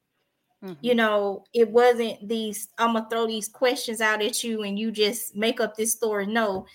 you 0.80 0.92
Mhm. 0.92 0.96
know 0.96 1.44
it 1.52 1.68
wasn't 1.68 2.28
these 2.28 2.68
i'm 2.78 2.94
gonna 2.94 3.06
throw 3.10 3.26
these 3.26 3.48
questions 3.48 4.00
out 4.00 4.22
at 4.22 4.44
you 4.44 4.62
and 4.62 4.78
you 4.78 4.90
just 4.92 5.34
make 5.34 5.60
up 5.60 5.76
this 5.76 5.92
story. 5.92 6.26
No 6.26 6.66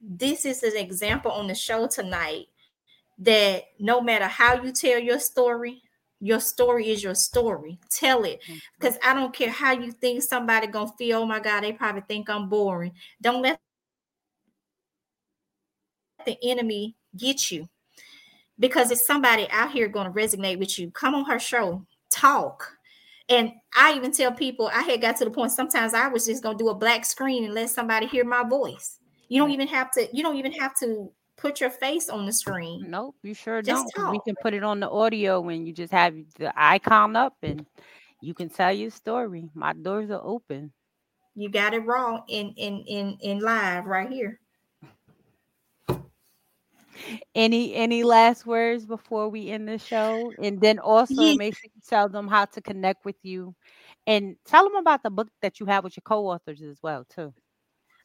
this 0.00 0.44
is 0.44 0.62
an 0.62 0.76
example 0.76 1.30
on 1.32 1.46
the 1.46 1.54
show 1.54 1.86
tonight 1.86 2.46
that 3.18 3.64
no 3.78 4.00
matter 4.02 4.26
how 4.26 4.62
you 4.62 4.72
tell 4.72 4.98
your 4.98 5.18
story 5.18 5.80
your 6.20 6.40
story 6.40 6.90
is 6.90 7.02
your 7.02 7.14
story. 7.14 7.78
Tell 7.90 8.24
it. 8.24 8.40
Because 8.78 8.98
i 9.02 9.14
don't 9.14 9.34
care 9.34 9.50
how 9.50 9.72
you 9.72 9.90
think 9.92 10.22
somebody 10.22 10.66
gonna 10.66 10.92
feel 10.98 11.20
oh 11.20 11.26
my 11.26 11.40
god 11.40 11.62
they 11.62 11.72
probably 11.72 12.02
think 12.02 12.28
i'm 12.28 12.48
boring. 12.48 12.92
Don't 13.22 13.42
let 13.42 13.58
the 16.26 16.36
enemy 16.42 16.94
get 17.16 17.50
you 17.50 17.68
because 18.58 18.90
it's 18.90 19.06
somebody 19.06 19.46
out 19.50 19.72
here 19.72 19.88
going 19.88 20.06
to 20.06 20.12
resonate 20.18 20.58
with 20.58 20.78
you. 20.78 20.90
Come 20.90 21.14
on 21.14 21.24
her 21.26 21.38
show. 21.38 21.84
Talk 22.10 22.78
and 23.28 23.52
i 23.74 23.94
even 23.94 24.12
tell 24.12 24.32
people 24.32 24.70
i 24.74 24.82
had 24.82 25.00
got 25.00 25.16
to 25.16 25.24
the 25.24 25.30
point 25.30 25.50
sometimes 25.50 25.94
i 25.94 26.08
was 26.08 26.26
just 26.26 26.42
going 26.42 26.56
to 26.58 26.62
do 26.64 26.68
a 26.70 26.74
black 26.74 27.04
screen 27.04 27.44
and 27.44 27.54
let 27.54 27.70
somebody 27.70 28.06
hear 28.06 28.24
my 28.24 28.42
voice 28.42 28.98
you 29.28 29.40
don't 29.40 29.50
mm. 29.50 29.54
even 29.54 29.66
have 29.68 29.90
to 29.90 30.06
you 30.12 30.22
don't 30.22 30.36
even 30.36 30.52
have 30.52 30.72
to 30.78 31.10
put 31.36 31.60
your 31.60 31.70
face 31.70 32.08
on 32.08 32.26
the 32.26 32.32
screen 32.32 32.84
Nope, 32.88 33.16
you 33.22 33.34
sure 33.34 33.60
just 33.62 33.92
don't. 33.94 34.04
'cause 34.06 34.12
we 34.12 34.20
can 34.24 34.36
put 34.40 34.54
it 34.54 34.62
on 34.62 34.78
the 34.80 34.88
audio 34.88 35.40
when 35.40 35.66
you 35.66 35.72
just 35.72 35.92
have 35.92 36.14
the 36.38 36.52
icon 36.56 37.16
up 37.16 37.34
and 37.42 37.66
you 38.20 38.34
can 38.34 38.48
tell 38.48 38.72
your 38.72 38.90
story. 38.90 39.50
My 39.52 39.72
doors 39.72 40.10
are 40.10 40.20
open. 40.22 40.72
you 41.34 41.48
got 41.50 41.74
it 41.74 41.80
wrong 41.84 42.22
in 42.28 42.54
in 42.56 42.84
in 42.86 43.18
in 43.20 43.40
live 43.40 43.86
right 43.86 44.08
here 44.10 44.38
Any 47.34 47.74
any 47.74 48.04
last 48.04 48.46
words 48.46 48.86
before 48.86 49.28
we 49.28 49.50
end 49.50 49.68
the 49.68 49.78
show? 49.78 50.32
And 50.42 50.60
then 50.60 50.78
also 50.78 51.14
yeah 51.14 51.34
make 51.34 51.56
sure 51.56 51.70
you 51.74 51.80
tell 51.86 52.08
them 52.08 52.28
how 52.28 52.44
to 52.46 52.60
connect 52.60 53.04
with 53.04 53.16
you 53.22 53.54
and 54.06 54.36
tell 54.44 54.64
them 54.64 54.76
about 54.76 55.02
the 55.02 55.10
book 55.10 55.28
that 55.42 55.60
you 55.60 55.66
have 55.66 55.84
with 55.84 55.96
your 55.96 56.02
co-authors 56.04 56.62
as 56.62 56.78
well 56.82 57.04
too. 57.04 57.32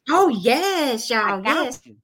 oh 0.10 0.30
yes 0.30 1.10
y'all 1.10 1.44
yes 1.46 1.82
you. 1.86 1.98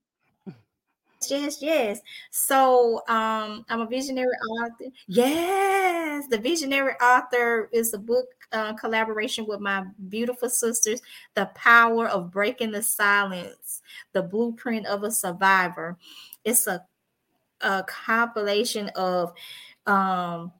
yes, 1.30 1.62
yes. 1.62 2.00
So 2.32 3.02
um, 3.08 3.66
I'm 3.70 3.82
a 3.82 3.88
visionary 3.88 4.36
author. 4.60 4.86
Yes, 5.08 6.28
the 6.30 6.38
visionary 6.38 6.94
author 7.02 7.70
is 7.72 7.94
a 7.94 7.98
book 7.98 8.26
uh, 8.52 8.74
collaboration 8.74 9.46
with 9.48 9.60
my 9.60 9.84
beautiful 10.10 10.50
sisters. 10.50 11.02
The 11.34 11.48
power 11.56 12.08
of 12.08 12.32
breaking 12.32 12.72
the 12.72 12.84
silence, 12.84 13.82
the 14.14 14.22
blueprint 14.22 14.86
of 14.86 15.04
a 15.04 15.12
survivor. 15.12 15.98
It's 16.46 16.68
a, 16.68 16.86
a 17.62 17.84
compilation 17.84 18.90
of 18.96 19.34
um, 19.86 20.52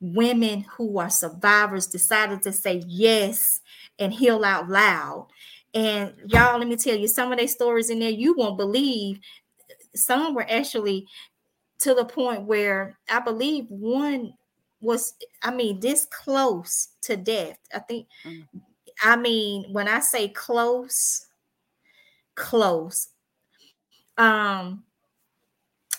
women 0.00 0.64
who 0.76 0.98
are 0.98 1.10
survivors 1.10 1.86
decided 1.86 2.42
to 2.42 2.52
say 2.52 2.82
yes 2.86 3.60
and 3.98 4.12
heal 4.12 4.44
out 4.44 4.68
loud. 4.68 5.28
And 5.74 6.14
y'all, 6.26 6.58
let 6.58 6.68
me 6.68 6.76
tell 6.76 6.96
you, 6.96 7.08
some 7.08 7.32
of 7.32 7.38
their 7.38 7.48
stories 7.48 7.90
in 7.90 7.98
there 7.98 8.10
you 8.10 8.34
won't 8.34 8.56
believe 8.56 9.18
some 9.94 10.34
were 10.34 10.46
actually 10.48 11.06
to 11.80 11.94
the 11.94 12.04
point 12.04 12.42
where 12.42 12.98
I 13.08 13.20
believe 13.20 13.66
one 13.68 14.34
was, 14.80 15.14
I 15.42 15.50
mean, 15.50 15.80
this 15.80 16.06
close 16.06 16.88
to 17.02 17.16
death. 17.16 17.58
I 17.74 17.80
think, 17.80 18.06
mm. 18.24 18.44
I 19.02 19.16
mean, 19.16 19.72
when 19.72 19.88
I 19.88 20.00
say 20.00 20.28
close, 20.28 21.26
close. 22.34 23.08
Um, 24.16 24.84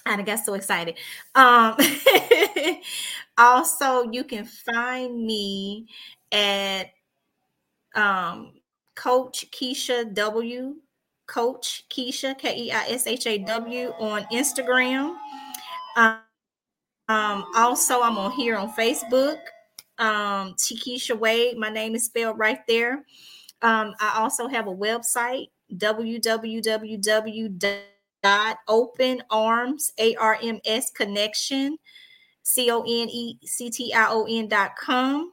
I 0.06 0.22
got 0.22 0.45
so 0.45 0.53
excited. 0.53 0.95
Um, 1.34 1.76
also, 3.38 4.10
you 4.12 4.24
can 4.24 4.45
find 4.45 5.26
me 5.26 5.88
at 6.32 6.91
um, 7.95 8.53
Coach 8.95 9.45
Keisha 9.51 10.14
W 10.14 10.76
Coach 11.28 11.86
Keisha, 11.89 12.38
K 12.38 12.56
E 12.56 12.72
I 12.72 12.88
S 12.89 13.08
H 13.08 13.28
A 13.28 13.38
W, 13.39 13.93
on 13.99 14.24
Instagram. 14.32 15.16
Um, 15.95 16.20
um, 17.08 17.45
also, 17.56 18.01
I'm 18.01 18.18
on 18.18 18.32
here 18.32 18.56
on 18.56 18.72
Facebook. 18.74 19.38
Um, 19.97 20.56
Wade, 21.20 21.58
my 21.58 21.70
name 21.70 21.95
is 21.95 22.06
spelled 22.06 22.38
right 22.38 22.60
there. 22.68 23.06
Um, 23.62 23.93
I 23.99 24.14
also 24.18 24.47
have 24.47 24.68
a 24.68 24.76
website, 24.76 25.47
www.openarms, 28.26 29.91
A 29.99 30.15
R 30.15 30.38
M 30.41 30.59
S 30.65 30.89
connection, 30.91 31.78
C-O-N-E-C-T-I-O-N 32.43 32.88
dot 34.47 34.76
com. 34.76 35.32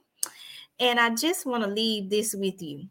And 0.80 1.00
I 1.00 1.14
just 1.14 1.46
want 1.46 1.64
to 1.64 1.70
leave 1.70 2.10
this 2.10 2.34
with 2.34 2.60
you. 2.60 2.88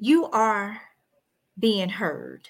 you 0.00 0.24
are 0.30 0.80
being 1.58 1.90
heard. 1.90 2.48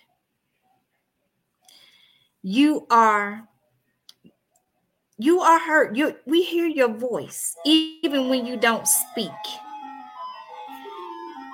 You 2.42 2.86
are 2.88 3.46
you 5.18 5.40
are 5.40 5.58
heard. 5.58 5.96
You 5.96 6.16
we 6.24 6.42
hear 6.42 6.66
your 6.66 6.88
voice 6.88 7.54
even 7.66 8.30
when 8.30 8.46
you 8.46 8.56
don't 8.56 8.86
speak. 8.86 9.28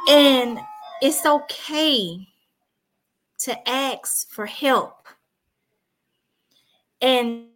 And 0.09 0.61
it's 1.01 1.25
okay 1.25 2.29
to 3.41 3.69
ask 3.69 4.31
for 4.31 4.47
help. 4.47 5.07
And 7.01 7.49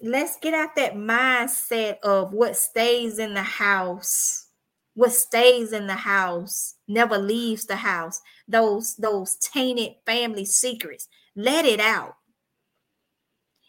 let's 0.00 0.36
get 0.40 0.54
out 0.54 0.76
that 0.76 0.94
mindset 0.94 1.98
of 2.00 2.32
what 2.32 2.56
stays 2.56 3.18
in 3.18 3.34
the 3.34 3.42
house. 3.42 4.46
What 4.94 5.12
stays 5.12 5.72
in 5.72 5.86
the 5.86 5.94
house 5.94 6.74
never 6.86 7.16
leaves 7.16 7.64
the 7.64 7.76
house. 7.76 8.20
Those 8.46 8.96
those 8.96 9.36
tainted 9.36 9.92
family 10.04 10.44
secrets. 10.44 11.08
Let 11.34 11.64
it 11.64 11.80
out. 11.80 12.16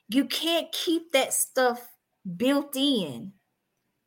You 0.10 0.26
can't 0.26 0.72
keep 0.72 1.12
that 1.14 1.34
stuff 1.34 1.88
built 2.38 2.76
in 2.76 3.34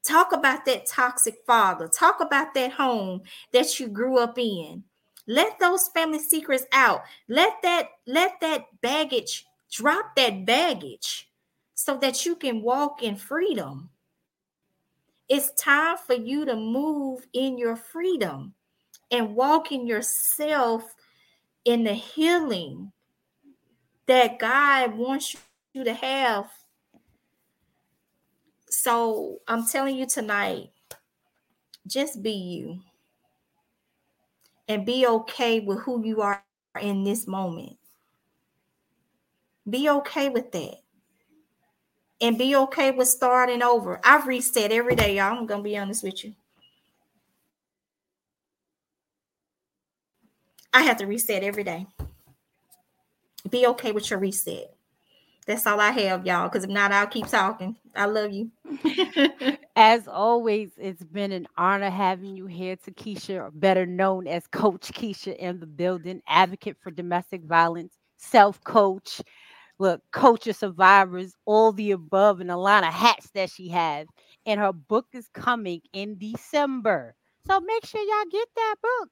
talk 0.04 0.32
about 0.32 0.64
that 0.66 0.86
toxic 0.86 1.36
father. 1.46 1.88
Talk 1.88 2.20
about 2.20 2.54
that 2.54 2.72
home 2.72 3.22
that 3.52 3.80
you 3.80 3.88
grew 3.88 4.18
up 4.18 4.38
in. 4.38 4.84
Let 5.26 5.58
those 5.58 5.88
family 5.88 6.18
secrets 6.18 6.66
out. 6.72 7.02
Let 7.28 7.54
that 7.62 7.88
let 8.06 8.40
that 8.40 8.66
baggage 8.82 9.46
drop 9.70 10.14
that 10.16 10.44
baggage 10.44 11.28
so 11.74 11.96
that 11.98 12.24
you 12.24 12.36
can 12.36 12.62
walk 12.62 13.02
in 13.02 13.16
freedom. 13.16 13.90
It's 15.28 15.50
time 15.52 15.96
for 16.06 16.14
you 16.14 16.44
to 16.44 16.54
move 16.54 17.26
in 17.32 17.56
your 17.56 17.76
freedom 17.76 18.54
and 19.10 19.34
walk 19.34 19.72
in 19.72 19.86
yourself 19.86 20.94
in 21.64 21.84
the 21.84 21.94
healing 21.94 22.92
that 24.06 24.38
God 24.38 24.94
wants 24.94 25.34
you 25.72 25.84
to 25.84 25.94
have. 25.94 26.50
So 28.74 29.38
I'm 29.46 29.66
telling 29.66 29.96
you 29.96 30.06
tonight, 30.06 30.70
just 31.86 32.22
be 32.22 32.32
you 32.32 32.80
and 34.68 34.84
be 34.84 35.06
okay 35.06 35.60
with 35.60 35.78
who 35.80 36.04
you 36.04 36.22
are 36.22 36.42
in 36.80 37.04
this 37.04 37.26
moment. 37.26 37.76
Be 39.68 39.88
okay 39.88 40.28
with 40.28 40.50
that 40.52 40.76
and 42.20 42.36
be 42.36 42.56
okay 42.56 42.90
with 42.90 43.08
starting 43.08 43.62
over. 43.62 44.00
I've 44.02 44.26
reset 44.26 44.72
every 44.72 44.96
day, 44.96 45.16
y'all. 45.16 45.38
I'm 45.38 45.46
gonna 45.46 45.62
be 45.62 45.76
honest 45.76 46.02
with 46.02 46.24
you. 46.24 46.34
I 50.72 50.82
have 50.82 50.96
to 50.98 51.06
reset 51.06 51.44
every 51.44 51.64
day. 51.64 51.86
Be 53.48 53.66
okay 53.68 53.92
with 53.92 54.10
your 54.10 54.18
reset. 54.18 54.74
That's 55.46 55.66
all 55.66 55.80
I 55.80 55.90
have, 55.90 56.26
y'all. 56.26 56.48
Because 56.48 56.64
if 56.64 56.70
not, 56.70 56.92
I'll 56.92 57.06
keep 57.06 57.26
talking. 57.26 57.76
I 57.94 58.06
love 58.06 58.32
you. 58.32 58.50
as 59.76 60.08
always, 60.08 60.70
it's 60.78 61.04
been 61.04 61.32
an 61.32 61.46
honor 61.56 61.90
having 61.90 62.36
you 62.36 62.46
here, 62.46 62.76
Keisha, 62.76 63.50
better 63.52 63.86
known 63.86 64.26
as 64.26 64.46
Coach 64.46 64.92
Keisha 64.92 65.36
in 65.36 65.60
the 65.60 65.66
building, 65.66 66.22
advocate 66.28 66.76
for 66.80 66.90
domestic 66.90 67.42
violence, 67.44 67.94
self 68.16 68.62
coach, 68.64 69.20
look, 69.78 70.00
coach 70.12 70.46
of 70.46 70.56
survivors, 70.56 71.34
all 71.44 71.72
the 71.72 71.90
above, 71.90 72.40
and 72.40 72.50
a 72.50 72.56
lot 72.56 72.84
of 72.84 72.92
hats 72.92 73.30
that 73.34 73.50
she 73.50 73.68
has. 73.68 74.06
And 74.46 74.60
her 74.60 74.72
book 74.72 75.06
is 75.12 75.28
coming 75.34 75.82
in 75.92 76.18
December. 76.18 77.14
So 77.46 77.60
make 77.60 77.84
sure 77.84 78.00
y'all 78.00 78.30
get 78.30 78.48
that 78.56 78.76
book. 78.82 79.08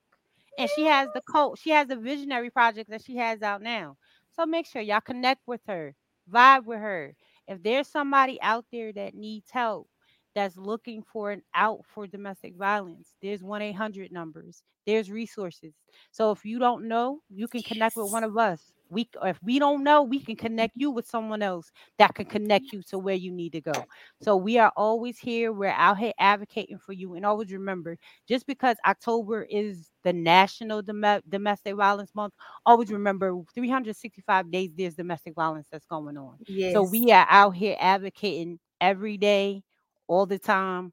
And 0.58 0.70
she 0.76 0.84
has 0.84 1.08
the 1.14 1.22
coach, 1.22 1.60
she 1.60 1.70
has 1.70 1.90
a 1.90 1.96
visionary 1.96 2.50
project 2.50 2.90
that 2.90 3.02
she 3.04 3.16
has 3.16 3.42
out 3.42 3.62
now. 3.62 3.96
So 4.36 4.46
make 4.46 4.66
sure 4.66 4.82
y'all 4.82 5.00
connect 5.00 5.42
with 5.46 5.60
her, 5.66 5.94
vibe 6.32 6.64
with 6.64 6.80
her. 6.80 7.14
If 7.48 7.62
there's 7.62 7.88
somebody 7.88 8.40
out 8.42 8.66
there 8.72 8.92
that 8.94 9.14
needs 9.14 9.50
help, 9.50 9.88
that's 10.34 10.56
looking 10.56 11.02
for 11.02 11.30
an 11.30 11.42
out 11.54 11.80
for 11.94 12.06
domestic 12.06 12.54
violence, 12.56 13.14
there's 13.22 13.42
1 13.42 13.62
800 13.62 14.12
numbers, 14.12 14.62
there's 14.86 15.10
resources. 15.10 15.74
So 16.10 16.30
if 16.32 16.44
you 16.44 16.58
don't 16.58 16.88
know, 16.88 17.20
you 17.30 17.48
can 17.48 17.62
connect 17.62 17.96
with 17.96 18.10
one 18.10 18.24
of 18.24 18.36
us. 18.36 18.72
We 18.90 19.08
if 19.22 19.38
we 19.42 19.58
don't 19.58 19.84
know 19.84 20.02
we 20.02 20.20
can 20.20 20.36
connect 20.36 20.74
you 20.76 20.90
with 20.90 21.06
someone 21.06 21.42
else 21.42 21.70
that 21.98 22.14
can 22.14 22.26
connect 22.26 22.72
you 22.72 22.82
to 22.88 22.98
where 22.98 23.14
you 23.14 23.32
need 23.32 23.52
to 23.52 23.60
go. 23.62 23.86
So 24.20 24.36
we 24.36 24.58
are 24.58 24.72
always 24.76 25.18
here. 25.18 25.52
We're 25.52 25.68
out 25.68 25.98
here 25.98 26.12
advocating 26.18 26.78
for 26.78 26.92
you. 26.92 27.14
And 27.14 27.24
always 27.24 27.52
remember 27.52 27.96
just 28.28 28.46
because 28.46 28.76
october 28.86 29.44
is 29.48 29.90
the 30.04 30.12
national 30.12 30.82
Dom- 30.82 31.22
domestic 31.28 31.74
violence 31.76 32.14
month 32.14 32.34
always 32.66 32.90
remember 32.90 33.34
365 33.54 34.50
days 34.50 34.70
there's 34.76 34.94
domestic 34.94 35.34
violence 35.34 35.66
that's 35.70 35.86
going 35.86 36.16
on. 36.16 36.38
Yes. 36.46 36.72
so 36.72 36.82
we 36.82 37.10
are 37.12 37.26
out 37.30 37.56
here 37.56 37.76
advocating 37.80 38.58
every 38.80 39.16
day 39.16 39.62
all 40.08 40.26
the 40.26 40.38
time 40.38 40.92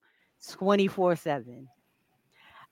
24 0.58 1.16
7 1.16 1.68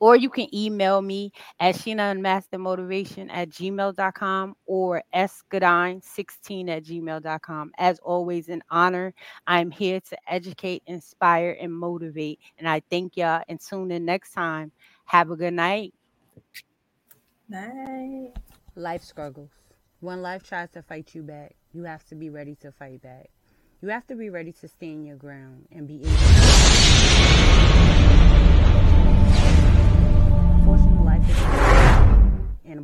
or 0.04 0.18
you 0.18 0.30
can 0.30 0.54
email 0.54 1.02
me 1.02 1.32
at 1.62 1.76
sheenaunmaskingmotivation 1.76 3.30
at 3.32 3.48
gmail.com 3.48 4.54
or 4.66 5.02
sgadine16 5.16 6.70
at 6.70 6.84
gmail.com. 6.84 7.72
As 7.78 8.00
always, 8.00 8.50
an 8.50 8.62
honor. 8.70 9.14
I'm 9.48 9.72
here 9.72 10.02
to 10.02 10.18
educate, 10.28 10.84
inspire, 10.88 11.56
and 11.58 11.72
motivate. 11.72 12.40
And 12.58 12.68
I 12.68 12.82
thank 12.90 13.16
y'all 13.16 13.44
and 13.48 13.62
tune 13.62 13.92
in 13.92 14.04
next 14.04 14.34
time. 14.34 14.74
Have 15.06 15.32
a 15.32 15.38
good 15.38 15.54
night. 15.54 15.94
Night. 17.48 18.34
Life 18.76 19.04
struggles. 19.04 19.52
When 20.02 20.22
life 20.22 20.44
tries 20.44 20.70
to 20.72 20.82
fight 20.82 21.16
you 21.16 21.22
back, 21.22 21.56
you 21.72 21.86
have 21.86 22.04
to 22.08 22.16
be 22.16 22.30
ready 22.30 22.56
to 22.56 22.74
fight 22.74 23.02
back. 23.02 23.30
You 23.82 23.88
have 23.88 24.06
to 24.08 24.16
be 24.16 24.30
ready 24.30 24.52
to 24.52 24.68
stand 24.68 25.08
your 25.08 25.16
ground 25.16 25.66
and 25.72 25.88
be 25.88 26.02
able 26.02 26.93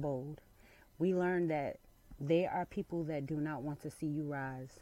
bold. 0.02 0.42
We 0.98 1.14
learned 1.16 1.52
that 1.52 1.78
there 2.20 2.52
are 2.52 2.66
people 2.66 3.04
that 3.06 3.26
do 3.26 3.38
not 3.38 3.62
want 3.62 3.82
to 3.82 3.92
see 3.92 4.08
you 4.08 4.24
rise. 4.24 4.80